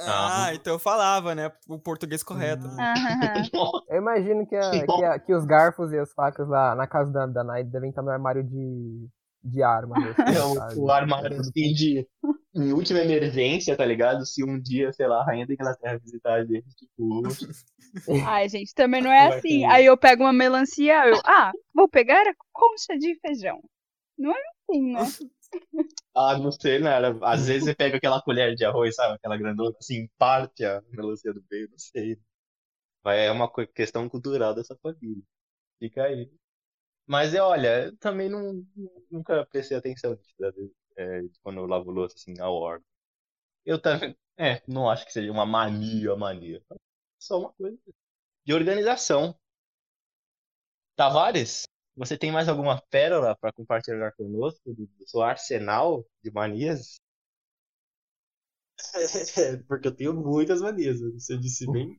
Ah, 0.00 0.54
então 0.54 0.74
eu 0.74 0.78
falava, 0.78 1.34
né? 1.34 1.50
O 1.68 1.78
português 1.78 2.22
correto. 2.22 2.66
né? 2.68 2.94
Eu 3.90 3.96
imagino 3.98 4.46
que, 4.46 4.54
a- 4.54 4.70
que, 4.86 5.04
a- 5.04 5.18
que 5.18 5.34
os 5.34 5.44
garfos 5.44 5.92
e 5.92 5.98
as 5.98 6.12
facas 6.12 6.48
lá 6.48 6.74
na 6.76 6.86
casa 6.86 7.10
da, 7.12 7.26
da 7.26 7.42
Nai 7.42 7.64
devem 7.64 7.90
estar 7.90 8.02
no 8.02 8.10
armário 8.10 8.44
de, 8.44 9.08
de 9.42 9.62
armas. 9.62 9.98
assim, 10.18 10.36
É 10.36 10.76
o, 10.76 10.90
armário 10.90 11.40
assim 11.40 11.72
de. 11.72 12.06
Em 12.54 12.72
última 12.72 13.00
emergência, 13.00 13.76
tá 13.76 13.84
ligado? 13.84 14.26
Se 14.26 14.44
um 14.44 14.60
dia, 14.60 14.92
sei 14.92 15.06
lá, 15.06 15.20
a 15.20 15.24
rainha 15.24 15.46
da 15.46 15.54
Inglaterra 15.54 15.98
visitar 15.98 16.34
a 16.34 16.44
gente, 16.44 16.68
tipo. 16.76 17.22
Ai, 18.26 18.48
gente, 18.48 18.74
também 18.74 19.02
não 19.02 19.12
é 19.12 19.28
assim. 19.28 19.64
Aí 19.64 19.86
eu 19.86 19.96
pego 19.96 20.22
uma 20.24 20.32
melancia, 20.32 21.08
eu, 21.08 21.20
ah, 21.24 21.52
vou 21.74 21.88
pegar 21.88 22.20
a 22.26 22.34
concha 22.52 22.98
de 22.98 23.18
feijão. 23.20 23.60
Não 24.18 24.32
é 24.32 24.40
assim, 24.40 24.92
né? 24.92 25.28
Ah, 26.14 26.36
não 26.36 26.52
sei, 26.52 26.80
né? 26.80 26.90
Às 27.22 27.46
vezes 27.46 27.64
você 27.64 27.74
pega 27.74 27.96
aquela 27.96 28.20
colher 28.20 28.54
de 28.54 28.64
arroz, 28.64 28.94
sabe? 28.94 29.14
Aquela 29.14 29.36
grandona, 29.36 29.74
assim, 29.78 30.08
parte 30.18 30.64
a 30.64 30.82
melancia 30.90 31.32
do 31.32 31.42
meio, 31.50 31.70
não 31.70 31.78
sei. 31.78 32.18
Vai, 33.02 33.26
é 33.26 33.30
uma 33.32 33.50
questão 33.68 34.08
cultural 34.08 34.54
dessa 34.54 34.76
família. 34.82 35.22
Fica 35.78 36.04
aí. 36.04 36.30
Mas 37.08 37.32
é, 37.32 37.40
olha, 37.40 37.86
eu 37.86 37.96
também 37.96 38.28
não, 38.28 38.62
nunca 39.10 39.46
prestei 39.46 39.78
atenção 39.78 40.14
nisso, 40.14 40.74
é, 40.94 41.22
quando 41.42 41.58
eu 41.58 41.66
lavo 41.66 41.90
louça, 41.90 42.14
assim, 42.16 42.38
a 42.38 42.50
ordem. 42.50 42.86
Eu 43.64 43.80
também, 43.80 44.14
é, 44.36 44.62
não 44.68 44.90
acho 44.90 45.06
que 45.06 45.12
seja 45.12 45.32
uma 45.32 45.46
mania, 45.46 46.14
mania. 46.14 46.62
Só 47.18 47.38
uma 47.40 47.52
coisa 47.54 47.78
de 48.44 48.52
organização. 48.52 49.34
Tavares, 50.94 51.62
você 51.96 52.18
tem 52.18 52.30
mais 52.30 52.46
alguma 52.46 52.80
pérola 52.90 53.34
para 53.36 53.52
compartilhar 53.52 54.12
conosco 54.12 54.74
do, 54.74 54.86
do 54.86 55.08
seu 55.08 55.22
arsenal 55.22 56.04
de 56.22 56.30
manias? 56.30 57.00
É, 58.94 59.56
porque 59.66 59.88
eu 59.88 59.96
tenho 59.96 60.12
muitas 60.12 60.60
manias, 60.60 61.00
você 61.00 61.38
disse 61.38 61.70
bem. 61.72 61.98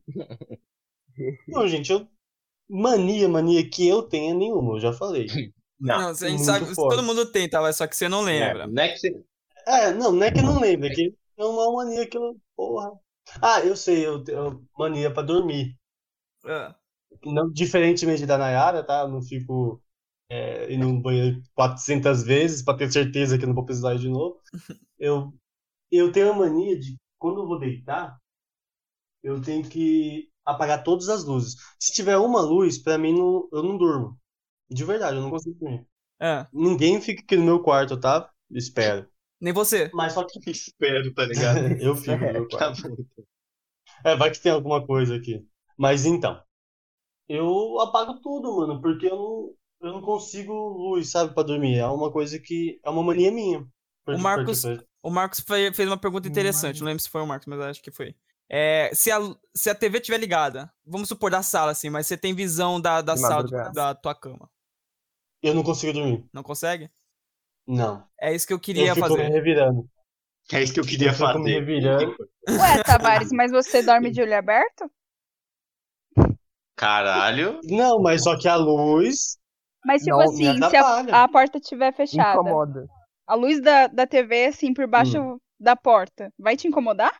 Não, 1.47 1.67
gente, 1.67 1.91
eu. 1.91 2.07
Mania, 2.69 3.27
mania 3.27 3.67
que 3.67 3.87
eu 3.87 4.03
tenha 4.03 4.33
nenhuma, 4.33 4.75
eu 4.75 4.79
já 4.79 4.93
falei. 4.93 5.27
Não, 5.79 6.09
a 6.09 6.13
gente 6.13 6.43
sabe, 6.43 6.65
forte. 6.75 6.97
todo 6.97 7.05
mundo 7.05 7.25
tem, 7.31 7.49
tá? 7.49 7.71
Só 7.71 7.87
que 7.87 7.95
você 7.95 8.09
não 8.09 8.21
lembra. 8.21 8.63
É, 8.63 8.67
não 8.67 8.83
é 8.83 8.89
que 8.89 8.97
você. 8.97 9.23
É, 9.65 9.93
não, 9.93 10.11
não 10.11 10.23
é 10.23 10.29
que 10.31 10.39
eu 10.39 10.43
não 10.43 10.59
lembro, 10.59 10.87
é 10.87 10.89
que 10.93 11.15
é 11.37 11.45
uma 11.45 11.71
mania 11.71 12.05
que 12.05 12.17
eu. 12.17 12.35
Porra. 12.55 12.91
Ah, 13.41 13.61
eu 13.61 13.77
sei, 13.77 14.05
eu 14.05 14.21
tenho 14.21 14.61
mania 14.77 15.09
pra 15.13 15.23
dormir. 15.23 15.77
Ah, 16.45 16.75
Não, 17.23 17.49
diferentemente 17.51 18.25
da 18.25 18.37
Nayara, 18.37 18.83
tá? 18.83 19.01
Eu 19.01 19.07
não 19.07 19.21
fico 19.21 19.81
é, 20.29 20.71
indo 20.73 20.87
no 20.87 21.01
banheiro 21.01 21.41
400 21.55 22.23
vezes 22.23 22.61
pra 22.61 22.75
ter 22.75 22.91
certeza 22.91 23.37
que 23.37 23.45
eu 23.45 23.47
não 23.47 23.55
vou 23.55 23.65
precisar 23.65 23.95
ir 23.95 23.99
de 23.99 24.09
novo. 24.09 24.41
Eu, 24.99 25.33
eu 25.91 26.11
tenho 26.11 26.31
a 26.31 26.35
mania 26.35 26.79
de, 26.79 26.97
quando 27.19 27.41
eu 27.41 27.47
vou 27.47 27.59
deitar, 27.59 28.19
eu 29.23 29.41
tenho 29.41 29.67
que 29.67 30.29
apagar 30.51 30.83
todas 30.83 31.09
as 31.09 31.23
luzes. 31.23 31.55
Se 31.79 31.91
tiver 31.93 32.17
uma 32.17 32.41
luz, 32.41 32.77
pra 32.77 32.97
mim, 32.97 33.13
não, 33.17 33.47
eu 33.51 33.63
não 33.63 33.77
durmo. 33.77 34.17
De 34.69 34.83
verdade, 34.83 35.17
eu 35.17 35.21
não 35.21 35.29
consigo 35.29 35.57
dormir. 35.59 35.85
ah. 36.19 36.47
Ninguém 36.53 36.99
fica 37.01 37.21
aqui 37.23 37.35
no 37.37 37.43
meu 37.45 37.61
quarto, 37.61 37.99
tá? 37.99 38.29
Espero. 38.51 39.07
Nem 39.41 39.53
você. 39.53 39.89
Mas 39.93 40.13
só 40.13 40.23
que 40.25 40.49
Espero, 40.51 41.13
tá 41.13 41.25
ligado? 41.25 41.59
eu 41.81 41.95
fico 41.95 42.11
no 42.25 42.33
meu 42.33 42.47
quarto. 42.47 42.81
Tá 42.81 42.89
bom. 42.89 42.95
É, 44.03 44.15
vai 44.15 44.29
que 44.31 44.39
tem 44.39 44.51
alguma 44.51 44.85
coisa 44.85 45.15
aqui. 45.15 45.45
Mas 45.77 46.05
então, 46.05 46.41
eu 47.27 47.79
apago 47.81 48.19
tudo, 48.21 48.57
mano, 48.57 48.81
porque 48.81 49.05
eu 49.07 49.15
não, 49.15 49.53
eu 49.89 49.93
não 49.93 50.01
consigo 50.01 50.51
luz, 50.53 51.09
sabe, 51.11 51.33
pra 51.33 51.43
dormir. 51.43 51.77
É 51.77 51.85
uma 51.87 52.11
coisa 52.11 52.39
que 52.39 52.79
é 52.83 52.89
uma 52.89 53.03
mania 53.03 53.31
minha. 53.31 53.65
Porque- 54.05 54.21
Marcos- 54.21 54.63
O 55.01 55.09
Marcos 55.09 55.39
fe- 55.39 55.71
fez 55.73 55.87
uma 55.87 55.97
pergunta 55.97 56.27
interessante. 56.27 56.79
Não 56.81 56.87
lembro 56.87 57.01
se 57.01 57.09
foi 57.09 57.21
o 57.21 57.27
Marcos, 57.27 57.47
mas 57.47 57.59
acho 57.61 57.81
que 57.81 57.91
foi. 57.91 58.13
É, 58.49 58.91
se, 58.93 59.11
a, 59.11 59.19
se 59.55 59.69
a 59.69 59.75
TV 59.75 59.99
estiver 59.99 60.17
ligada, 60.17 60.71
vamos 60.85 61.07
supor 61.07 61.29
da 61.31 61.43
sala, 61.43 61.71
assim, 61.71 61.89
mas 61.89 62.07
você 62.07 62.17
tem 62.17 62.33
visão 62.33 62.81
da, 62.81 63.01
da 63.01 63.15
sala 63.15 63.43
madrugada. 63.43 63.71
da 63.71 63.95
tua 63.95 64.15
cama. 64.15 64.49
eu 65.41 65.53
não 65.53 65.63
consigo 65.63 65.93
dormir. 65.93 66.25
Não 66.33 66.43
consegue? 66.43 66.89
Não. 67.67 68.07
É 68.19 68.33
isso 68.33 68.47
que 68.47 68.53
eu 68.53 68.59
Eu 68.59 68.61
queria 68.61 68.95
fico 68.95 69.13
me 69.13 69.17
fazer. 69.17 69.29
revirando. 69.29 69.89
É 70.51 70.63
isso 70.63 70.73
que 70.73 70.79
eu 70.79 70.85
queria 70.85 71.09
Eu 71.09 71.13
fico 71.13 71.39
me 71.39 71.51
fazer. 71.51 71.59
revirando. 71.59 72.15
Ué, 72.49 72.83
Tavares, 72.83 73.31
mas 73.31 73.51
você 73.51 73.83
dorme 73.83 74.11
de 74.11 74.21
olho 74.21 74.37
aberto? 74.37 74.89
Caralho. 76.75 77.59
Não, 77.65 78.01
mas 78.01 78.23
só 78.23 78.37
que 78.37 78.47
a 78.47 78.55
luz 78.55 79.37
Mas 79.85 80.03
tipo 80.03 80.17
Não, 80.17 80.17
me 80.33 80.47
assim, 80.47 80.61
se 80.69 80.75
a, 80.77 81.23
a 81.23 81.27
porta 81.27 81.57
estiver 81.57 81.93
fechada, 81.93 82.33
Incomoda. 82.41 82.87
a 83.27 83.35
luz 83.35 83.61
da, 83.61 83.87
da 83.87 84.07
TV, 84.07 84.45
assim, 84.47 84.73
por 84.73 84.87
baixo 84.87 85.19
Hum. 85.19 85.39
da 85.59 85.75
porta, 85.75 86.33
vai 86.37 86.55
te 86.57 86.67
incomodar? 86.67 87.13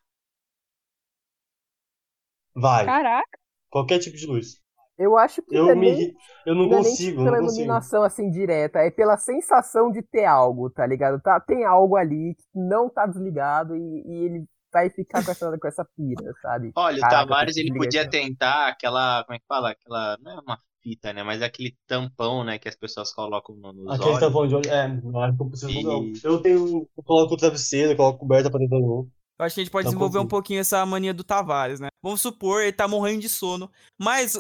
Vai. 2.60 2.86
Caraca. 2.86 3.38
Qualquer 3.70 4.00
tipo 4.00 4.18
de 4.18 4.26
luz. 4.26 4.58
Eu 4.98 5.18
acho 5.18 5.42
que 5.44 5.56
Eu, 5.56 5.64
não 5.66 5.72
é 5.72 5.76
me, 5.76 5.92
nem, 5.96 6.14
eu 6.46 6.56
não 6.56 6.66
não 6.68 6.74
é 6.74 6.82
nem 6.82 6.84
consigo, 6.90 7.24
pela 7.24 7.38
não 7.38 7.44
consigo. 7.46 7.62
iluminação 7.62 8.04
assim 8.04 8.30
direta, 8.30 8.80
é 8.80 8.92
pela 8.92 9.16
sensação 9.18 9.90
de 9.92 10.02
ter 10.02 10.26
algo, 10.26 10.70
tá 10.70 10.86
ligado? 10.86 11.22
Tá, 11.22 11.40
tem 11.40 11.64
algo 11.64 11.96
ali 11.96 12.36
que 12.36 12.44
não 12.60 12.90
tá 12.90 13.06
desligado 13.06 13.78
e, 13.78 13.80
e 14.06 14.26
ele 14.26 14.46
vai 14.74 14.90
ficar 14.90 15.24
com 15.24 15.32
essa, 15.32 15.58
com 15.58 15.68
essa 15.70 15.86
pira, 15.96 16.34
sabe? 16.42 16.72
Olha, 16.76 16.98
o 16.98 17.02
Caraca, 17.02 17.28
Tavares 17.28 17.56
tem 17.56 17.64
que 17.64 17.70
ele 17.72 17.80
podia 17.80 18.10
tentar 18.10 18.68
aquela. 18.68 19.24
Como 19.24 19.36
é 19.36 19.40
que 19.40 19.46
fala? 19.48 19.72
Aquela. 19.72 20.18
Não 20.22 20.32
é 20.32 20.40
uma 20.42 20.60
fita, 20.84 21.14
né? 21.14 21.24
Mas 21.24 21.42
é 21.42 21.46
aquele 21.46 21.76
tampão, 21.88 22.44
né? 22.44 22.60
Que 22.60 22.68
as 22.68 22.76
pessoas 22.76 23.14
colocam 23.14 23.56
no- 23.56 23.72
nos 23.72 23.94
Aquele 23.96 24.10
olhos. 24.10 24.20
tampão 24.20 24.48
de 24.48 24.56
olho. 24.56 24.70
É, 24.70 24.88
não 25.02 25.22
acho 25.22 25.38
que 25.38 25.44
eu 25.44 25.48
preciso 25.50 25.72
E- 25.72 25.84
não. 25.84 26.12
Eu 26.24 26.42
tenho. 26.42 26.88
Eu 26.98 27.04
coloco 27.06 27.36
o 27.36 27.38
travesseiro, 27.38 27.94
eu 27.94 27.96
coloco 27.96 28.20
coberta 28.20 28.50
pra 28.52 28.60
dentro 28.60 28.78
do 28.78 28.86
olho. 28.86 29.12
Eu 29.40 29.46
acho 29.46 29.56
que 29.56 29.62
a 29.62 29.64
gente 29.64 29.72
pode 29.72 29.86
Não 29.86 29.92
desenvolver 29.92 30.20
um 30.20 30.28
pouquinho 30.28 30.60
essa 30.60 30.86
mania 30.86 31.14
do 31.14 31.24
Tavares, 31.24 31.80
né? 31.80 31.88
Vamos 32.04 32.22
supor, 32.22 32.62
ele 32.62 32.74
tá 32.74 32.88
morrendo 32.88 33.22
de 33.22 33.30
sono, 33.30 33.72
mas 33.98 34.38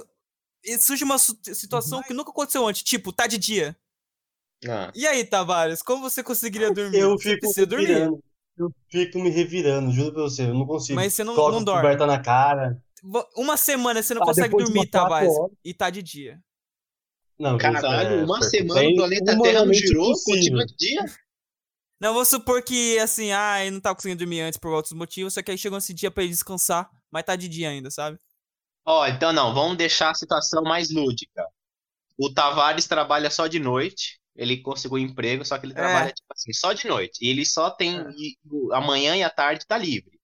surge 0.82 1.04
uma 1.06 1.18
situação 1.18 2.04
que 2.04 2.14
nunca 2.14 2.32
aconteceu 2.32 2.68
antes, 2.68 2.84
tipo, 2.84 3.14
tá 3.14 3.26
de 3.26 3.38
dia. 3.38 3.78
Ah, 4.68 4.92
E 4.94 5.08
aí, 5.08 5.24
Tavares, 5.24 5.82
como 5.82 6.02
você 6.02 6.22
conseguiria 6.22 6.70
dormir? 6.74 6.98
Eu 7.00 7.12
você 7.18 7.30
fico 7.30 7.40
precisa 7.40 7.62
me 7.62 7.66
dormir. 7.68 7.88
revirando. 7.88 8.24
Eu 8.58 8.74
fico 8.92 9.20
me 9.20 9.30
revirando, 9.30 9.90
juro 9.92 10.12
pra 10.14 10.22
você, 10.24 10.44
eu 10.44 10.54
não 10.54 10.66
consigo. 10.68 10.98
Mas 10.98 11.14
você 11.14 11.24
não, 11.24 11.34
não 11.34 11.64
dorme. 11.64 11.82
coberta 11.82 12.06
na 12.06 12.20
cara. 12.22 12.84
uma 13.38 13.56
semana 13.56 14.04
você 14.04 14.14
não 14.14 14.22
Ah, 14.22 14.26
consegue 14.26 14.54
dormir, 14.58 14.86
Tavares, 14.88 15.32
horas. 15.34 15.54
e 15.64 15.74
tá 15.74 15.90
de 15.90 16.04
dia. 16.04 16.42
Não, 17.40 17.58
Caralho, 17.58 18.20
é, 18.20 18.24
uma 18.26 18.42
semana 18.42 18.82
o 18.90 18.96
planeta 18.98 19.42
Terra 19.42 19.64
não 19.66 19.74
girou, 19.74 20.14
continua 20.26 20.66
de 20.66 20.76
dia. 20.76 21.06
Não, 22.00 22.14
vou 22.14 22.24
supor 22.24 22.64
que, 22.64 22.98
assim, 23.00 23.32
ah, 23.32 23.62
ele 23.62 23.72
não 23.72 23.82
tá 23.82 23.94
conseguindo 23.94 24.20
dormir 24.20 24.42
antes 24.42 24.58
por 24.58 24.72
outros 24.72 24.94
motivos, 24.94 25.34
só 25.34 25.42
que 25.42 25.52
aí 25.52 25.58
chegou 25.58 25.78
esse 25.78 25.94
dia 25.94 26.10
pra 26.10 26.24
ele 26.24 26.32
descansar, 26.32 26.90
mas 27.12 27.24
tá 27.24 27.36
de 27.36 27.50
dia 27.50 27.70
ainda, 27.70 27.92
sabe? 27.92 28.18
Ó, 28.86 29.06
então 29.06 29.34
não, 29.34 29.54
vamos 29.54 29.78
deixar 29.78 30.12
a 30.12 30.16
situação 30.16 30.64
mais 30.64 30.90
lúdica. 30.90 31.46
O 32.18 32.34
Tavares 32.34 32.88
trabalha 32.88 33.30
só 33.30 33.48
de 33.48 33.60
noite, 33.60 34.20
ele 34.36 34.62
conseguiu 34.62 34.98
um 34.98 35.02
emprego, 35.02 35.44
só 35.44 35.58
que 35.58 35.66
ele 35.66 35.74
É. 35.74 35.76
trabalha, 35.76 36.12
tipo 36.12 36.28
assim, 36.34 36.54
só 36.54 36.72
de 36.74 36.88
noite. 36.88 37.20
E 37.22 37.30
ele 37.30 37.46
só 37.46 37.70
tem. 37.70 38.00
É. 38.00 38.10
e 38.18 38.38
amanhã 38.74 39.16
e 39.18 39.24
a 39.24 39.30
tarde 39.30 39.66
tá 39.68 39.78
livre. 39.78 40.18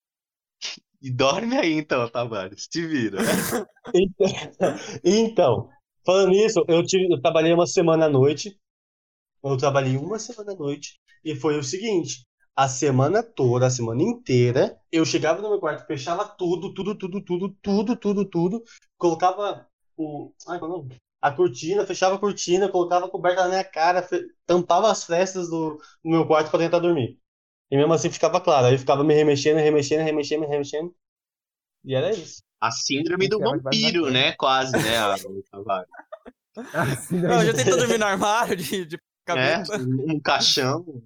E 1.01 1.11
dorme 1.11 1.57
aí 1.57 1.73
então, 1.73 2.09
Tavares. 2.09 2.67
Te 2.67 2.85
vira. 2.85 3.17
Então, 3.93 4.75
então, 5.03 5.69
falando 6.05 6.29
nisso, 6.31 6.63
eu, 6.67 6.83
tive, 6.83 7.13
eu 7.13 7.21
trabalhei 7.21 7.53
uma 7.53 7.67
semana 7.67 8.05
à 8.05 8.09
noite. 8.09 8.57
Eu 9.43 9.55
trabalhei 9.57 9.95
uma 9.97 10.17
semana 10.17 10.53
à 10.53 10.55
noite. 10.55 10.99
E 11.25 11.35
foi 11.35 11.57
o 11.59 11.63
seguinte: 11.63 12.25
a 12.55 12.69
semana 12.69 13.23
toda, 13.23 13.67
a 13.67 13.71
semana 13.71 14.03
inteira, 14.03 14.79
eu 14.91 15.05
chegava 15.05 15.41
no 15.41 15.49
meu 15.49 15.59
quarto, 15.59 15.85
fechava 15.87 16.25
tudo, 16.25 16.73
tudo, 16.73 16.95
tudo, 16.95 17.21
tudo, 17.21 17.49
tudo, 17.61 17.95
tudo, 17.97 18.25
tudo, 18.25 18.63
colocava 18.97 19.67
o. 19.97 20.31
Ai, 20.47 20.59
qual 20.59 20.71
é 20.71 20.73
o 20.75 20.77
nome? 20.77 20.95
A 21.21 21.31
cortina, 21.31 21.85
fechava 21.87 22.15
a 22.15 22.19
cortina, 22.19 22.69
colocava 22.69 23.07
a 23.07 23.09
coberta 23.09 23.43
na 23.43 23.49
minha 23.49 23.63
cara, 23.63 24.03
fe- 24.03 24.27
tampava 24.45 24.91
as 24.91 25.03
frestas 25.03 25.49
do, 25.49 25.75
do 26.03 26.11
meu 26.11 26.27
quarto 26.27 26.51
pra 26.51 26.59
tentar 26.59 26.79
dormir. 26.79 27.19
E 27.71 27.77
mesmo 27.77 27.93
assim 27.93 28.11
ficava 28.11 28.41
claro. 28.41 28.67
Aí 28.67 28.75
eu 28.75 28.79
ficava 28.79 29.03
me 29.03 29.13
remexendo, 29.13 29.57
remexendo, 29.59 30.03
remexendo, 30.03 30.41
me 30.41 30.47
remexendo. 30.47 30.95
E 31.85 31.95
era 31.95 32.11
isso. 32.15 32.43
A 32.61 32.71
síndrome 32.71 33.27
do 33.29 33.41
vampiro, 33.41 34.11
né? 34.11 34.33
Quase, 34.33 34.79
né, 34.81 34.97
a- 34.99 35.17
Não, 37.27 37.43
já 37.45 37.53
tentou 37.53 37.77
dormir 37.77 37.97
no 37.97 38.05
armário 38.05 38.55
de, 38.55 38.85
de 38.85 38.97
É, 39.27 39.55
cabeça. 39.55 39.77
um 39.77 40.19
caixão. 40.19 41.03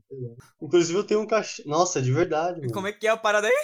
Inclusive 0.62 1.00
eu 1.00 1.04
tenho 1.06 1.22
um 1.22 1.28
cachorro. 1.28 1.70
Nossa, 1.70 2.02
de 2.02 2.12
verdade. 2.12 2.60
mano. 2.62 2.74
Como 2.74 2.88
é 2.88 2.92
que 2.92 3.08
é 3.08 3.10
a 3.10 3.18
parada 3.18 3.48
aí? 3.48 3.64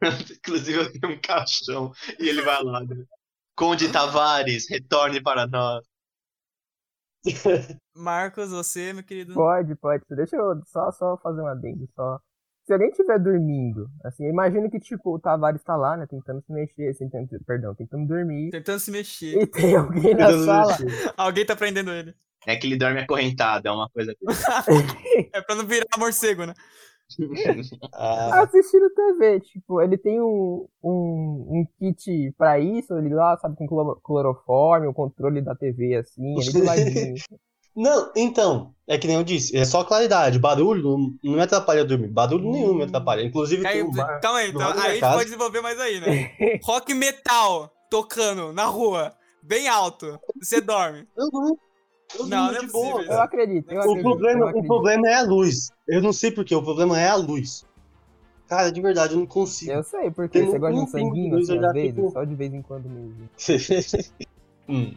Inclusive 0.38 0.78
eu 0.78 0.92
tenho 0.92 1.14
um 1.14 1.20
caixão. 1.20 1.92
E 2.18 2.28
ele 2.28 2.42
vai 2.42 2.62
lá. 2.62 2.80
né? 2.84 3.04
Conde 3.56 3.90
Tavares, 3.92 4.68
retorne 4.70 5.20
para 5.22 5.46
nós. 5.46 5.84
Marcos, 7.94 8.50
você, 8.50 8.92
meu 8.92 9.02
querido. 9.04 9.34
Pode, 9.34 9.74
pode. 9.76 10.04
Deixa 10.10 10.36
eu 10.36 10.62
só, 10.66 10.90
só 10.92 11.16
fazer 11.18 11.40
um 11.42 11.46
adendo, 11.46 11.86
só. 11.94 12.18
Se 12.64 12.72
alguém 12.72 12.88
estiver 12.90 13.18
dormindo, 13.18 13.90
assim, 14.04 14.24
eu 14.24 14.30
imagino 14.30 14.70
que, 14.70 14.78
tipo, 14.78 15.14
o 15.14 15.18
Tavares 15.18 15.62
tá 15.62 15.76
lá, 15.76 15.96
né, 15.96 16.06
tentando 16.06 16.40
se 16.42 16.52
mexer, 16.52 16.88
assim, 16.88 17.08
tentando, 17.08 17.44
perdão, 17.44 17.74
tentando 17.74 18.06
dormir, 18.06 18.50
Tentando 18.50 18.78
se 18.78 18.90
mexer. 18.92 19.42
e 19.42 19.46
tem 19.46 19.74
alguém 19.76 20.14
na 20.14 20.28
sala 20.44 20.76
Alguém 21.16 21.44
tá 21.44 21.56
prendendo 21.56 21.90
ele. 21.90 22.14
É 22.46 22.56
que 22.56 22.66
ele 22.66 22.76
dorme 22.76 23.00
acorrentado, 23.00 23.68
é 23.68 23.70
uma 23.70 23.88
coisa. 23.90 24.14
É 25.32 25.40
pra 25.42 25.54
não 25.54 25.66
virar 25.66 25.86
morcego, 25.98 26.46
né? 26.46 26.54
Ah, 27.92 28.42
assistindo 28.44 28.88
TV, 28.94 29.40
tipo, 29.40 29.80
ele 29.82 29.98
tem 29.98 30.20
um, 30.20 30.66
um, 30.82 30.90
um 31.50 31.66
kit 31.78 32.32
pra 32.38 32.58
isso, 32.60 32.96
ele 32.96 33.12
lá, 33.12 33.36
sabe, 33.36 33.56
com 33.56 33.66
cloro- 33.66 34.00
cloroforme, 34.02 34.86
o 34.86 34.94
controle 34.94 35.40
da 35.42 35.54
TV, 35.56 35.96
assim, 35.96 36.38
ele 36.38 36.52
do 36.52 36.64
ladinho. 36.64 37.14
Não, 37.76 38.10
então, 38.16 38.74
é 38.86 38.98
que 38.98 39.06
nem 39.06 39.16
eu 39.16 39.22
disse, 39.22 39.56
é 39.56 39.64
só 39.64 39.84
claridade. 39.84 40.40
Barulho 40.40 40.82
não, 40.82 40.98
não 41.22 41.34
me 41.34 41.40
atrapalha 41.40 41.84
dormir. 41.84 42.08
Barulho 42.08 42.50
nenhum 42.50 42.74
me 42.74 42.82
atrapalha. 42.82 43.22
Inclusive, 43.22 43.64
Aí, 43.64 43.74
tem 43.74 43.84
um 43.84 43.92
bar. 43.92 44.20
calma 44.20 44.40
aí, 44.40 44.50
então, 44.50 44.60
aí 44.72 44.78
a 44.78 44.90
gente 44.90 45.00
casa. 45.00 45.12
pode 45.14 45.24
desenvolver 45.26 45.60
mais 45.60 45.78
aí, 45.78 46.00
né? 46.00 46.58
Rock 46.64 46.92
metal 46.92 47.70
tocando 47.88 48.52
na 48.52 48.64
rua, 48.64 49.14
bem 49.40 49.68
alto. 49.68 50.18
Você 50.42 50.60
dorme. 50.60 51.06
Eu 51.16 51.28
não. 51.32 51.56
Eu 52.18 52.26
Não, 52.26 52.46
não 52.46 52.50
é 52.50 52.58
de 52.60 52.66
possível. 52.68 53.02
Eu 53.02 53.20
acredito, 53.20 53.70
eu 53.72 53.78
O 53.78 53.82
acredito. 53.82 53.98
eu 53.98 54.02
problema, 54.02 54.44
o 54.44 54.48
acredito. 54.48 54.68
problema 54.68 55.08
é 55.08 55.14
a 55.14 55.22
luz. 55.22 55.70
Eu 55.86 56.02
não 56.02 56.12
sei 56.12 56.30
porquê, 56.30 56.54
o 56.54 56.62
problema 56.62 56.98
é 57.00 57.08
a 57.08 57.14
luz. 57.16 57.64
Cara, 58.48 58.70
de 58.72 58.80
verdade, 58.80 59.14
eu 59.14 59.20
não 59.20 59.26
consigo. 59.26 59.70
Eu 59.70 59.82
sei, 59.84 60.10
porque 60.10 60.40
Tem 60.40 60.48
você 60.48 60.56
um- 60.56 60.60
gosta 60.60 60.74
de 60.74 60.80
um 60.80 60.86
sanguinho, 60.88 61.36
luz, 61.36 61.48
assim, 61.50 61.64
às 61.64 61.72
vezes, 61.72 61.94
fico- 61.94 62.10
só 62.10 62.24
de 62.24 62.34
vez 62.34 62.52
em 62.52 62.62
quando 62.62 62.88
mesmo. 62.88 63.28
Hum. 64.68 64.92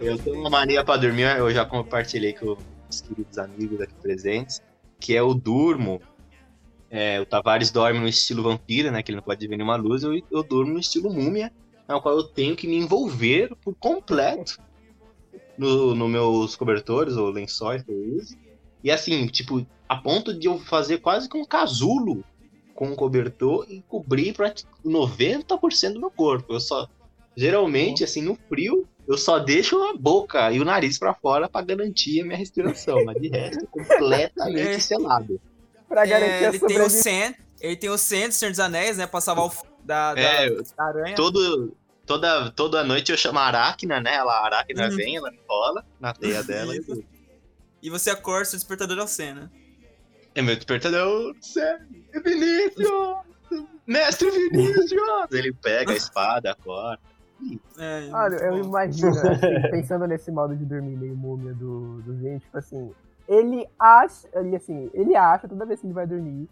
Eu 0.00 0.18
tenho 0.18 0.40
uma 0.40 0.50
mania 0.50 0.84
pra 0.84 0.96
dormir, 0.96 1.36
eu 1.38 1.50
já 1.50 1.64
compartilhei 1.64 2.32
com 2.32 2.56
os 2.90 3.00
queridos 3.00 3.38
amigos 3.38 3.80
aqui 3.80 3.94
presentes, 3.94 4.60
que 4.98 5.16
é 5.16 5.22
o 5.22 5.32
durmo. 5.34 6.00
É, 6.90 7.20
o 7.20 7.26
Tavares 7.26 7.70
dorme 7.70 7.98
no 7.98 8.08
estilo 8.08 8.42
vampiro, 8.42 8.90
né? 8.90 9.02
Que 9.02 9.10
ele 9.10 9.16
não 9.16 9.22
pode 9.22 9.46
ver 9.46 9.56
nenhuma 9.56 9.76
luz, 9.76 10.02
eu, 10.02 10.20
eu 10.30 10.42
durmo 10.42 10.74
no 10.74 10.80
estilo 10.80 11.12
múmia, 11.12 11.52
no 11.88 12.02
qual 12.02 12.16
eu 12.16 12.24
tenho 12.24 12.56
que 12.56 12.66
me 12.66 12.76
envolver 12.76 13.54
por 13.56 13.74
completo 13.74 14.58
no, 15.56 15.94
no 15.94 16.08
meus 16.08 16.56
cobertores 16.56 17.16
ou 17.16 17.30
lençóis 17.30 17.82
que 17.82 17.90
eu 17.90 18.16
uso. 18.16 18.36
E 18.82 18.90
assim, 18.90 19.26
tipo, 19.28 19.64
a 19.88 19.96
ponto 19.96 20.36
de 20.36 20.48
eu 20.48 20.58
fazer 20.58 20.98
quase 20.98 21.28
que 21.28 21.36
um 21.36 21.44
casulo 21.44 22.24
com 22.74 22.88
um 22.88 22.96
cobertor 22.96 23.66
e 23.68 23.82
cobrir 23.82 24.34
pra 24.34 24.52
90% 24.84 25.92
do 25.92 26.00
meu 26.00 26.10
corpo. 26.10 26.54
Eu 26.54 26.60
só. 26.60 26.88
Geralmente, 27.36 28.04
assim, 28.04 28.22
no 28.22 28.36
frio, 28.48 28.86
eu 29.08 29.16
só 29.16 29.38
deixo 29.38 29.82
a 29.82 29.94
boca 29.96 30.52
e 30.52 30.60
o 30.60 30.64
nariz 30.64 30.98
pra 30.98 31.14
fora 31.14 31.48
pra 31.48 31.62
garantir 31.62 32.20
a 32.20 32.24
minha 32.24 32.36
respiração, 32.36 33.04
mas 33.04 33.20
de 33.20 33.28
resto, 33.28 33.66
completamente 33.70 34.76
É. 34.76 34.78
selado. 34.78 35.40
Pra 35.88 36.06
garantir 36.06 36.44
É, 36.44 36.46
a 36.46 36.48
ele 36.48 36.58
tem 36.60 36.80
o. 36.80 36.90
Sen, 36.90 37.34
ele 37.60 37.76
tem 37.76 37.90
o 37.90 37.98
Sen 37.98 38.28
do 38.28 38.34
Senhor 38.34 38.50
dos 38.50 38.60
Anéis, 38.60 38.96
né? 38.96 39.06
Pra 39.06 39.20
salvar 39.20 39.46
o 39.46 39.52
da, 39.84 40.14
da, 40.14 40.20
É, 40.20 40.50
da 40.50 40.84
aranha. 40.84 41.16
todo, 41.16 41.76
toda, 42.06 42.50
toda 42.52 42.84
noite 42.84 43.10
eu 43.12 43.18
chamo 43.18 43.38
a 43.38 43.42
Aracna, 43.46 44.00
né? 44.00 44.14
Ela, 44.14 44.32
a 44.32 44.44
Aracna 44.46 44.88
Uhum. 44.88 44.96
vem, 44.96 45.16
ela 45.16 45.30
me 45.30 45.38
rola 45.48 45.84
na 46.00 46.12
teia 46.12 46.42
dela. 46.44 46.74
E 46.74 46.80
E 47.82 47.90
você 47.90 48.10
acorda, 48.10 48.44
seu 48.44 48.58
despertador 48.58 48.98
é 48.98 49.02
o 49.02 49.08
Sen, 49.08 49.34
né? 49.34 49.50
É 50.34 50.40
meu 50.40 50.54
despertador. 50.56 51.34
É 52.14 52.20
Vinícius! 52.20 52.88
Mestre 53.86 54.30
Vinícius! 54.30 55.00
Ele 55.30 55.52
pega 55.60 55.92
a 55.92 55.96
espada, 55.96 56.52
acorda. 56.52 57.00
É, 57.78 58.08
Olha, 58.12 58.36
eu 58.36 58.58
imagino, 58.64 59.10
assim, 59.18 59.70
pensando 59.70 60.06
nesse 60.06 60.30
modo 60.30 60.56
de 60.56 60.64
dormir 60.64 60.96
meio 60.96 61.16
múmia 61.16 61.52
do, 61.54 62.00
do 62.02 62.16
gente, 62.18 62.42
tipo 62.42 62.58
assim, 62.58 62.90
ele 63.28 63.66
acha, 63.78 64.28
ele 64.34 64.56
assim, 64.56 64.90
ele 64.92 65.16
acha 65.16 65.48
toda 65.48 65.66
vez 65.66 65.80
que 65.80 65.86
ele 65.86 65.94
vai 65.94 66.06
dormir, 66.06 66.48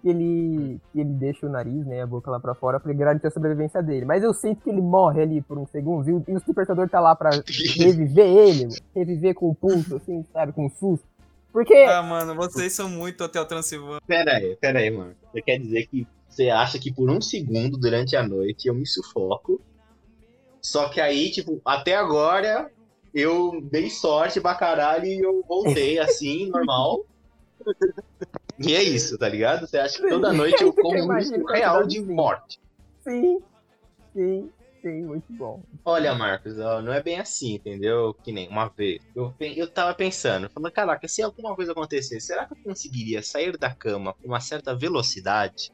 que 0.00 0.08
ele, 0.08 0.80
que 0.92 1.00
ele 1.00 1.10
deixa 1.10 1.46
o 1.46 1.50
nariz, 1.50 1.86
né, 1.86 2.02
a 2.02 2.06
boca 2.06 2.30
lá 2.30 2.40
pra 2.40 2.54
fora 2.54 2.80
pra 2.80 2.92
garantir 2.92 3.26
a 3.26 3.30
sobrevivência 3.30 3.82
dele. 3.82 4.04
Mas 4.04 4.22
eu 4.22 4.34
sinto 4.34 4.62
que 4.62 4.70
ele 4.70 4.80
morre 4.80 5.22
ali 5.22 5.40
por 5.40 5.56
um 5.58 5.66
segundo 5.66 6.08
e 6.08 6.12
o, 6.12 6.24
e 6.26 6.32
o 6.32 6.40
despertador 6.40 6.88
tá 6.88 7.00
lá 7.00 7.14
pra 7.14 7.30
reviver 7.76 8.26
ele, 8.26 8.64
mano, 8.64 8.76
reviver 8.94 9.34
com 9.34 9.48
o 9.50 9.54
pulso, 9.54 9.96
assim, 9.96 10.24
sabe, 10.32 10.52
com 10.52 10.66
o 10.66 10.70
susto. 10.70 11.06
Porque, 11.52 11.74
Ah, 11.74 12.02
mano, 12.02 12.34
vocês 12.34 12.72
são 12.72 12.88
muito 12.88 13.22
Hotel 13.22 13.44
Transilvânia. 13.44 14.00
Pera 14.06 14.38
aí, 14.38 14.56
pera 14.56 14.78
aí, 14.78 14.90
mano. 14.90 15.14
Você 15.30 15.42
quer 15.42 15.58
dizer 15.58 15.86
que 15.86 16.06
você 16.26 16.48
acha 16.48 16.78
que 16.78 16.90
por 16.90 17.10
um 17.10 17.20
segundo 17.20 17.76
durante 17.76 18.16
a 18.16 18.26
noite 18.26 18.66
eu 18.68 18.74
me 18.74 18.86
sufoco, 18.86 19.60
só 20.62 20.88
que 20.88 21.00
aí, 21.00 21.30
tipo, 21.30 21.60
até 21.64 21.96
agora 21.96 22.70
eu 23.12 23.60
dei 23.70 23.90
sorte 23.90 24.40
pra 24.40 24.54
caralho 24.54 25.06
e 25.06 25.18
eu 25.18 25.44
voltei 25.46 25.98
assim, 26.00 26.48
normal. 26.48 27.04
E 28.58 28.74
é 28.74 28.82
isso, 28.82 29.18
tá 29.18 29.28
ligado? 29.28 29.66
Você 29.66 29.78
acha 29.78 30.00
que 30.00 30.08
toda 30.08 30.32
noite 30.32 30.62
eu 30.62 30.72
corro 30.72 30.96
um 30.96 31.16
risco 31.16 31.44
real 31.46 31.86
de 31.86 32.00
morte. 32.00 32.58
sim, 33.02 33.40
sim, 34.12 34.50
sim, 34.80 35.02
muito 35.02 35.26
bom. 35.30 35.62
Olha, 35.84 36.14
Marcos, 36.14 36.58
ó, 36.58 36.80
não 36.80 36.92
é 36.92 37.02
bem 37.02 37.18
assim, 37.18 37.54
entendeu? 37.54 38.14
Que 38.22 38.30
nem 38.30 38.48
uma 38.48 38.68
vez. 38.68 39.00
Eu, 39.14 39.34
eu 39.40 39.68
tava 39.68 39.94
pensando, 39.94 40.48
falando, 40.48 40.72
caraca, 40.72 41.08
se 41.08 41.22
alguma 41.22 41.56
coisa 41.56 41.72
acontecer, 41.72 42.20
será 42.20 42.46
que 42.46 42.52
eu 42.52 42.58
conseguiria 42.64 43.20
sair 43.22 43.56
da 43.58 43.74
cama 43.74 44.14
com 44.14 44.28
uma 44.28 44.40
certa 44.40 44.76
velocidade? 44.76 45.72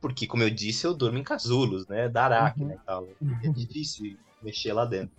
Porque, 0.00 0.26
como 0.26 0.42
eu 0.42 0.48
disse, 0.48 0.86
eu 0.86 0.94
durmo 0.94 1.18
em 1.18 1.22
casulos, 1.22 1.86
né? 1.86 2.08
Da 2.08 2.24
aracna 2.24 2.74
e 2.74 2.78
tal. 2.86 3.06
É 3.44 3.48
difícil 3.48 4.16
mexer 4.42 4.72
lá 4.72 4.84
dentro. 4.84 5.14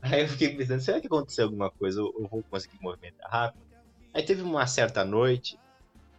Aí 0.00 0.22
eu 0.22 0.28
fiquei 0.28 0.54
pensando, 0.56 0.80
será 0.80 1.00
que 1.00 1.06
aconteceu 1.06 1.44
alguma 1.44 1.70
coisa? 1.70 2.00
Eu, 2.00 2.28
vou 2.30 2.42
conseguir 2.50 2.78
movimentar 2.80 3.30
rápido? 3.30 3.62
Aí 4.14 4.22
teve 4.22 4.42
uma 4.42 4.66
certa 4.66 5.04
noite 5.04 5.58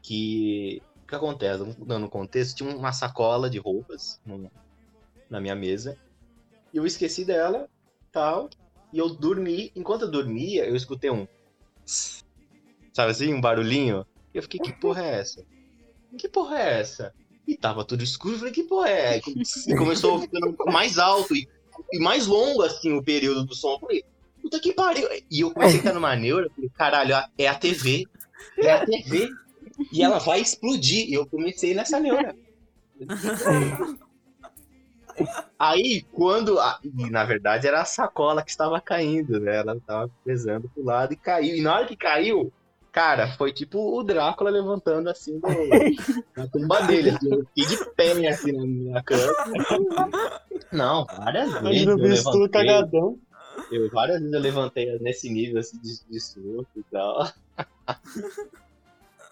que. 0.01 0.81
O 1.03 1.07
que 1.09 1.15
acontece? 1.15 1.63
Dando 1.79 2.05
um 2.05 2.09
contexto, 2.09 2.57
tinha 2.57 2.69
uma 2.75 2.91
sacola 2.91 3.49
de 3.49 3.57
roupas 3.57 4.21
no- 4.25 4.51
na 5.29 5.39
minha 5.41 5.55
mesa. 5.55 5.97
E 6.71 6.77
eu 6.77 6.85
esqueci 6.85 7.25
dela, 7.25 7.67
tal. 8.11 8.49
E 8.93 8.99
eu 8.99 9.09
dormi, 9.09 9.71
enquanto 9.75 10.03
eu 10.03 10.11
dormia, 10.11 10.65
eu 10.65 10.75
escutei 10.75 11.09
um. 11.09 11.27
Sabe 12.93 13.11
assim, 13.11 13.33
um 13.33 13.41
barulhinho? 13.41 14.05
E 14.33 14.37
eu 14.37 14.43
fiquei, 14.43 14.59
que 14.59 14.73
porra 14.73 15.03
é 15.03 15.19
essa? 15.19 15.43
Que 16.17 16.27
porra 16.27 16.59
é 16.59 16.79
essa? 16.79 17.13
E 17.47 17.57
tava 17.57 17.83
tudo 17.83 18.03
escuro, 18.03 18.35
eu 18.35 18.39
falei, 18.39 18.53
que 18.53 18.63
porra 18.63 18.89
é? 18.89 19.17
E 19.73 19.75
começou 19.75 20.19
ficando 20.21 20.55
mais 20.67 20.99
alto 20.99 21.35
e, 21.35 21.47
e 21.91 21.99
mais 21.99 22.25
longo, 22.27 22.61
assim, 22.63 22.93
o 22.93 23.03
período 23.03 23.45
do 23.45 23.55
som. 23.55 23.73
Eu 23.73 23.79
falei, 23.79 24.03
puta 24.41 24.59
que 24.59 24.73
pariu. 24.73 25.07
E 25.29 25.41
eu 25.41 25.51
comecei 25.51 25.77
a 25.77 25.81
ficar 25.81 25.93
numa 25.93 26.15
neura, 26.15 26.45
eu 26.47 26.51
falei, 26.51 26.69
caralho, 26.75 27.15
é 27.37 27.47
a 27.47 27.55
TV. 27.55 28.05
É 28.57 28.71
a 28.71 28.85
TV. 28.85 29.29
E 29.91 30.03
ela 30.03 30.19
vai 30.19 30.39
explodir. 30.41 31.07
E 31.09 31.13
eu 31.13 31.25
comecei 31.25 31.73
nessa 31.73 31.99
neura. 31.99 32.35
Aí, 35.57 36.05
quando. 36.13 36.59
a- 36.59 36.79
E 36.83 37.09
na 37.09 37.25
verdade 37.25 37.67
era 37.67 37.81
a 37.81 37.85
sacola 37.85 38.43
que 38.43 38.51
estava 38.51 38.79
caindo, 38.79 39.39
né? 39.39 39.57
Ela 39.57 39.75
estava 39.75 40.09
pesando 40.23 40.69
pro 40.69 40.83
lado 40.83 41.13
e 41.13 41.15
caiu. 41.17 41.55
E 41.57 41.61
na 41.61 41.75
hora 41.75 41.85
que 41.87 41.95
caiu, 41.97 42.51
cara, 42.91 43.27
foi 43.37 43.53
tipo 43.53 43.79
o 43.97 44.03
Drácula 44.03 44.49
levantando 44.49 45.09
assim 45.09 45.39
do, 45.39 45.47
da 46.35 46.47
tumba 46.49 46.81
dele. 46.83 47.09
Assim, 47.11 47.31
eu 47.31 47.45
fiquei 47.45 47.65
de 47.77 47.85
pé 47.95 48.27
assim 48.29 48.51
na 48.51 48.65
minha 48.65 49.03
cama. 49.03 49.33
Não, 50.71 51.05
várias 51.05 51.53
vezes. 51.61 51.87
Eu 51.87 51.97
levantei, 51.97 52.49
cagadão. 52.49 53.19
eu, 53.71 53.89
várias 53.89 54.19
vezes 54.19 54.33
eu 54.33 54.39
levantei 54.39 54.99
nesse 54.99 55.29
nível 55.29 55.59
assim, 55.59 55.79
de, 55.79 56.05
de 56.09 56.19
susto 56.19 56.69
e 56.79 56.83
tal. 56.91 57.27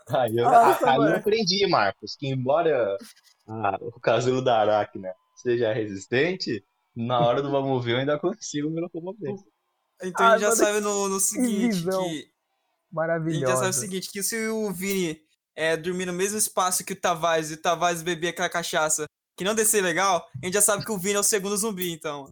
Aí 0.10 0.38
eu, 0.38 0.46
Nossa, 0.46 0.90
aí 0.90 0.98
eu 0.98 1.16
aprendi, 1.18 1.68
Marcos, 1.68 2.16
que 2.16 2.28
embora 2.28 2.98
ah, 3.46 3.78
o 3.82 4.00
casulo 4.00 4.42
da 4.42 4.60
Aracna 4.62 5.14
seja 5.36 5.74
resistente, 5.74 6.64
na 6.96 7.20
hora 7.20 7.42
do 7.42 7.52
vamos 7.52 7.84
ver 7.84 7.94
eu 7.94 7.98
ainda 7.98 8.18
consigo 8.18 8.70
me 8.70 8.80
locomover. 8.80 9.36
Então 10.02 10.26
a 10.26 10.30
Ah, 10.30 10.38
gente 10.38 10.42
já 10.42 10.52
sabe 10.56 10.80
no, 10.80 11.10
no 11.10 11.20
seguinte 11.20 11.76
visão. 11.76 12.04
que. 12.06 12.37
A 12.96 12.96
gente 12.96 12.98
já 13.00 13.32
Maravilhosa. 13.48 13.56
sabe 13.58 13.70
o 13.70 13.74
seguinte, 13.74 14.10
que 14.12 14.24
se 14.24 14.48
o 14.48 14.72
Vini 14.72 15.20
é, 15.56 15.76
dormir 15.78 16.06
no 16.06 16.14
mesmo 16.14 16.38
espaço 16.38 16.84
que 16.86 16.94
o 16.94 17.00
Tavares 17.00 17.52
e 17.52 17.56
o 17.56 17.62
Tavares 17.62 18.02
beber 18.02 18.30
aquela 18.30 18.50
cachaça 18.50 19.06
que 19.38 19.44
não 19.44 19.54
descer 19.56 19.84
legal, 19.84 20.26
a 20.42 20.46
gente 20.46 20.54
já 20.56 20.62
sabe 20.62 20.84
que 20.86 20.92
o 20.92 20.98
Vini 20.98 21.16
é 21.16 21.20
o 21.20 21.24
segundo 21.24 21.56
zumbi, 21.58 21.92
então. 21.92 22.28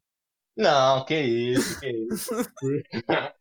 Não, 0.57 1.03
que 1.05 1.19
isso, 1.19 1.79
que 1.79 1.89
isso. 1.91 2.33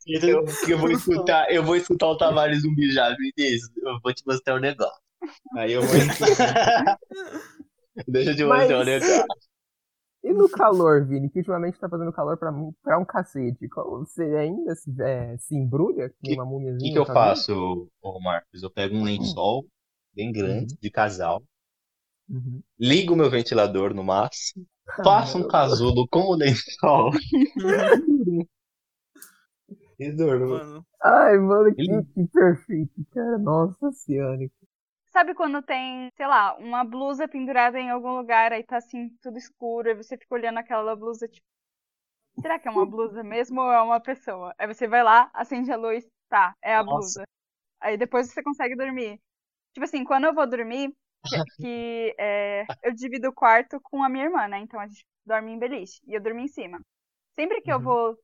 Eu, 0.07 0.45
eu 0.69 0.79
vou 0.79 0.91
escutar, 0.91 1.51
eu 1.51 1.65
vou 1.65 1.77
escutar 1.77 2.07
o 2.09 2.17
Tavares 2.19 2.61
zumbi 2.63 2.91
já, 2.93 3.15
diz, 3.37 3.63
eu 3.77 3.99
vou 4.03 4.13
te 4.13 4.23
mostrar 4.27 4.57
um 4.57 4.61
negócio. 4.61 5.01
Aí 5.57 5.73
eu 5.73 5.83
vou 5.83 5.97
Deixa 8.09 8.31
eu 8.33 8.37
te 8.37 8.45
Mas- 8.45 8.59
mostrar 8.61 8.81
um 8.81 8.85
negócio. 8.85 9.25
E 10.25 10.33
no 10.35 10.49
calor, 10.49 11.05
Vini, 11.07 11.31
que 11.31 11.39
ultimamente 11.39 11.79
tá 11.79 11.89
fazendo 11.89 12.13
calor 12.13 12.37
pra, 12.37 12.53
pra 12.83 12.99
um 12.99 13.05
cacete. 13.05 13.69
Você 13.69 14.23
ainda 14.37 14.75
se, 14.75 14.91
é, 15.03 15.37
se 15.39 15.55
embrulha 15.55 16.09
que 16.11 16.17
nem 16.23 16.35
uma 16.35 16.45
O 16.45 16.45
múmiazinha? 16.45 16.79
que, 16.79 16.91
que 16.91 16.99
eu 16.99 17.07
faço, 17.07 17.89
ô 18.03 18.21
Marcos? 18.21 18.63
Eu 18.63 18.71
pego 18.71 18.97
um 18.97 19.05
lençol 19.05 19.67
bem 20.15 20.33
grande, 20.33 20.77
de 20.81 20.91
casal, 20.91 21.43
Uhum. 22.29 22.63
ligo 22.79 23.17
meu 23.17 23.29
ventilador 23.31 23.93
no 23.95 24.05
máximo, 24.05 24.65
faço 25.03 25.39
um 25.39 25.47
casulo 25.47 26.07
com 26.09 26.21
o 26.27 26.35
lençol 26.37 27.11
e 29.99 30.11
durmo. 30.13 30.49
Mano, 30.49 30.87
Ai, 31.03 31.37
mano, 31.39 31.75
que, 31.77 32.03
que 32.15 32.27
perfeito, 32.29 33.05
cara. 33.13 33.39
Nossa 33.39 33.91
senhora. 33.93 34.49
Sabe 35.15 35.35
quando 35.35 35.63
tem, 35.63 36.11
sei 36.17 36.27
lá, 36.27 36.57
uma 36.59 36.85
blusa 36.85 37.27
pendurada 37.29 37.79
em 37.81 37.89
algum 37.91 38.17
lugar, 38.19 38.53
aí 38.53 38.63
tá 38.65 38.77
assim, 38.79 39.09
tudo 39.23 39.39
escuro, 39.39 39.89
aí 39.89 39.95
você 39.95 40.19
fica 40.19 40.35
olhando 40.35 40.59
aquela 40.59 40.95
blusa, 40.97 41.29
tipo, 41.29 41.47
será 42.43 42.59
que 42.59 42.69
é 42.69 42.71
uma 42.71 42.87
blusa 42.87 43.23
mesmo 43.25 43.61
ou 43.61 43.73
é 43.73 43.83
uma 43.83 44.01
pessoa? 44.01 44.55
Aí 44.59 44.67
você 44.67 44.89
vai 44.89 45.03
lá, 45.03 45.31
acende 45.35 45.73
a 45.73 45.77
luz, 45.77 46.07
tá, 46.29 46.55
é 46.63 46.75
a 46.77 46.83
Nossa. 46.87 47.21
blusa. 47.23 47.25
Aí 47.81 47.97
depois 47.99 48.31
você 48.33 48.43
consegue 48.43 48.77
dormir. 48.77 49.21
Tipo 49.75 49.85
assim, 49.85 50.05
quando 50.05 50.27
eu 50.27 50.35
vou 50.35 50.47
dormir, 50.49 50.93
que, 51.29 51.43
que, 51.61 52.17
é, 52.19 52.67
eu 52.83 52.95
divido 52.95 53.29
o 53.31 53.35
quarto 53.35 53.81
com 53.83 54.03
a 54.05 54.09
minha 54.11 54.25
irmã, 54.27 54.49
né? 54.49 54.59
Então 54.61 54.81
a 54.81 54.87
gente 54.89 55.07
dorme 55.27 55.53
em 55.53 55.59
beliche 55.59 56.01
e 56.07 56.15
eu 56.15 56.23
durmo 56.23 56.41
em 56.41 56.49
cima. 56.49 56.81
Sempre 57.39 57.63
que 57.63 57.73
eu 57.73 57.81
Uhum. 57.81 57.83
vou 57.83 58.17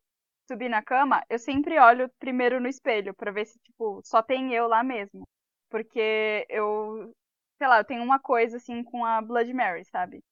subir 0.51 0.68
na 0.70 0.82
cama, 0.82 1.24
eu 1.30 1.38
sempre 1.38 1.78
olho 1.80 2.11
primeiro 2.20 2.61
no 2.61 2.68
espelho 2.68 3.14
pra 3.14 3.32
ver 3.32 3.47
se, 3.47 3.59
tipo, 3.61 4.01
só 4.05 4.22
tem 4.22 4.55
eu 4.55 4.68
lá 4.68 4.82
mesmo. 4.84 5.26
Porque 5.71 6.47
eu, 6.51 7.12
sei 7.59 7.68
lá, 7.68 7.79
eu 7.79 7.85
tenho 7.85 8.03
uma 8.03 8.18
coisa 8.21 8.57
assim 8.59 8.83
com 8.85 9.05
a 9.05 9.21
Blood 9.23 9.53
Mary, 9.55 9.85
sabe? 9.87 10.23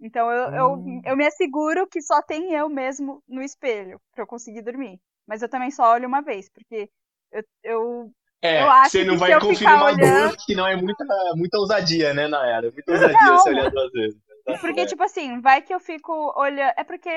Então 0.00 0.30
eu, 0.30 0.52
eu, 0.54 0.72
Hum. 0.74 1.02
eu 1.04 1.16
me 1.16 1.26
asseguro 1.26 1.86
que 1.86 2.02
só 2.02 2.20
tem 2.22 2.52
eu 2.52 2.68
mesmo 2.68 3.22
no 3.28 3.42
espelho 3.42 4.00
pra 4.12 4.22
eu 4.24 4.26
conseguir 4.26 4.62
dormir. 4.62 4.98
Mas 5.26 5.42
eu 5.42 5.48
também 5.48 5.70
só 5.70 5.92
olho 5.92 6.08
uma 6.08 6.20
vez, 6.20 6.48
porque 6.50 6.90
eu, 7.32 7.42
eu 7.62 8.12
É, 8.42 8.62
Eu 8.62 8.70
acho 8.70 8.90
você 8.90 9.04
não 9.04 9.14
que 9.14 9.20
vai 9.20 9.32
eu 9.32 9.38
uma 9.38 9.84
olhando- 9.86 10.00
duas, 10.00 10.44
que 10.44 10.54
não 10.54 10.66
é 10.66 10.76
muita, 10.76 11.04
muita 11.36 11.58
ousadia, 11.58 12.12
né, 12.12 12.28
Nayara? 12.28 12.70
Muita 12.72 12.92
ousadia 12.92 13.18
Não. 13.24 13.38
você 13.38 13.48
olhar 13.50 13.70
duas 13.70 13.90
vezes. 13.92 14.20
Tá 14.44 14.58
Porque, 14.60 14.74
certo. 14.74 14.88
tipo 14.90 15.02
assim, 15.02 15.40
vai 15.40 15.62
que 15.62 15.72
eu 15.74 15.80
fico 15.80 16.12
olhando. 16.38 16.74
É 16.76 16.84
porque 16.84 17.08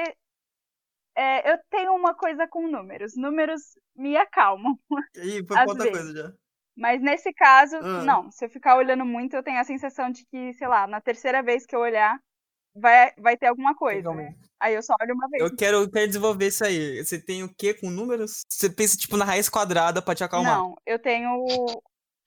é, 1.15 1.51
eu 1.51 1.57
tenho 1.69 1.93
uma 1.95 2.13
coisa 2.13 2.47
com 2.47 2.67
números. 2.67 3.15
Números 3.15 3.61
me 3.95 4.15
acalmam. 4.17 4.77
e 5.15 5.43
foi 5.47 5.57
outra 5.65 5.83
vezes. 5.85 5.91
coisa 5.91 6.13
já. 6.29 6.33
Mas 6.77 7.01
nesse 7.01 7.33
caso, 7.33 7.75
Ah. 7.77 8.03
não. 8.03 8.31
Se 8.31 8.45
eu 8.45 8.49
ficar 8.49 8.75
olhando 8.77 9.03
muito, 9.03 9.35
eu 9.35 9.41
tenho 9.43 9.59
a 9.59 9.63
sensação 9.63 10.11
de 10.11 10.23
que, 10.27 10.53
sei 10.53 10.67
lá, 10.67 10.85
na 10.85 11.01
terceira 11.01 11.41
vez 11.41 11.65
que 11.65 11.75
eu 11.75 11.79
olhar, 11.79 12.19
vai, 12.75 13.11
vai 13.17 13.35
ter 13.35 13.47
alguma 13.47 13.73
coisa. 13.75 14.13
né? 14.13 14.35
Aí 14.59 14.75
eu 14.75 14.83
só 14.83 14.93
olho 15.01 15.15
uma 15.15 15.27
vez. 15.27 15.43
Eu 15.43 15.55
quero, 15.55 15.77
eu 15.77 15.91
quero 15.91 16.07
desenvolver 16.07 16.47
isso 16.47 16.63
aí. 16.63 17.03
Você 17.03 17.19
tem 17.19 17.43
o 17.43 17.49
que 17.53 17.73
com 17.73 17.89
números? 17.89 18.43
Você 18.47 18.69
pensa, 18.69 18.95
tipo, 18.95 19.17
na 19.17 19.25
raiz 19.25 19.49
quadrada 19.49 20.01
pra 20.01 20.13
te 20.15 20.23
acalmar. 20.23 20.57
Não, 20.57 20.75
eu 20.85 20.99
tenho. 20.99 21.45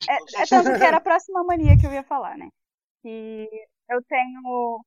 É, 0.08 0.42
é 0.42 0.46
tanto 0.46 0.76
que 0.78 0.84
era 0.84 0.96
a 0.96 1.00
próxima 1.00 1.44
mania 1.44 1.76
que 1.78 1.86
eu 1.86 1.92
ia 1.92 2.02
falar, 2.02 2.36
né? 2.36 2.48
Que 3.02 3.48
eu 3.88 4.02
tenho. 4.02 4.80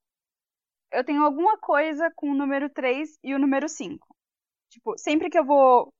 Eu 0.91 1.03
tenho 1.03 1.24
alguma 1.24 1.57
coisa 1.57 2.11
com 2.16 2.30
o 2.32 2.36
número 2.36 2.70
3 2.70 3.18
e 3.24 3.34
o 3.34 3.39
número 3.39 3.68
5. 3.70 4.07
Tipo, 4.70 4.97
sempre 4.97 5.30
que 5.30 5.38
eu 5.39 5.45
vou. 5.45 5.91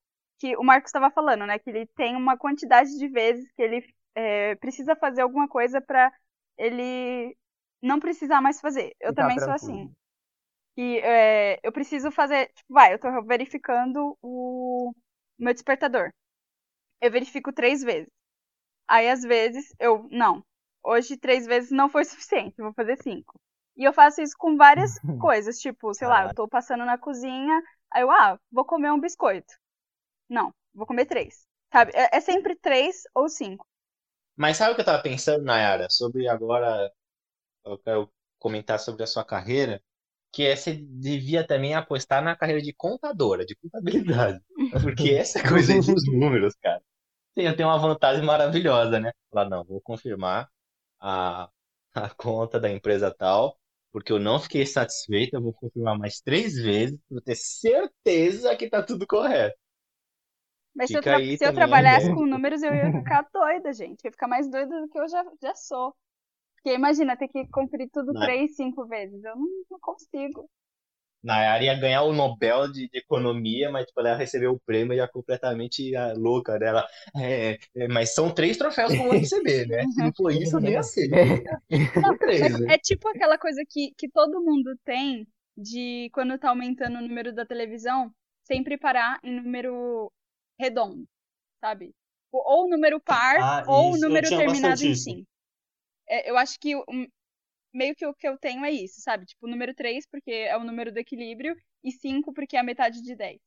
Que 0.44 0.58
o 0.58 0.64
Marcos 0.64 0.89
estava 0.89 1.10
falando, 1.10 1.46
né? 1.46 1.58
Que 1.58 1.70
ele 1.70 1.88
tem 1.96 2.18
uma 2.18 2.38
quantidade 2.38 2.98
de 3.00 3.08
vezes 3.08 3.50
que 3.54 3.62
ele 3.62 3.82
é, 4.14 4.56
precisa 4.56 4.94
fazer 4.94 5.22
alguma 5.22 5.48
coisa 5.48 5.80
pra 5.80 6.12
ele 6.58 7.34
não 7.82 7.98
precisar 7.98 8.41
mais 8.41 8.60
fazer. 8.60 8.94
Eu 9.00 9.12
Ficar 9.12 9.22
também 9.22 9.39
sou 9.39 9.48
tranquilo. 9.48 9.84
assim. 9.84 9.96
Que 10.76 11.00
é, 11.00 11.60
eu 11.64 11.72
preciso 11.72 12.12
fazer. 12.12 12.48
Tipo, 12.48 12.74
vai, 12.74 12.94
eu 12.94 13.00
tô 13.00 13.24
verificando 13.24 14.18
o 14.22 14.94
meu 15.39 15.54
despertador. 15.54 16.12
Eu 17.00 17.10
verifico 17.10 17.54
três 17.54 17.82
vezes. 17.82 18.12
Aí, 18.86 19.10
às 19.10 19.22
vezes, 19.22 19.74
eu. 19.80 20.10
Não. 20.12 20.44
Hoje, 20.84 21.16
três 21.16 21.46
vezes 21.46 21.72
não 21.72 21.88
foi 21.88 22.04
suficiente. 22.04 22.62
Vou 22.62 22.74
fazer 22.74 23.02
cinco. 23.02 23.39
E 23.78 23.86
eu 23.86 23.94
faço 23.94 24.22
isso 24.22 24.36
com 24.38 24.58
várias 24.58 25.00
coisas. 25.22 25.58
Tipo, 25.58 25.94
sei 25.94 26.10
lá, 26.10 26.26
eu 26.26 26.36
tô 26.36 26.50
passando 26.50 26.84
na 26.84 26.98
cozinha. 26.98 27.64
Aí 27.94 28.02
eu, 28.02 28.12
ah, 28.12 28.38
vou 28.52 28.66
comer 28.66 28.91
um 28.91 29.00
biscoito. 29.00 29.62
Não, 30.30 30.54
vou 30.74 30.86
comer 30.86 31.06
três. 31.06 31.46
Sabe? 31.72 31.92
É, 31.96 32.18
é 32.18 32.22
sempre 32.22 32.56
três 32.56 33.04
ou 33.14 33.28
cinco. 33.30 33.66
Mas 34.36 34.58
sabe 34.58 34.72
o 34.72 34.76
que 34.76 34.82
eu 34.82 34.86
tava 34.86 35.02
pensando, 35.02 35.44
Nayara? 35.44 35.88
Sobre 35.90 36.28
agora. 36.28 36.92
Eu 37.66 37.78
quero 37.80 38.12
comentar 38.40 38.80
sobre 38.80 39.04
a 39.04 39.08
sua 39.08 39.26
carreira. 39.26 39.82
Que 40.32 40.44
é, 40.48 40.56
você 40.56 40.74
devia 40.76 41.46
também 41.46 41.76
apostar 41.76 42.24
na 42.24 42.36
carreira 42.36 42.62
de 42.62 42.74
contadora, 42.74 43.46
de 43.46 43.56
contabilidade. 43.56 44.40
Porque 44.84 45.12
essa 45.12 45.42
coisa 45.48 45.74
aí 45.74 45.80
dos 45.82 46.06
números, 46.08 46.56
cara. 46.62 46.82
Tem, 47.36 47.56
tem 47.56 47.66
uma 47.66 47.78
vantagem 47.80 48.24
maravilhosa, 48.24 49.00
né? 49.00 49.12
Falar, 49.32 49.50
não, 49.50 49.64
vou 49.64 49.82
confirmar 49.82 50.50
a, 51.00 51.50
a 51.94 52.10
conta 52.16 52.60
da 52.60 52.70
empresa 52.72 53.14
tal, 53.14 53.60
porque 53.92 54.12
eu 54.12 54.20
não 54.20 54.40
fiquei 54.40 54.66
satisfeito, 54.66 55.36
eu 55.36 55.42
vou 55.42 55.54
confirmar 55.54 55.98
mais 55.98 56.22
três 56.22 56.56
vezes, 56.56 57.00
pra 57.10 57.22
ter 57.22 57.36
certeza 57.36 58.56
que 58.56 58.70
tá 58.70 58.84
tudo 58.84 59.08
correto. 59.08 59.58
Mas 60.76 60.92
se 60.92 60.98
eu, 60.98 61.04
tra- 61.04 61.24
se 61.34 61.46
eu 61.46 61.54
trabalhasse 61.54 62.10
com 62.12 62.26
números, 62.26 62.64
eu 62.64 62.74
ia 62.74 62.92
ficar 62.92 63.28
doida, 63.34 63.74
gente. 63.74 64.04
Eu 64.04 64.10
ia 64.10 64.12
ficar 64.12 64.28
mais 64.28 64.50
doida 64.50 64.82
do 64.82 64.90
que 64.90 65.00
eu 65.00 65.08
já, 65.08 65.24
já 65.42 65.56
sou. 65.56 65.96
Porque 66.56 66.76
imagina, 66.76 67.18
ter 67.18 67.28
que 67.30 67.48
conferir 67.50 67.90
tudo 67.92 68.14
Né? 68.14 68.20
três, 68.20 68.56
cinco 68.56 68.86
vezes. 68.88 69.24
Eu 69.24 69.36
não, 69.38 69.48
não 69.72 69.80
consigo. 69.82 70.50
Nayara 71.24 71.64
ia 71.64 71.76
ganhar 71.80 72.02
o 72.04 72.12
Nobel 72.14 72.70
de, 72.70 72.90
de 72.90 72.98
Economia, 73.00 73.72
mas 73.72 73.86
tipo, 73.86 74.00
ela 74.02 74.16
recebeu 74.16 74.52
o 74.54 74.60
prêmio 74.60 74.94
e 74.94 74.98
ia 74.98 75.08
completamente 75.08 75.96
ah, 75.96 76.14
louca 76.18 76.60
dela. 76.60 76.86
É, 77.16 77.58
é, 77.76 77.88
mas 77.88 78.14
são 78.14 78.30
três 78.34 78.58
troféus 78.58 78.94
que 78.94 79.00
eu 79.00 79.06
vou 79.06 79.14
receber, 79.14 79.66
né? 79.68 79.88
Se 79.90 80.04
não 80.04 80.12
for 80.14 80.32
isso, 80.32 80.58
eu 80.58 80.62
nem 80.62 80.76
aceito. 80.76 81.16
Três, 82.20 82.50
Mas 82.50 82.60
né? 82.60 82.68
é 82.68 82.78
tipo 82.78 83.08
aquela 83.10 83.38
coisa 83.38 83.64
que, 83.70 83.94
que 83.98 84.10
todo 84.10 84.42
mundo 84.44 84.78
tem 84.84 85.28
de 85.56 86.10
quando 86.14 86.38
tá 86.38 86.50
aumentando 86.50 86.98
o 86.98 87.02
número 87.02 87.34
da 87.34 87.46
televisão, 87.46 88.14
sempre 88.44 88.78
parar 88.78 89.20
em 89.24 89.40
número 89.40 90.12
redondo, 90.60 91.08
sabe? 91.62 91.93
Ou 92.32 92.70
número 92.70 92.99
par, 93.01 93.38
Ah, 93.39 93.64
ou 93.66 93.97
número 93.97 94.34
terminado 94.34 94.84
em 94.84 94.91
isso. 94.91 95.04
5. 95.04 95.28
É, 96.10 96.30
eu 96.32 96.38
acho 96.38 96.60
que 96.60 96.76
o- 96.76 96.86
meio 97.74 97.95
que 97.95 98.06
o 98.06 98.14
que 98.16 98.28
eu 98.28 98.38
tenho 98.38 98.66
é 98.66 98.72
isso, 98.72 99.01
sabe? 99.01 99.26
Tipo, 99.26 99.47
o 99.47 99.49
número 99.49 99.74
3 99.76 100.08
porque 100.08 100.32
é 100.32 100.58
o 100.58 100.64
número 100.64 100.91
do 100.91 100.99
equilíbrio 100.99 101.56
e 101.84 101.91
5 101.91 102.34
porque 102.34 102.56
é 102.58 102.60
a 102.60 102.64
metade 102.64 103.01
de 103.01 103.16
10. 103.16 103.39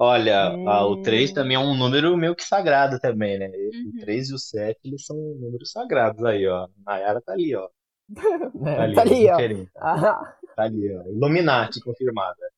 Olha, 0.00 0.58
ah, 0.64 0.86
o 0.86 0.96
Hum. 0.96 1.02
3 1.02 1.32
também 1.32 1.56
é 1.56 1.58
um 1.60 1.76
número 1.76 2.16
meio 2.16 2.34
que 2.34 2.44
sagrado 2.44 2.98
também, 3.00 3.38
né? 3.38 3.48
Uhum. 3.72 3.90
O 3.90 3.92
3 3.98 4.28
e 4.30 4.34
o 4.34 4.38
7, 4.38 4.78
eles 4.84 5.04
são 5.04 5.16
números 5.16 5.72
sagrados 5.72 6.24
aí, 6.24 6.46
ó. 6.46 6.68
Nayara 6.86 7.20
tá 7.20 7.32
ali, 7.32 7.54
ó. 7.56 7.68
Tá 8.74 8.82
ali, 8.82 8.94
Tá 8.94 9.02
ali, 9.02 9.28
ó. 9.30 9.36
Ah, 9.76 10.38
Tá 10.56 10.64
ali, 10.64 10.94
ó. 10.96 11.02
Illuminati 11.08 11.80
confirmada. 11.80 12.50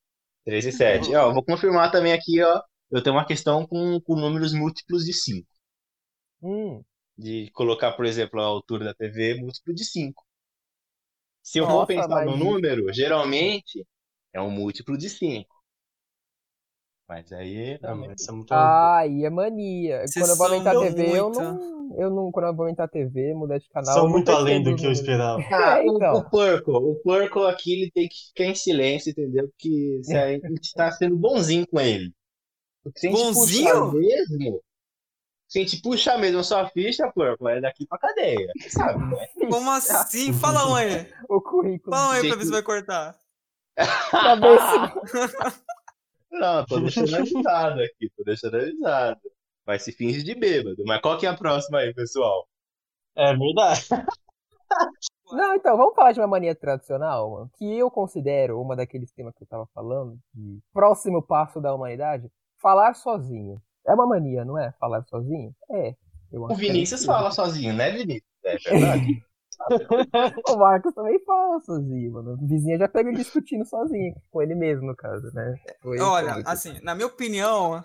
3 0.44 0.64
e 0.66 0.72
7. 0.72 1.14
Ó, 1.16 1.32
vou 1.32 1.44
confirmar 1.44 1.90
também 1.92 2.12
aqui, 2.12 2.42
ó. 2.42 2.62
Eu 2.91 3.03
tenho 3.03 3.16
uma 3.16 3.26
questão 3.26 3.66
com, 3.66 4.01
com 4.01 4.14
números 4.16 4.53
múltiplos 4.53 5.05
de 5.05 5.12
5. 5.12 5.49
hum. 6.43 6.84
De 7.16 7.49
colocar, 7.53 7.93
por 7.93 8.05
exemplo, 8.05 8.41
a 8.41 8.45
altura 8.45 8.84
da 8.86 8.93
TV 8.95 9.36
múltiplo 9.36 9.72
de 9.72 9.84
5. 9.84 10.24
Se 11.43 11.59
eu 11.59 11.68
for 11.68 11.84
Nossa, 11.84 11.86
pensar 11.86 12.22
no 12.22 12.34
número, 12.36 12.91
geralmente 12.95 13.86
é 14.32 14.41
um 14.41 14.51
múltiplo 14.51 14.97
de 14.97 15.11
5. 15.11 15.55
Mas 17.09 17.30
aí. 17.32 17.78
Mas 17.82 18.20
isso 18.22 18.30
é 18.30 18.34
muito 18.34 18.55
Ah, 18.55 18.99
aí 18.99 19.24
é 19.24 19.30
mania. 19.30 20.07
Vocês 20.07 20.14
Quando 20.14 20.30
eu 20.30 20.36
vou 20.36 20.47
aumentar 20.47 20.72
a 20.72 20.76
TV, 20.76 21.03
eu 21.18 21.30
não. 21.30 21.95
Eu 21.99 22.11
não. 22.11 22.30
Quando 22.32 22.47
eu 22.47 22.55
vou 22.55 22.64
aumentar 22.64 22.84
a 22.84 22.88
TV, 22.88 23.34
mudar 23.34 23.59
de 23.59 23.68
canal. 23.68 24.07
São 24.07 24.09
muito 24.09 24.30
além 24.30 24.62
do 24.62 24.74
que 24.76 24.86
eu 24.86 24.93
esperava. 24.93 25.43
Ah, 25.53 25.80
É, 25.82 25.86
o- 25.86 25.97
então. 25.97 26.16
o 26.18 26.24
porco, 26.30 26.72
o 26.72 26.97
porco 27.03 27.43
aqui 27.45 27.72
ele 27.72 27.91
tem 27.91 28.09
que 28.09 28.16
ficar 28.28 28.45
em 28.45 28.55
silêncio, 28.55 29.11
entendeu? 29.11 29.49
Porque 29.49 30.01
se 30.05 30.16
a 30.16 30.30
gente 30.49 30.74
tá 30.74 30.91
sendo 30.93 31.16
bonzinho 31.16 31.66
com 31.66 31.80
ele. 31.80 32.12
Se 32.96 33.08
a 33.08 33.10
gente 33.10 33.22
Bonzinho? 33.34 33.74
puxar 33.90 33.92
mesmo, 33.92 34.62
se 35.48 35.58
a 35.58 35.62
gente 35.62 35.82
puxar 35.82 36.18
mesmo 36.18 36.38
a 36.40 36.44
sua 36.44 36.68
ficha, 36.70 37.10
porco, 37.12 37.48
é 37.48 37.60
daqui 37.60 37.86
pra 37.86 37.98
cadeia. 37.98 38.50
Sabe, 38.68 39.04
né? 39.04 39.26
Como 39.50 39.70
assim? 39.70 40.32
Fala 40.32 40.68
um 40.68 40.74
aí. 40.76 41.12
O 41.28 41.40
currículo. 41.40 41.94
Fala 41.94 42.08
um 42.08 42.12
aí 42.12 42.26
pra 42.26 42.36
ver 42.36 42.44
se 42.44 42.50
vai 42.50 42.62
cortar. 42.62 43.18
Se- 43.78 43.90
Não, 46.32 46.64
tô 46.66 46.80
deixando 46.80 47.14
avisado 47.16 47.80
aqui, 47.82 48.10
tô 48.16 48.22
deixando 48.24 48.56
avisado. 48.56 49.20
Vai 49.66 49.78
se 49.78 49.92
finge 49.92 50.22
de 50.22 50.34
bêbado. 50.34 50.82
Mas 50.86 51.00
qual 51.00 51.18
que 51.18 51.26
é 51.26 51.28
a 51.28 51.36
próxima 51.36 51.78
aí, 51.78 51.92
pessoal? 51.94 52.48
É 53.16 53.34
verdade. 53.36 53.86
Não, 55.32 55.54
então, 55.54 55.76
vamos 55.76 55.94
falar 55.94 56.12
de 56.12 56.20
uma 56.20 56.26
mania 56.26 56.54
tradicional, 56.54 57.30
mano, 57.30 57.50
que 57.56 57.78
eu 57.78 57.88
considero 57.90 58.60
uma 58.60 58.74
daqueles 58.74 59.12
temas 59.12 59.34
que 59.36 59.42
eu 59.44 59.46
tava 59.48 59.66
falando, 59.74 60.18
de 60.34 60.58
próximo 60.72 61.22
passo 61.22 61.60
da 61.60 61.72
humanidade, 61.74 62.28
falar 62.61 62.94
sozinho. 62.94 63.61
É 63.86 63.94
uma 63.94 64.06
mania, 64.06 64.44
não 64.44 64.58
é? 64.58 64.72
Falar 64.78 65.02
sozinho? 65.04 65.54
É. 65.70 65.94
Eu 66.32 66.42
O 66.42 66.52
é 66.52 66.54
Vinícius 66.54 67.00
isso. 67.00 67.06
fala 67.11 67.30
sozinho, 67.30 67.72
né, 67.74 67.90
Vinícius? 67.90 68.22
É 68.44 68.56
verdade. 68.58 69.24
O 70.48 70.56
Marcos 70.56 70.94
também 70.94 71.22
fala 71.22 71.61
sozinho, 71.61 72.12
mano. 72.12 72.32
O 72.40 72.46
vizinho 72.46 72.78
já 72.78 72.88
pega 72.88 73.11
ele 73.11 73.18
discutindo 73.18 73.62
sozinho, 73.66 74.14
com 74.30 74.40
ele 74.40 74.54
mesmo, 74.54 74.86
no 74.86 74.96
caso, 74.96 75.30
né? 75.34 75.54
Foi- 75.82 76.00
Olha, 76.00 76.32
foi- 76.32 76.42
assim, 76.46 76.80
na 76.82 76.94
minha 76.94 77.06
opinião, 77.06 77.82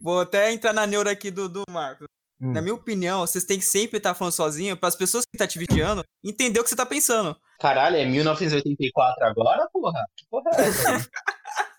vou 0.00 0.20
até 0.20 0.52
entrar 0.52 0.72
na 0.72 0.86
neura 0.86 1.10
aqui 1.10 1.28
do, 1.32 1.48
do 1.48 1.64
Marcos. 1.68 2.06
Hum. 2.40 2.52
Na 2.52 2.62
minha 2.62 2.74
opinião, 2.74 3.20
vocês 3.26 3.42
têm 3.44 3.58
que 3.58 3.64
sempre 3.64 3.96
estar 3.96 4.14
falando 4.14 4.34
sozinho 4.34 4.76
para 4.76 4.88
as 4.88 4.94
pessoas 4.94 5.24
que 5.24 5.36
tá 5.36 5.48
te 5.48 5.58
vigiando 5.58 6.04
entender 6.24 6.60
o 6.60 6.62
que 6.62 6.70
você 6.70 6.76
tá 6.76 6.86
pensando. 6.86 7.36
Caralho, 7.58 7.96
é 7.96 8.04
1984 8.04 9.24
agora, 9.26 9.68
porra? 9.72 10.04
Que 10.16 10.26
porra 10.30 10.50
é 10.54 10.60
essa? 10.60 11.10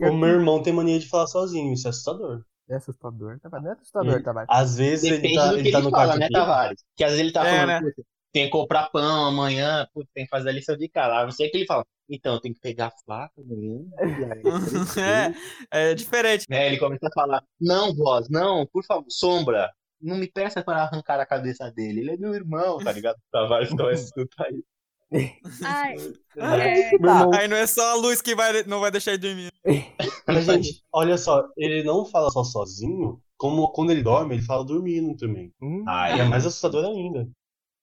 O 0.00 0.12
meu 0.14 0.28
irmão 0.28 0.62
tem 0.62 0.72
mania 0.72 0.98
de 0.98 1.08
falar 1.08 1.26
sozinho, 1.26 1.72
isso 1.72 1.86
é 1.86 1.90
assustador. 1.90 2.42
É 2.68 2.74
assustador, 2.76 3.38
tá? 3.40 3.48
Não 3.60 3.70
é 3.70 3.72
assustador, 3.74 4.14
Ele- 4.14 4.22
tá? 4.24 4.32
Vai. 4.32 4.44
Às 4.48 4.76
vezes 4.76 5.04
ele 5.04 5.16
Depende 5.16 5.34
tá, 5.36 5.46
do 5.46 5.54
que 5.54 5.60
ele 5.60 5.68
ele, 5.68 5.72
tá 5.72 5.80
no 5.80 5.90
fala, 5.90 6.04
quarto 6.06 6.18
né. 6.20 6.28
Tavares? 6.30 6.84
Que 6.96 7.04
às 7.04 7.10
vezes 7.10 7.24
ele 7.24 7.32
tá 7.32 7.46
É, 7.46 7.50
falando, 7.50 7.66
né? 7.68 7.80
"Puta, 7.80 8.02
tem 8.32 8.44
que 8.44 8.50
comprar 8.50 8.90
pão 8.90 9.24
amanhã, 9.26 9.86
puta, 9.94 10.08
tem 10.12 10.24
que 10.24 10.30
fazer 10.30 10.48
a 10.48 10.52
lição 10.52 10.76
de 10.76 10.88
casa. 10.88 11.24
Não 11.24 11.30
sei 11.30 11.48
que 11.48 11.56
ele 11.58 11.66
fala. 11.66 11.84
Então, 12.08 12.40
tem 12.40 12.52
que 12.52 12.60
pegar 12.60 12.88
a 12.88 12.92
faca 13.06 13.32
amanhã. 13.40 13.80
É, 15.72 15.90
é 15.90 15.94
diferente. 15.94 16.44
né, 16.50 16.66
ele 16.66 16.78
começa 16.78 17.06
a 17.06 17.10
falar, 17.12 17.42
não, 17.60 17.94
voz, 17.94 18.28
não, 18.28 18.66
por 18.66 18.84
favor, 18.84 19.06
sombra, 19.08 19.70
não 20.00 20.16
me 20.16 20.30
peça 20.30 20.62
para 20.62 20.82
arrancar 20.82 21.18
a 21.20 21.26
cabeça 21.26 21.70
dele. 21.70 22.00
Ele 22.00 22.10
é 22.12 22.16
meu 22.16 22.34
irmão, 22.34 22.78
tá 22.78 22.92
ligado? 22.92 23.16
Tavares 23.32 23.70
não 23.70 23.84
vai 23.86 23.94
escutar 23.94 24.50
isso. 24.52 24.64
Ai, 25.64 25.94
É, 26.36 26.94
irmão, 26.94 27.30
Aí 27.34 27.46
não 27.48 27.56
é 27.56 27.66
só 27.66 27.92
a 27.92 27.94
luz 27.94 28.20
que 28.20 28.34
vai, 28.34 28.62
não 28.64 28.80
vai 28.80 28.90
deixar 28.90 29.12
ele 29.12 29.18
dormir. 29.18 29.52
mas, 30.26 30.44
gente, 30.44 30.82
olha 30.92 31.16
só, 31.16 31.46
ele 31.56 31.82
não 31.84 32.04
fala 32.04 32.30
só 32.30 32.42
sozinho, 32.44 33.20
como 33.36 33.70
quando 33.72 33.90
ele 33.90 34.02
dorme, 34.02 34.34
ele 34.34 34.42
fala 34.42 34.64
dormindo 34.64 35.16
também. 35.16 35.52
Hum. 35.62 35.84
É 35.88 36.24
mais 36.24 36.44
assustador 36.46 36.84
ainda. 36.84 37.28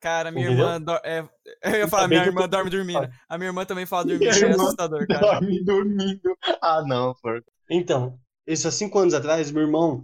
Cara, 0.01 0.31
minha 0.31 0.47
Entendeu? 0.47 0.65
irmã. 0.65 0.81
do- 0.81 0.99
é, 1.05 1.25
eu 1.63 1.75
ia 1.77 1.87
falar, 1.87 2.09
minha 2.09 2.25
irmã 2.25 2.41
tô- 2.41 2.47
dorme 2.47 2.69
dormindo. 2.69 3.09
A 3.29 3.37
minha 3.37 3.47
irmã 3.49 3.63
também 3.65 3.85
fala 3.85 4.03
Minha 4.03 4.19
dormindo. 4.19 4.43
É 4.45 4.49
irmã 4.49 4.63
assustador, 4.63 5.07
cara. 5.07 5.19
dorme 5.21 5.63
dormindo. 5.63 6.37
Ah, 6.61 6.83
não. 6.85 7.15
Então, 7.69 8.19
isso 8.45 8.67
há 8.67 8.71
cinco 8.71 8.99
anos 8.99 9.13
atrás, 9.13 9.49
meu 9.49 9.63
irmão 9.63 10.03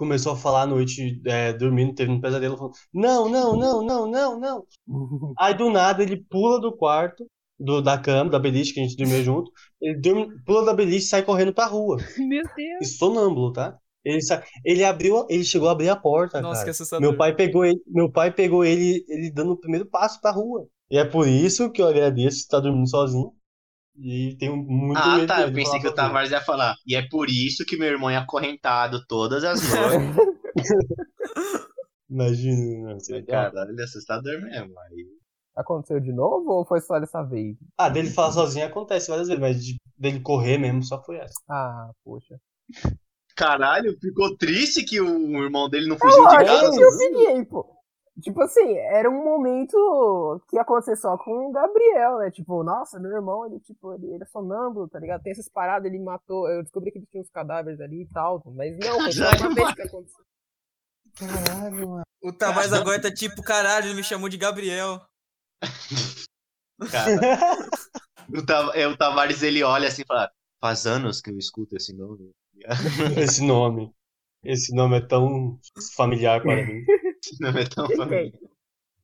começou 0.00 0.32
a 0.32 0.36
falar 0.36 0.62
à 0.62 0.66
noite, 0.66 1.20
é, 1.26 1.52
dormindo, 1.52 1.94
teve 1.94 2.10
um 2.10 2.18
pesadelo, 2.18 2.56
falando, 2.56 2.74
não, 2.90 3.28
não, 3.28 3.54
não, 3.54 3.84
não, 3.84 4.10
não, 4.10 4.40
não. 4.40 4.64
Aí 5.38 5.52
do 5.52 5.68
nada 5.68 6.02
ele 6.02 6.16
pula 6.16 6.58
do 6.58 6.74
quarto, 6.74 7.26
do, 7.58 7.82
da 7.82 7.98
cama, 7.98 8.30
da 8.30 8.38
beliche 8.38 8.72
que 8.72 8.80
a 8.80 8.82
gente 8.82 8.96
dormia 8.96 9.22
junto, 9.22 9.52
ele 9.78 10.00
dorme, 10.00 10.42
pula 10.46 10.64
da 10.64 10.72
beliche 10.72 11.04
e 11.04 11.08
sai 11.08 11.22
correndo 11.22 11.52
pra 11.52 11.66
rua. 11.66 11.98
meu 12.16 12.42
Deus. 12.56 12.80
E 12.80 12.84
sonâmbulo, 12.86 13.52
tá? 13.52 13.76
Ele, 14.02 14.22
sa... 14.22 14.42
ele 14.64 14.82
abriu, 14.82 15.26
ele 15.28 15.44
chegou 15.44 15.68
a 15.68 15.72
abrir 15.72 15.90
a 15.90 15.96
porta, 15.96 16.40
Nossa, 16.40 16.60
que 16.60 16.64
cara. 16.64 16.70
assustador. 16.70 17.06
Meu 17.06 17.18
pai 17.18 17.34
pegou 17.36 17.62
ele, 17.62 17.78
meu 17.86 18.10
pai 18.10 18.32
pegou 18.32 18.64
ele, 18.64 19.04
ele 19.06 19.30
dando 19.30 19.52
o 19.52 19.60
primeiro 19.60 19.84
passo 19.84 20.18
pra 20.22 20.30
rua. 20.30 20.66
E 20.90 20.96
é 20.96 21.04
por 21.04 21.28
isso 21.28 21.70
que 21.70 21.82
eu 21.82 21.86
agradeço 21.86 22.38
estar 22.38 22.60
dormindo 22.60 22.88
sozinho. 22.88 23.34
E 24.02 24.34
tenho 24.38 24.56
muito 24.56 24.98
Ah, 24.98 25.16
medo 25.16 25.26
tá. 25.26 25.42
Eu 25.42 25.52
pensei 25.52 25.78
que 25.78 25.86
o. 25.88 25.94
Tavares 25.94 26.30
ia 26.30 26.40
falar. 26.40 26.74
E 26.86 26.96
é 26.96 27.06
por 27.06 27.28
isso 27.28 27.64
que 27.66 27.76
meu 27.76 27.88
irmão 27.88 28.08
é 28.08 28.16
acorrentado 28.16 29.04
todas 29.06 29.44
as 29.44 29.60
noites. 29.62 30.16
Imagina, 32.08 32.92
não, 32.92 33.00
seria 33.00 33.20
legal. 33.20 33.50
Caralho, 33.52 33.70
ele 33.70 33.80
é 33.80 33.84
assustador 33.84 34.40
mesmo. 34.42 34.72
Aí... 34.80 35.06
Aconteceu 35.56 36.00
de 36.00 36.12
novo 36.12 36.50
ou 36.50 36.64
foi 36.64 36.80
só 36.80 36.98
dessa 36.98 37.22
vez? 37.22 37.56
Ah, 37.76 37.88
dele 37.88 38.10
falar 38.10 38.32
sozinho 38.32 38.66
acontece 38.66 39.08
várias 39.10 39.28
vezes, 39.28 39.40
mas 39.40 39.64
de- 39.64 39.76
dele 39.98 40.20
correr 40.20 40.58
mesmo 40.58 40.82
só 40.82 41.02
foi 41.02 41.18
essa. 41.18 41.34
Ah, 41.48 41.90
poxa. 42.04 42.36
Caralho, 43.36 43.96
ficou 44.00 44.36
triste 44.36 44.82
que 44.84 45.00
o 45.00 45.42
irmão 45.42 45.68
dele 45.68 45.86
não 45.88 45.98
fugiu 45.98 46.22
Eu 46.24 46.28
de 46.28 46.36
casa. 46.44 46.80
eu 46.80 46.92
fiquei, 46.98 47.44
pô. 47.44 47.66
Tipo 48.20 48.42
assim, 48.42 48.76
era 48.76 49.08
um 49.08 49.22
momento 49.24 50.40
que 50.48 50.56
ia 50.56 50.62
acontecer 50.62 50.96
só 50.96 51.16
com 51.16 51.48
o 51.48 51.52
Gabriel, 51.52 52.18
né? 52.18 52.30
Tipo, 52.30 52.62
nossa, 52.62 52.98
meu 52.98 53.10
irmão, 53.12 53.46
ele, 53.46 53.60
tipo, 53.60 53.94
ele, 53.94 54.12
ele 54.12 54.22
é 54.22 54.26
sonâmbulo, 54.26 54.88
tá 54.88 54.98
ligado? 54.98 55.22
Tem 55.22 55.32
essas 55.32 55.48
paradas, 55.48 55.90
ele 55.90 56.02
matou. 56.02 56.48
Eu 56.48 56.62
descobri 56.62 56.90
que 56.90 56.98
ele 56.98 57.06
tinha 57.10 57.22
uns 57.22 57.30
cadáveres 57.30 57.80
ali 57.80 58.02
e 58.02 58.06
tal. 58.08 58.42
Mas 58.46 58.76
não, 58.78 59.00
foi 59.00 59.12
só 59.12 59.30
uma 59.30 59.54
vez 59.54 59.74
que 59.74 59.82
aconteceu. 59.82 60.24
Caralho, 61.16 61.88
mano. 61.88 62.02
O 62.22 62.32
Tavares 62.32 62.72
agora 62.72 63.00
tá 63.00 63.12
tipo, 63.12 63.42
caralho, 63.42 63.86
ele 63.86 63.94
me 63.94 64.04
chamou 64.04 64.28
de 64.28 64.36
Gabriel. 64.36 65.00
Cara, 66.90 67.12
o, 68.28 68.44
Tav- 68.44 68.74
é, 68.74 68.86
o 68.86 68.96
Tavares 68.96 69.42
ele 69.42 69.62
olha 69.62 69.88
assim 69.88 70.02
e 70.02 70.06
fala: 70.06 70.30
Faz 70.60 70.86
anos 70.86 71.20
que 71.20 71.30
eu 71.30 71.38
escuto 71.38 71.76
esse 71.76 71.94
nome. 71.96 72.30
Esse 73.16 73.42
nome. 73.42 73.92
Esse 74.42 74.74
nome 74.74 74.98
é 74.98 75.06
tão 75.06 75.58
familiar 75.96 76.42
para 76.42 76.56
mim. 76.66 76.84
Esse 77.24 77.40
nome 77.40 77.62
é 77.62 77.66
tão 77.68 77.86
Quem 77.86 77.96
que 77.96 78.02
é? 78.02 78.04
familiar. 78.06 78.32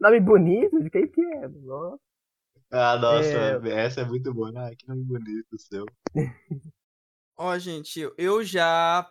Nome 0.00 0.20
bonito? 0.20 0.82
De 0.82 0.90
quem 0.90 1.08
que 1.08 1.20
é? 1.20 1.48
Nossa. 1.48 1.98
Ah, 2.70 2.96
nossa, 2.98 3.28
É. 3.64 3.84
essa 3.84 4.00
é 4.00 4.04
muito 4.04 4.32
boa. 4.34 4.50
Ah, 4.56 4.70
que 4.76 4.86
nome 4.88 5.02
bonito 5.04 5.58
seu. 5.58 5.86
Ó, 7.38 7.56
gente, 7.58 8.00
eu- 8.18 8.42
já 8.44 9.08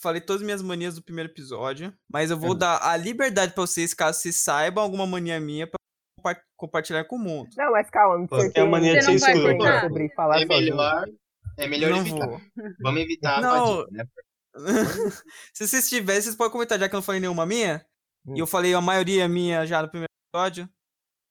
falei 0.00 0.20
todas 0.20 0.42
as 0.42 0.44
minhas 0.46 0.62
manias 0.62 0.94
do 0.96 1.02
primeiro 1.02 1.30
episódio, 1.30 1.92
mas 2.10 2.30
eu 2.30 2.38
vou 2.38 2.50
Uhum. 2.50 2.58
dar 2.58 2.78
a 2.82 2.96
liberdade 2.96 3.52
pra 3.52 3.62
vocês, 3.62 3.92
caso 3.94 4.20
vocês 4.20 4.36
saibam 4.36 4.82
alguma 4.82 5.06
mania 5.06 5.40
minha, 5.40 5.66
pra 5.66 5.78
compa- 6.18 6.42
compartilhar 6.56 7.04
com 7.04 7.16
o 7.16 7.18
mundo. 7.18 7.48
Não, 7.56 7.72
mas 7.72 7.88
calma, 7.90 8.18
me 8.18 8.28
Pô, 8.28 8.38
tem 8.50 8.62
a 8.62 8.66
mania 8.66 8.94
de 8.94 9.02
ser 9.04 9.14
escuta 9.14 9.32
escroto. 9.32 9.80
sobre 9.80 10.08
falar 10.14 10.36
É 10.36 10.46
sozinho. 10.46 10.60
melhor, 10.76 11.04
é 11.58 11.66
melhor 11.68 11.90
Não 11.90 11.98
evitar. 11.98 12.26
vou. 12.28 12.40
Vamos 12.80 13.00
evitar 13.02 13.40
Não. 13.40 13.80
a 13.80 13.84
fadiga, 13.84 13.90
né? 14.04 14.08
Se 15.52 15.66
vocês 15.66 15.88
tiverem, 15.88 16.22
vocês 16.22 16.36
podem 16.36 16.52
comentar, 16.52 16.78
já 16.78 16.88
que 16.88 16.94
eu 16.94 16.98
não 16.98 17.02
falei 17.02 17.20
nenhuma 17.20 17.44
minha. 17.46 17.84
Hum. 18.26 18.36
E 18.36 18.38
eu 18.40 18.46
falei 18.46 18.74
a 18.74 18.80
maioria 18.80 19.28
minha 19.28 19.66
já 19.66 19.82
no 19.82 19.88
primeiro 19.88 20.10
episódio. 20.32 20.68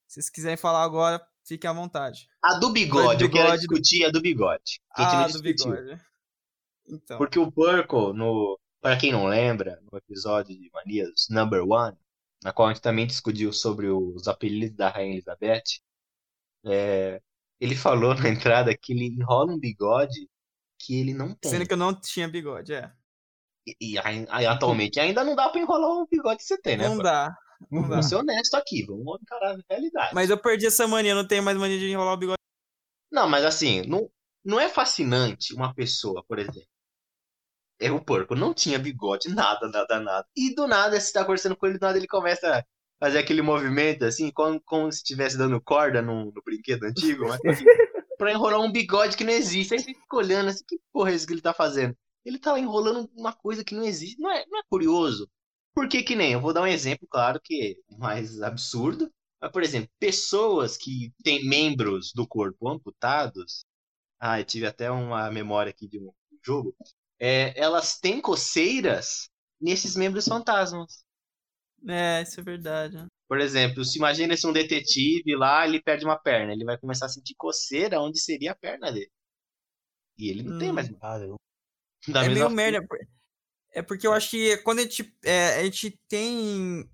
Se 0.08 0.16
vocês 0.16 0.30
quiserem 0.30 0.58
falar 0.58 0.84
agora, 0.84 1.26
fiquem 1.46 1.70
à 1.70 1.74
vontade. 1.74 2.28
A 2.42 2.56
do 2.56 2.70
bigode, 2.72 3.24
eu 3.24 3.30
quero 3.32 3.44
bigode. 3.46 3.60
discutir 3.62 4.06
a 4.06 4.12
do 4.12 4.22
bigode. 4.22 4.80
A 4.92 5.02
não 5.04 5.10
Ah, 5.10 5.28
do 5.28 5.42
discutiu. 5.42 5.72
bigode. 5.72 6.02
Então. 6.88 7.18
Porque 7.18 7.40
o 7.40 7.52
Porco, 7.52 8.14
no, 8.14 8.60
para 8.82 8.98
quem 8.98 9.12
não 9.12 9.26
lembra, 9.26 9.82
no 9.92 9.98
episódio 9.98 10.56
de 10.58 10.70
Manias 10.74 11.28
Number 11.30 11.64
One, 11.68 11.98
na 12.44 12.52
qual 12.52 12.68
a 12.68 12.74
gente 12.74 12.84
também 12.84 13.08
discutiu 13.08 13.54
sobre 13.54 13.88
os 13.88 14.28
apelidos 14.28 14.76
da 14.76 14.90
Rainha 14.90 15.14
Elizabeth, 15.14 15.64
é, 16.66 17.22
ele 17.60 17.76
falou 17.76 18.14
na 18.14 18.30
entrada 18.30 18.76
que 18.78 18.92
ele 18.94 19.06
enrola 19.06 19.54
um 19.54 19.60
bigode 19.60 20.30
que 20.78 21.00
ele 21.00 21.14
não 21.14 21.34
tem. 21.34 21.50
Sendo 21.50 21.66
que 21.66 21.74
eu 21.74 21.78
não 21.78 21.94
tinha 21.98 22.28
bigode, 22.28 22.74
é. 22.74 22.92
E, 23.66 23.94
e 23.96 23.98
atualmente 24.48 25.00
ainda 25.00 25.24
não 25.24 25.36
dá 25.36 25.50
pra 25.50 25.62
enrolar 25.62 25.92
um 25.92 26.06
bigode 26.10 26.38
que 26.38 26.44
você 26.44 26.58
tem, 26.62 26.78
né? 26.78 26.88
Não 26.88 26.98
dá. 26.98 27.36
Não 27.72 27.88
dá. 27.88 27.88
Vamos 27.90 28.06
ser 28.08 28.16
honesto 28.16 28.56
aqui, 28.56 28.86
vamos 28.86 29.20
encarar 29.22 29.56
a 29.56 29.58
realidade. 29.70 30.14
Mas 30.14 30.30
eu 30.30 30.38
perdi 30.38 30.66
essa 30.68 30.88
mania, 30.88 31.16
não 31.16 31.28
tenho 31.28 31.44
mais 31.44 31.58
mania 31.58 31.80
de 31.80 31.90
enrolar 31.90 32.14
o 32.14 32.18
bigode. 32.18 32.38
Não, 33.12 33.30
mas 33.30 33.46
assim, 33.46 33.82
não, 33.88 34.10
não 34.44 34.60
é 34.60 34.68
fascinante 34.70 35.54
uma 35.54 35.74
pessoa, 35.74 36.24
por 36.28 36.40
exemplo, 36.40 36.68
É 37.80 37.92
o 37.92 38.04
porco 38.04 38.36
não 38.36 38.54
tinha 38.54 38.80
bigode, 38.80 39.30
nada, 39.30 39.68
nada, 39.70 40.00
nada. 40.00 40.28
E 40.36 40.56
do 40.56 40.68
nada, 40.68 41.00
você 41.00 41.12
tá 41.12 41.24
conversando 41.24 41.56
com 41.56 41.68
ele, 41.68 41.78
do 41.78 41.82
nada 41.86 41.98
ele 41.98 42.08
começa 42.08 42.60
a 42.60 42.64
fazer 43.00 43.20
aquele 43.20 43.42
movimento 43.42 44.06
assim, 44.06 44.32
como, 44.32 44.60
como 44.62 44.92
se 44.92 45.00
estivesse 45.00 45.38
dando 45.38 45.62
corda 45.62 46.02
no, 46.02 46.26
no 46.32 46.42
brinquedo 46.44 46.84
antigo, 46.86 47.28
mas 47.28 47.40
assim, 47.46 47.66
pra 48.18 48.32
enrolar 48.32 48.62
um 48.62 48.72
bigode 48.72 49.18
que 49.18 49.24
não 49.24 49.34
existe. 49.34 49.74
Aí 49.74 49.80
você 49.80 49.94
fica 49.94 50.16
olhando 50.16 50.50
assim, 50.50 50.64
que 50.68 50.80
porra 50.94 51.12
é 51.12 51.16
isso 51.16 51.28
que 51.28 51.34
ele 51.34 51.42
tá 51.42 51.54
fazendo? 51.54 51.96
Ele 52.26 52.40
tá 52.40 52.58
enrolando 52.60 53.10
uma 53.16 53.34
coisa 53.34 53.64
que 53.64 53.76
não 53.76 53.84
existe. 53.84 54.20
Não 54.20 54.32
é, 54.32 54.46
não 54.48 54.60
é 54.60 54.64
curioso? 54.70 55.30
Por 55.74 55.88
que 55.90 56.16
nem? 56.16 56.34
Eu 56.34 56.42
vou 56.42 56.54
dar 56.54 56.62
um 56.62 56.68
exemplo, 56.68 57.08
claro, 57.10 57.40
que 57.44 57.78
é 57.92 57.96
mais 57.98 58.42
absurdo. 58.42 59.12
Mas, 59.42 59.52
por 59.52 59.64
exemplo, 59.64 59.90
pessoas 60.00 60.78
que 60.78 61.12
têm 61.24 61.46
membros 61.48 62.12
do 62.14 62.28
corpo 62.28 62.70
amputados. 62.70 63.66
Ah, 64.20 64.40
eu 64.40 64.46
tive 64.46 64.66
até 64.68 64.90
uma 64.92 65.30
memória 65.32 65.70
aqui 65.72 65.88
de 65.88 66.00
um 66.00 66.12
jogo. 66.46 66.76
É, 67.20 67.60
elas 67.60 68.00
têm 68.00 68.22
coceiras 68.22 69.30
nesses 69.60 69.96
membros 69.96 70.26
fantasmas. 70.28 71.04
É, 71.88 72.22
isso 72.22 72.40
é 72.40 72.44
verdade. 72.44 72.96
né? 72.96 73.08
Por 73.28 73.40
exemplo, 73.40 73.84
se 73.84 73.98
imagina 73.98 74.38
se 74.38 74.46
um 74.48 74.54
detetive 74.54 75.36
lá, 75.36 75.68
ele 75.68 75.82
perde 75.82 76.06
uma 76.06 76.18
perna, 76.18 76.54
ele 76.54 76.64
vai 76.64 76.78
começar 76.78 77.08
a 77.08 77.10
sentir 77.10 77.36
coceira 77.36 78.00
onde 78.00 78.20
seria 78.20 78.52
a 78.52 78.56
perna 78.56 78.92
dele. 78.92 79.12
E 80.18 80.30
ele 80.30 80.44
não 80.44 80.58
tem 80.58 80.70
Hum. 80.70 80.74
mais. 80.74 80.90
Caramba. 80.90 81.38
Da 82.08 82.26
é 82.26 82.30
meio 82.30 82.50
merda. 82.50 82.86
É 83.72 83.82
porque 83.82 84.06
eu 84.06 84.14
acho 84.14 84.30
que 84.30 84.58
quando 84.58 84.80
a 84.80 84.82
gente, 84.84 85.16
é, 85.24 85.60
a 85.60 85.64
gente 85.64 86.00
tem 86.08 86.90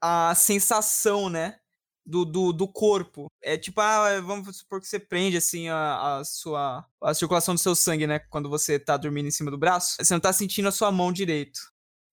a 0.00 0.34
sensação, 0.34 1.30
né? 1.30 1.58
Do, 2.06 2.26
do, 2.26 2.52
do 2.52 2.68
corpo. 2.68 3.28
É 3.42 3.56
tipo, 3.56 3.80
ah, 3.80 4.20
vamos 4.20 4.58
supor 4.58 4.78
que 4.78 4.86
você 4.86 4.98
prende 4.98 5.38
assim 5.38 5.70
a, 5.70 6.18
a 6.18 6.24
sua 6.24 6.86
a 7.00 7.14
circulação 7.14 7.54
do 7.54 7.60
seu 7.60 7.74
sangue, 7.74 8.06
né? 8.06 8.18
Quando 8.18 8.50
você 8.50 8.78
tá 8.78 8.96
dormindo 8.98 9.26
em 9.26 9.30
cima 9.30 9.50
do 9.50 9.56
braço, 9.56 9.96
você 9.98 10.12
não 10.12 10.20
tá 10.20 10.32
sentindo 10.32 10.68
a 10.68 10.72
sua 10.72 10.92
mão 10.92 11.10
direito, 11.10 11.60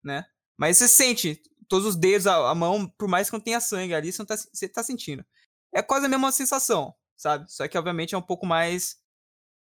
né? 0.02 0.26
Mas 0.58 0.78
você 0.78 0.88
sente 0.88 1.42
todos 1.68 1.86
os 1.86 1.96
dedos, 1.98 2.26
a, 2.28 2.52
a 2.52 2.56
mão, 2.56 2.88
por 2.88 3.10
mais 3.10 3.30
que 3.30 3.34
não 3.34 3.42
tenha 3.42 3.60
sangue 3.60 3.94
ali, 3.94 4.14
você, 4.14 4.22
não 4.22 4.26
tá, 4.26 4.38
você 4.38 4.70
tá 4.70 4.84
sentindo. 4.84 5.26
É 5.74 5.82
quase 5.82 6.06
a 6.06 6.10
mesma 6.10 6.32
sensação, 6.32 6.94
sabe? 7.18 7.52
Só 7.52 7.68
que 7.68 7.78
obviamente 7.78 8.16
é 8.16 8.18
um 8.18 8.22
pouco 8.22 8.46
mais 8.46 8.98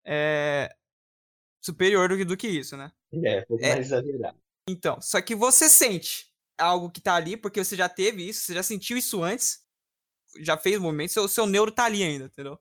é, 0.06 0.74
superior 1.60 2.08
do 2.08 2.16
que, 2.16 2.24
do 2.24 2.36
que 2.36 2.48
isso, 2.48 2.76
né? 2.76 2.90
É, 3.12 3.40
um 3.40 3.44
pouco 3.46 3.64
É. 3.64 3.74
mais 3.74 3.86
exagerado. 3.86 4.38
Então, 4.68 5.00
só 5.00 5.20
que 5.20 5.34
você 5.34 5.68
sente 5.68 6.26
algo 6.58 6.90
que 6.90 7.00
tá 7.00 7.14
ali, 7.14 7.36
porque 7.36 7.62
você 7.64 7.76
já 7.76 7.88
teve 7.88 8.28
isso, 8.28 8.42
você 8.42 8.54
já 8.54 8.62
sentiu 8.62 8.96
isso 8.96 9.22
antes, 9.22 9.60
já 10.40 10.56
fez 10.58 10.76
o 10.76 10.82
movimento, 10.82 11.12
seu, 11.12 11.26
seu 11.28 11.46
neuro 11.46 11.70
tá 11.72 11.84
ali 11.84 12.02
ainda, 12.02 12.26
entendeu? 12.26 12.58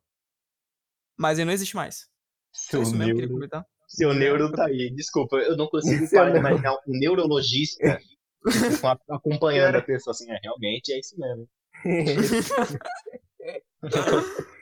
Mas 1.18 1.38
ele 1.38 1.46
não 1.46 1.54
existe 1.54 1.76
mais. 1.76 2.08
Seu 2.54 2.82
isso 2.82 2.96
mesmo 2.96 3.06
que 3.06 3.12
eu 3.12 3.16
queria 3.16 3.28
neuro, 3.28 3.34
comentar. 3.50 3.66
seu 3.88 4.14
neuro 4.14 4.52
tá 4.52 4.66
aí. 4.68 4.90
Desculpa, 4.96 5.38
eu 5.38 5.58
não 5.58 5.68
consigo 5.68 6.06
Seu 6.08 6.20
parar 6.20 6.32
de 6.32 6.38
imaginar 6.40 6.74
um 6.74 6.80
neurologista 6.98 8.00
acompanhando 9.10 9.76
a 9.76 9.82
pessoa 9.82 10.12
assim. 10.12 10.32
É, 10.32 10.40
realmente 10.42 10.94
é 10.94 11.00
isso 11.00 11.16
mesmo. 11.20 11.50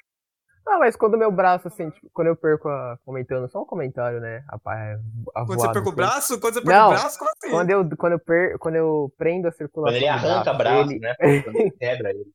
Não, 0.65 0.79
mas 0.79 0.95
quando 0.95 1.17
meu 1.17 1.31
braço, 1.31 1.67
assim, 1.67 1.89
tipo, 1.91 2.09
quando 2.13 2.27
eu 2.27 2.35
perco 2.35 2.67
a. 2.67 2.97
Comentando, 3.05 3.49
só 3.49 3.61
um 3.61 3.65
comentário, 3.65 4.19
né? 4.19 4.43
A, 4.47 4.55
a, 4.55 4.93
a 5.35 5.43
Quando 5.45 5.59
você 5.59 5.67
voada, 5.67 5.73
pega 5.73 5.79
o 5.79 5.83
assim. 5.83 5.95
braço, 5.95 6.39
quando 6.39 6.53
você 6.55 6.61
pega 6.61 6.71
Não, 6.71 6.87
o 6.87 6.89
braço, 6.89 7.19
como 7.19 7.31
assim? 7.31 7.51
Quando 7.51 7.69
eu, 7.69 7.97
quando, 7.97 8.13
eu 8.13 8.19
per, 8.19 8.57
quando 8.59 8.75
eu 8.75 9.13
prendo 9.17 9.47
a 9.47 9.51
circulação. 9.51 9.93
Quando 9.93 10.01
ele 10.01 10.07
arranca 10.07 10.53
braço, 10.53 10.91
ele- 10.91 10.99
né? 10.99 11.15
Quando 11.43 11.55
ele 11.59 11.71
quebra 11.71 12.09
ele. 12.09 12.25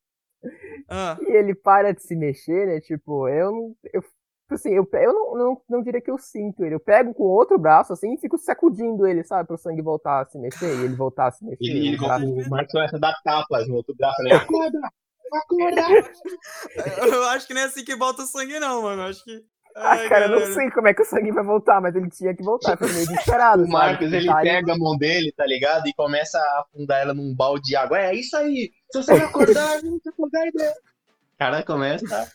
Ah, 0.89 1.19
e 1.21 1.33
ele 1.37 1.55
para 1.55 1.93
de 1.93 2.03
se 2.03 2.15
mexer, 2.17 2.67
né? 2.67 2.81
Tipo, 2.81 3.29
eu 3.29 3.51
não. 3.53 3.75
Eu, 3.93 4.01
tipo 4.03 4.55
assim, 4.55 4.71
eu, 4.71 4.89
eu 4.93 5.13
não, 5.13 5.35
não, 5.37 5.63
não 5.69 5.83
diria 5.83 6.01
que 6.01 6.11
eu 6.11 6.19
sinto 6.19 6.65
ele. 6.65 6.75
Eu 6.75 6.81
pego 6.81 7.13
com 7.15 7.25
o 7.25 7.29
outro 7.31 7.59
braço, 7.59 7.93
assim, 7.93 8.15
e 8.15 8.19
fico 8.19 8.39
sacudindo 8.39 9.07
ele, 9.07 9.23
sabe? 9.25 9.47
Pro 9.47 9.59
sangue 9.59 9.83
voltar 9.83 10.21
a 10.21 10.27
se 10.27 10.39
mexer 10.39 10.67
e 10.67 10.85
ele 10.85 10.95
voltar 10.95 11.27
a 11.29 11.31
se 11.31 11.45
mexer. 11.45 11.65
Ele, 11.65 11.89
ele, 11.89 11.97
o 11.97 12.01
braço- 12.07 12.27
o 12.27 12.51
Marcos 12.51 12.73
começa 12.73 12.97
a 12.97 13.01
dar 13.01 13.15
tapas 13.23 13.69
no 13.69 13.75
outro 13.75 13.95
braço, 13.95 14.17
né? 15.31 15.39
Acorda! 15.39 15.81
Acorda! 15.83 17.07
eu 17.17 17.25
acho 17.29 17.47
que 17.47 17.55
não 17.55 17.61
é 17.63 17.65
assim 17.65 17.85
que 17.85 17.97
volta 17.97 18.23
o 18.23 18.27
sangue, 18.27 18.59
não, 18.61 18.83
mano. 18.83 19.03
Eu 19.03 19.07
acho 19.09 19.25
que. 19.25 19.43
Ah, 19.77 19.91
Ai, 19.93 20.09
cara, 20.09 20.27
eu 20.27 20.41
não 20.41 20.53
sei 20.55 20.69
como 20.73 20.89
é 20.89 20.95
que 20.95 21.01
o 21.03 21.05
sangue 21.05 21.31
vai 21.31 21.45
voltar, 21.45 21.81
mas 21.81 21.95
ele 21.95 22.11
tinha 22.11 22.35
que 22.35 22.43
voltar. 22.43 22.77
Foi 22.77 22.93
meio 22.93 23.07
desesperado. 23.07 23.63
O 23.67 23.69
Marcos, 23.69 24.07
sabe? 24.07 24.17
ele 24.17 24.27
Tá 24.27 24.39
aí- 24.39 24.45
pega 24.49 24.73
a 24.73 24.79
mão 24.79 24.97
dele, 24.99 25.33
tá 25.37 25.47
ligado? 25.47 25.87
E 25.87 25.95
começa 25.95 26.39
a 26.39 26.61
afundar 26.63 27.01
ela 27.01 27.15
num 27.15 27.33
balde 27.35 27.63
de 27.69 27.77
água. 27.77 27.99
É 27.99 28.15
isso 28.15 28.37
aí! 28.37 28.73
Se 28.91 29.01
você 29.03 29.15
não 29.17 29.27
acordar, 29.27 29.79
se 29.79 29.89
você 29.89 30.09
acordar, 30.09 30.47
ideia. 30.49 30.73
O 30.73 31.39
cara 31.39 31.63
começa 31.63 32.29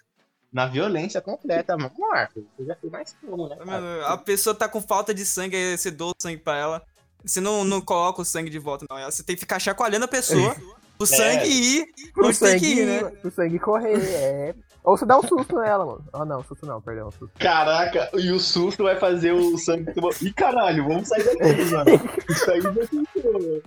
na 0.51 0.65
violência 0.65 1.19
completa, 1.21 1.75
mano. 1.75 1.91
Marcos, 1.99 2.41
você 2.57 2.65
já 2.65 2.75
foi 2.77 2.89
mais 2.89 3.13
como, 3.19 3.49
né? 3.49 3.57
cara? 3.57 4.07
A 4.07 4.17
pessoa 4.17 4.55
tá 4.55 4.69
com 4.69 4.81
falta 4.81 5.13
de 5.13 5.25
sangue, 5.25 5.57
aí 5.57 5.77
você 5.77 5.91
doa 5.91 6.11
o 6.17 6.21
sangue 6.21 6.37
pra 6.41 6.55
ela. 6.57 6.81
Você 7.25 7.41
não, 7.41 7.65
não 7.65 7.81
coloca 7.81 8.21
o 8.21 8.25
sangue 8.25 8.49
de 8.49 8.59
volta, 8.59 8.85
não. 8.89 8.97
Você 9.11 9.23
tem 9.23 9.35
que 9.35 9.41
ficar 9.41 9.59
chacoalhando 9.59 10.05
a 10.05 10.07
pessoa, 10.07 10.55
o 10.99 11.05
sangue 11.05 11.47
ir 11.47 11.85
pro 12.13 12.27
onde 12.27 12.39
tem 12.39 12.49
sangue, 12.59 12.79
ir, 12.79 12.85
né? 12.85 13.03
pro 13.21 13.31
sangue 13.31 13.59
correr, 13.59 13.97
é. 13.99 14.55
Ou 14.83 14.95
você 14.95 15.05
dá 15.05 15.17
um 15.17 15.23
susto 15.27 15.57
nela, 15.57 15.83
mano. 15.83 16.05
Ah, 16.13 16.23
não, 16.25 16.43
susto 16.43 16.65
não, 16.65 16.79
perdão, 16.79 17.09
susto. 17.09 17.31
Caraca, 17.39 18.09
e 18.13 18.31
o 18.31 18.39
susto 18.39 18.83
vai 18.83 18.95
fazer 18.95 19.31
o 19.31 19.57
sangue. 19.57 19.91
tomar- 19.93 20.11
Ih, 20.21 20.31
caralho, 20.31 20.87
vamos 20.87 21.07
sair 21.07 21.23
daqui, 21.23 21.65
mano. 21.71 22.09
Isso 22.29 22.51
aí 22.51 22.61
já 22.61 22.71
funcionou. 22.73 23.61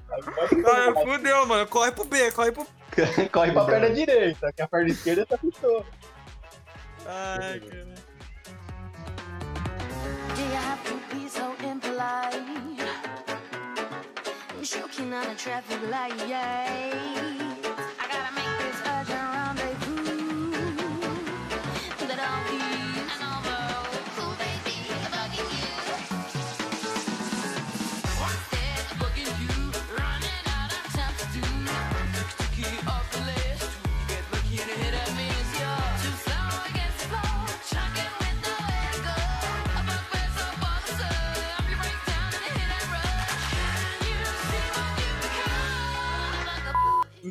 Ah, 0.65 0.95
fudeu, 1.05 1.47
mano. 1.47 1.67
Corre 1.67 1.91
pro 1.93 2.05
B, 2.05 2.31
corre 2.31 2.53
pro. 2.53 2.67
Corre 3.33 3.53
pra 3.53 3.65
perna 3.65 3.91
direita, 3.91 4.53
que 4.53 4.63
a 4.63 4.69
perna 4.69 4.89
esquerda 4.91 5.27
tá 5.27 5.37
fechou. 5.39 5.85
Ai, 7.07 7.61
cara. 7.61 7.95
Do 10.35 10.41
you 10.43 10.57
have 10.57 10.83
to 10.85 10.95
be 11.15 11.29
so 11.29 11.55
impolite? 11.65 12.68
Choking 14.71 15.15
on 15.15 15.27
a 15.27 15.35
traffic 15.35 15.81
light. 15.91 17.38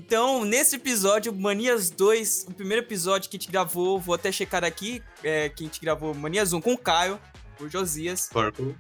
Então, 0.08 0.46
nesse 0.46 0.78
episódio, 0.78 1.36
Manias 1.36 1.90
2, 1.90 2.46
o 2.48 2.54
primeiro 2.54 2.82
episódio 2.82 3.30
que 3.30 3.36
a 3.36 3.40
gente 3.40 3.52
gravou, 3.52 4.00
vou 4.00 4.16
até 4.16 4.32
checar 4.32 4.64
aqui, 4.64 5.04
é, 5.22 5.50
que 5.50 5.66
a 5.66 5.68
gente 5.68 5.82
gravou 5.82 6.14
Manias 6.16 6.54
1 6.54 6.62
com 6.62 6.72
o 6.72 6.78
Caio, 6.78 7.20
o 7.60 7.68
Josias. 7.68 8.30
Porco, 8.32 8.74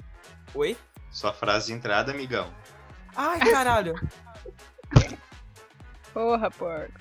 Oi? 0.55 0.77
sua 1.11 1.33
frase 1.33 1.65
de 1.67 1.73
entrada, 1.73 2.13
amigão. 2.13 2.49
Ai, 3.13 3.39
caralho. 3.39 3.93
Porra, 6.13 6.49
porco. 6.49 6.93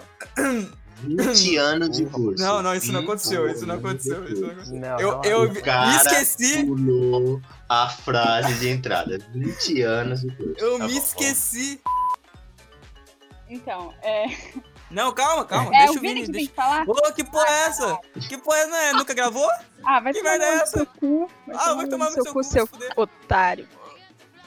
20 1.04 1.56
anos 1.58 1.96
de 1.96 2.06
curso. 2.06 2.42
Não, 2.42 2.60
não, 2.64 2.74
isso 2.74 2.90
não 2.90 3.02
20 3.02 3.08
aconteceu, 3.08 3.48
isso 3.48 3.64
não 3.64 3.74
aconteceu, 3.76 4.24
isso 4.28 4.40
não 4.40 4.50
aconteceu. 4.50 4.80
Não, 4.80 5.00
Eu, 5.00 5.22
eu 5.22 5.42
O 5.42 5.52
me 5.52 5.96
esqueci, 5.96 6.66
Pulou 6.66 7.40
a 7.68 7.88
frase 7.88 8.54
de 8.54 8.70
entrada. 8.70 9.18
20 9.32 9.82
anos 9.82 10.22
de 10.22 10.34
curso. 10.36 10.54
eu 10.58 10.78
Tá 10.78 10.86
me 10.88 10.94
bom, 10.94 10.98
esqueci. 10.98 11.80
Então, 13.48 13.92
é. 14.02 14.26
Não, 14.90 15.12
calma, 15.12 15.44
calma, 15.44 15.70
É 15.74 15.78
deixa 15.86 15.92
o 15.92 15.96
o 15.96 16.00
Vini 16.00 16.14
Vini, 16.14 16.20
que 16.20 16.26
tem 16.26 16.32
deixa... 16.32 16.48
que 16.50 16.54
falar? 16.56 16.84
Ô, 16.88 17.12
que 17.12 17.24
porra 17.24 17.48
é 17.48 17.66
essa? 17.66 17.98
Que 18.28 18.38
porra 18.38 18.58
é 18.58 18.62
essa? 18.62 18.76
É, 18.76 18.92
Nunca 18.92 19.14
gravou? 19.14 19.48
Ah, 19.84 20.00
vai 20.00 20.12
Que 20.12 20.18
tomar 20.20 20.30
merda 20.30 20.44
é 20.46 20.56
no 20.56 20.62
essa? 20.62 20.76
seu 20.78 20.86
cu. 20.86 21.30
Vai 21.46 21.56
Ah, 21.58 21.74
vai 21.74 21.86
tomar 21.88 22.04
no 22.06 22.12
seu 22.12 22.22
seu 22.24 22.32
cu, 22.32 22.44
seu 22.44 22.68
otário. 22.96 23.68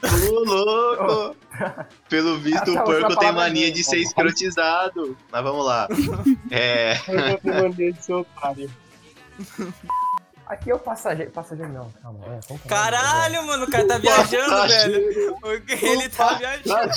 Ô, 0.01 0.43
louco! 0.45 1.35
Pelo 2.07 2.37
visto, 2.39 2.71
Essa 2.71 2.81
o 2.81 2.85
porco 2.85 3.15
tem 3.17 3.31
mania 3.33 3.67
é 3.67 3.71
de 3.71 3.83
ser 3.83 3.97
escrotizado. 3.97 5.17
Mas 5.31 5.43
vamos 5.43 5.65
lá. 5.65 5.87
É. 6.51 6.93
Aqui 10.49 10.71
é 10.71 10.73
o 10.73 10.79
passageiro. 10.79 11.29
Passageiro 11.29 11.71
não, 11.71 11.91
calma. 12.01 12.25
É, 12.25 12.53
é? 12.53 12.57
Caralho, 12.67 13.45
mano, 13.45 13.65
o 13.65 13.69
cara 13.69 13.87
tá 13.87 13.99
viajando, 13.99 14.67
velho. 14.67 15.37
Ele 15.69 16.09
tá 16.09 16.33
viajando. 16.33 16.91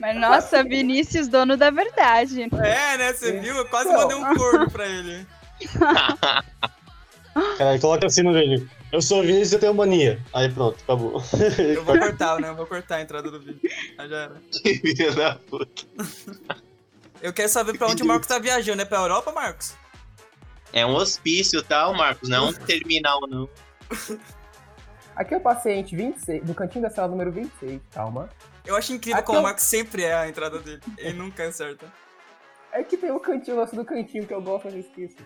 Mas 0.00 0.16
nossa, 0.16 0.64
Vinícius, 0.64 1.28
dono 1.28 1.54
da 1.54 1.70
verdade. 1.70 2.42
É, 2.42 2.96
né? 2.96 3.12
Você 3.12 3.38
viu? 3.40 3.54
Eu 3.54 3.68
quase 3.68 3.92
mandei 3.92 4.16
um 4.16 4.34
corno 4.34 4.70
pra 4.70 4.86
ele. 4.86 5.26
Caralho, 7.58 7.80
coloca 7.80 8.06
assim 8.06 8.22
no 8.22 8.32
vídeo. 8.32 8.66
Eu 8.90 9.02
sou 9.02 9.20
Vinícius 9.20 9.52
e 9.52 9.56
eu 9.56 9.60
tenho 9.60 9.74
mania. 9.74 10.18
Aí 10.32 10.50
pronto, 10.50 10.78
acabou. 10.82 11.22
Eu 11.58 11.84
vou 11.84 11.98
cortar, 11.98 12.40
né? 12.40 12.48
Eu 12.48 12.56
vou 12.56 12.66
cortar 12.66 12.96
a 12.96 13.02
entrada 13.02 13.30
do 13.30 13.38
vídeo. 13.38 13.60
Ah, 13.98 14.08
já 14.08 14.16
era. 14.16 14.36
Que 14.62 14.74
filha 14.76 15.12
da 15.12 15.34
puta. 15.34 15.84
Eu 17.20 17.34
quero 17.34 17.48
saber 17.50 17.76
pra 17.76 17.88
onde 17.88 18.02
o 18.02 18.06
Marcos 18.06 18.28
tá 18.28 18.38
viajando. 18.38 18.80
É 18.80 18.84
pra 18.86 18.98
Europa, 18.98 19.30
Marcos? 19.30 19.74
É 20.72 20.86
um 20.86 20.94
hospício, 20.94 21.62
tá, 21.62 21.90
Marcos? 21.92 22.28
Não 22.28 22.46
é 22.46 22.50
um 22.50 22.52
terminal, 22.52 23.20
não. 23.28 23.48
Aqui 25.14 25.34
é 25.34 25.36
o 25.36 25.40
paciente 25.40 25.94
26, 25.94 26.42
do 26.44 26.54
cantinho 26.54 26.82
da 26.82 26.90
sala 26.90 27.08
número 27.08 27.30
26, 27.30 27.80
calma. 27.92 28.30
Eu 28.64 28.74
acho 28.76 28.92
incrível 28.94 29.18
Aqui 29.18 29.26
como 29.26 29.38
eu- 29.38 29.42
o 29.42 29.44
Marcos 29.44 29.64
sempre 29.64 30.04
é 30.04 30.14
a 30.14 30.26
entrada 30.28 30.58
dele. 30.58 30.80
Ele 30.96 31.12
nunca 31.18 31.44
acerta. 31.46 31.92
É 32.72 32.82
que 32.82 32.96
tem 32.96 33.10
o 33.10 33.20
cantinho, 33.20 33.56
o 33.56 33.60
lance 33.60 33.76
do 33.76 33.84
cantinho 33.84 34.26
que 34.26 34.32
eu 34.32 34.40
gosto, 34.40 34.64
mas 34.64 34.74
eu 34.74 34.80
esqueço. 34.80 35.16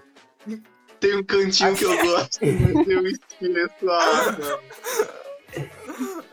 Tem 0.98 1.14
um 1.16 1.22
cantinho 1.22 1.76
que 1.76 1.84
eu 1.84 1.96
gosto, 2.04 2.40
mas 2.42 2.88
eu 2.88 3.06
esqueço. 3.06 3.90
Ah, 3.90 4.36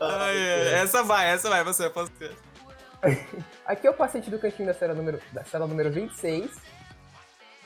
ai, 0.00 0.74
essa 0.74 1.04
vai, 1.04 1.30
essa 1.30 1.48
vai, 1.48 1.62
você, 1.62 1.88
posso 1.88 2.10
ter. 2.12 2.32
Aqui 3.64 3.86
é 3.86 3.90
o 3.90 3.94
paciente 3.94 4.28
do 4.30 4.38
cantinho 4.40 4.66
da 4.66 4.74
sala 4.74 4.94
número, 4.94 5.20
da 5.32 5.44
sala 5.44 5.66
número 5.68 5.92
26. 5.92 6.50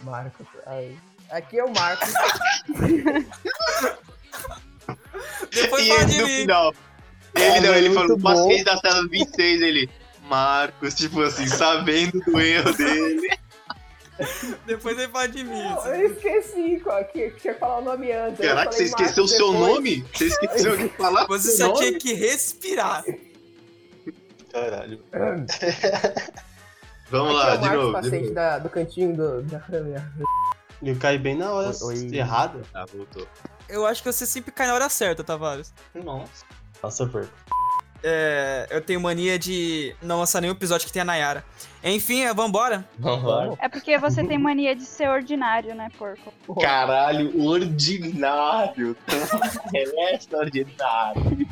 Marcos. 0.03 0.47
ai. 0.67 0.99
Aqui 1.31 1.59
é 1.59 1.65
o 1.65 1.73
Marcos. 1.73 2.13
Depois 5.53 5.87
E 5.87 5.91
ele 5.91 6.05
no 6.21 6.27
mim. 6.27 6.35
final. 6.41 6.75
Ele 7.35 7.47
Ah, 7.57 7.61
não, 7.61 7.75
ele 7.75 7.95
falou, 7.95 8.19
paciente 8.19 8.65
da 8.65 8.81
tela 8.81 9.07
26, 9.09 9.61
ele. 9.63 9.91
Marcos, 10.23 10.95
tipo 10.95 11.23
assim, 11.23 11.47
sabendo 11.47 12.21
do 12.21 12.41
erro 12.41 12.73
dele. 12.75 13.39
Depois 14.67 14.99
ele 14.99 15.09
fala 15.09 15.29
de 15.29 15.45
mim. 15.45 15.63
Não, 15.63 15.87
eu 15.95 16.13
esqueci 16.13 16.81
qual 16.83 17.03
que 17.05 17.31
tinha 17.31 17.53
que 17.55 17.59
falar 17.61 17.79
o 17.79 17.83
nome 17.85 18.11
antes. 18.13 18.41
Caraca, 18.45 18.73
você 18.73 18.85
esqueceu 18.85 19.25
o 19.25 19.29
seu 19.29 19.53
depois. 19.53 19.69
nome? 19.75 20.05
Você 20.13 20.25
esqueceu 20.27 20.77
de 20.77 20.89
falar 20.99 21.27
Você 21.27 21.51
seu 21.53 21.67
só 21.69 21.73
nome? 21.75 21.79
tinha 21.87 21.99
que 21.99 22.13
respirar. 22.15 23.05
Caralho. 24.53 25.01
Vamos 27.11 27.37
Aqui 27.41 27.47
lá, 27.47 27.53
é 27.53 27.55
o 27.55 27.59
de 27.59 27.61
Marcos, 27.61 27.77
novo. 27.85 27.87
De 27.89 27.93
paciente 28.03 28.23
novo. 28.25 28.35
da, 28.35 28.59
do 28.59 28.69
cantinho 28.71 29.17
do, 29.17 29.43
da 29.43 29.61
câmera. 29.61 30.13
Eu 30.83 30.97
caí 30.97 31.19
bem 31.19 31.37
na 31.37 31.51
hora 31.53 31.73
Oi. 31.83 32.17
errada. 32.17 32.63
Ah, 32.73 32.85
voltou. 32.93 33.27
Eu 33.69 33.85
acho 33.87 34.03
que 34.03 34.11
você 34.11 34.25
sempre 34.25 34.53
cai 34.53 34.67
na 34.67 34.75
hora 34.75 34.89
certa, 34.89 35.25
Tavares. 35.25 35.73
Nossa. 35.95 36.45
Nossa, 36.83 37.07
perco. 37.07 37.33
É, 38.03 38.69
eu 38.71 38.81
tenho 38.81 39.01
mania 39.01 39.39
de 39.39 39.95
não 40.01 40.21
lançar 40.21 40.41
nenhum 40.41 40.53
episódio 40.53 40.87
que 40.87 40.93
tenha 40.93 41.05
Nayara. 41.05 41.45
Enfim, 41.83 42.23
é, 42.23 42.33
vambora. 42.33 42.89
Vamos 42.99 43.59
É 43.61 43.69
porque 43.69 43.99
você 43.99 44.25
tem 44.25 44.39
mania 44.39 44.75
de 44.75 44.85
ser 44.85 45.09
ordinário, 45.09 45.75
né, 45.75 45.89
porco? 45.99 46.33
Caralho, 46.61 47.45
ordinário. 47.45 48.97
É 49.75 50.15
extraordinário. 50.15 51.49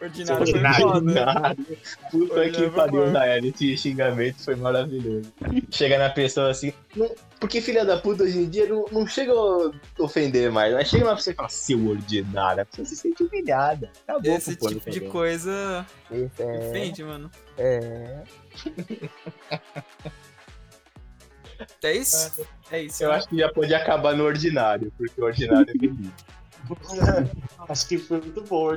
Ordinário 0.00 0.46
foi 0.46 0.60
foda. 0.74 0.96
Ordinário. 0.96 1.66
Puta 2.10 2.34
Ordinário 2.34 2.52
que 2.52 2.70
pariu. 2.70 3.10
Nair. 3.10 3.44
Esse 3.44 3.76
xingamento 3.76 4.42
foi 4.44 4.56
maravilhoso. 4.56 5.32
Chega 5.70 5.98
na 5.98 6.10
pessoa 6.10 6.50
assim. 6.50 6.72
não- 6.96 7.10
porque 7.40 7.60
filha 7.60 7.84
da 7.84 7.96
puta 7.98 8.24
hoje 8.24 8.38
em 8.38 8.48
dia 8.48 8.66
não, 8.68 8.84
não 8.90 9.06
chega 9.06 9.32
a 9.32 9.70
ofender 10.02 10.50
mais, 10.50 10.74
mas 10.74 10.88
chega 10.88 11.04
uma 11.04 11.14
pessoa 11.14 11.32
e 11.32 11.36
fala, 11.36 11.48
seu 11.48 11.86
ordinário, 11.86 12.62
a 12.62 12.64
pessoa 12.66 12.84
se 12.84 12.96
sente 12.96 13.22
humilhada. 13.22 13.92
Acabou 14.08 14.32
Esse 14.36 14.56
com 14.56 14.66
o 14.66 14.68
tipo 14.70 14.90
de 14.90 15.00
coisa 15.02 15.86
Esse 16.10 16.42
é, 16.42 16.68
ofende, 16.68 17.04
mano. 17.04 17.30
é. 17.56 18.22
É 21.82 21.92
isso? 21.92 22.46
É 22.70 22.82
isso. 22.82 23.02
Eu 23.02 23.10
né? 23.10 23.16
acho 23.16 23.28
que 23.28 23.36
já 23.36 23.52
pode 23.52 23.74
acabar 23.74 24.14
no 24.14 24.24
ordinário, 24.24 24.92
porque 24.96 25.20
o 25.20 25.24
ordinário 25.24 25.68
é 25.68 25.74
bonito. 25.88 26.24
Acho 27.68 27.88
que 27.88 27.98
foi 27.98 28.20
muito 28.20 28.42
bom. 28.42 28.76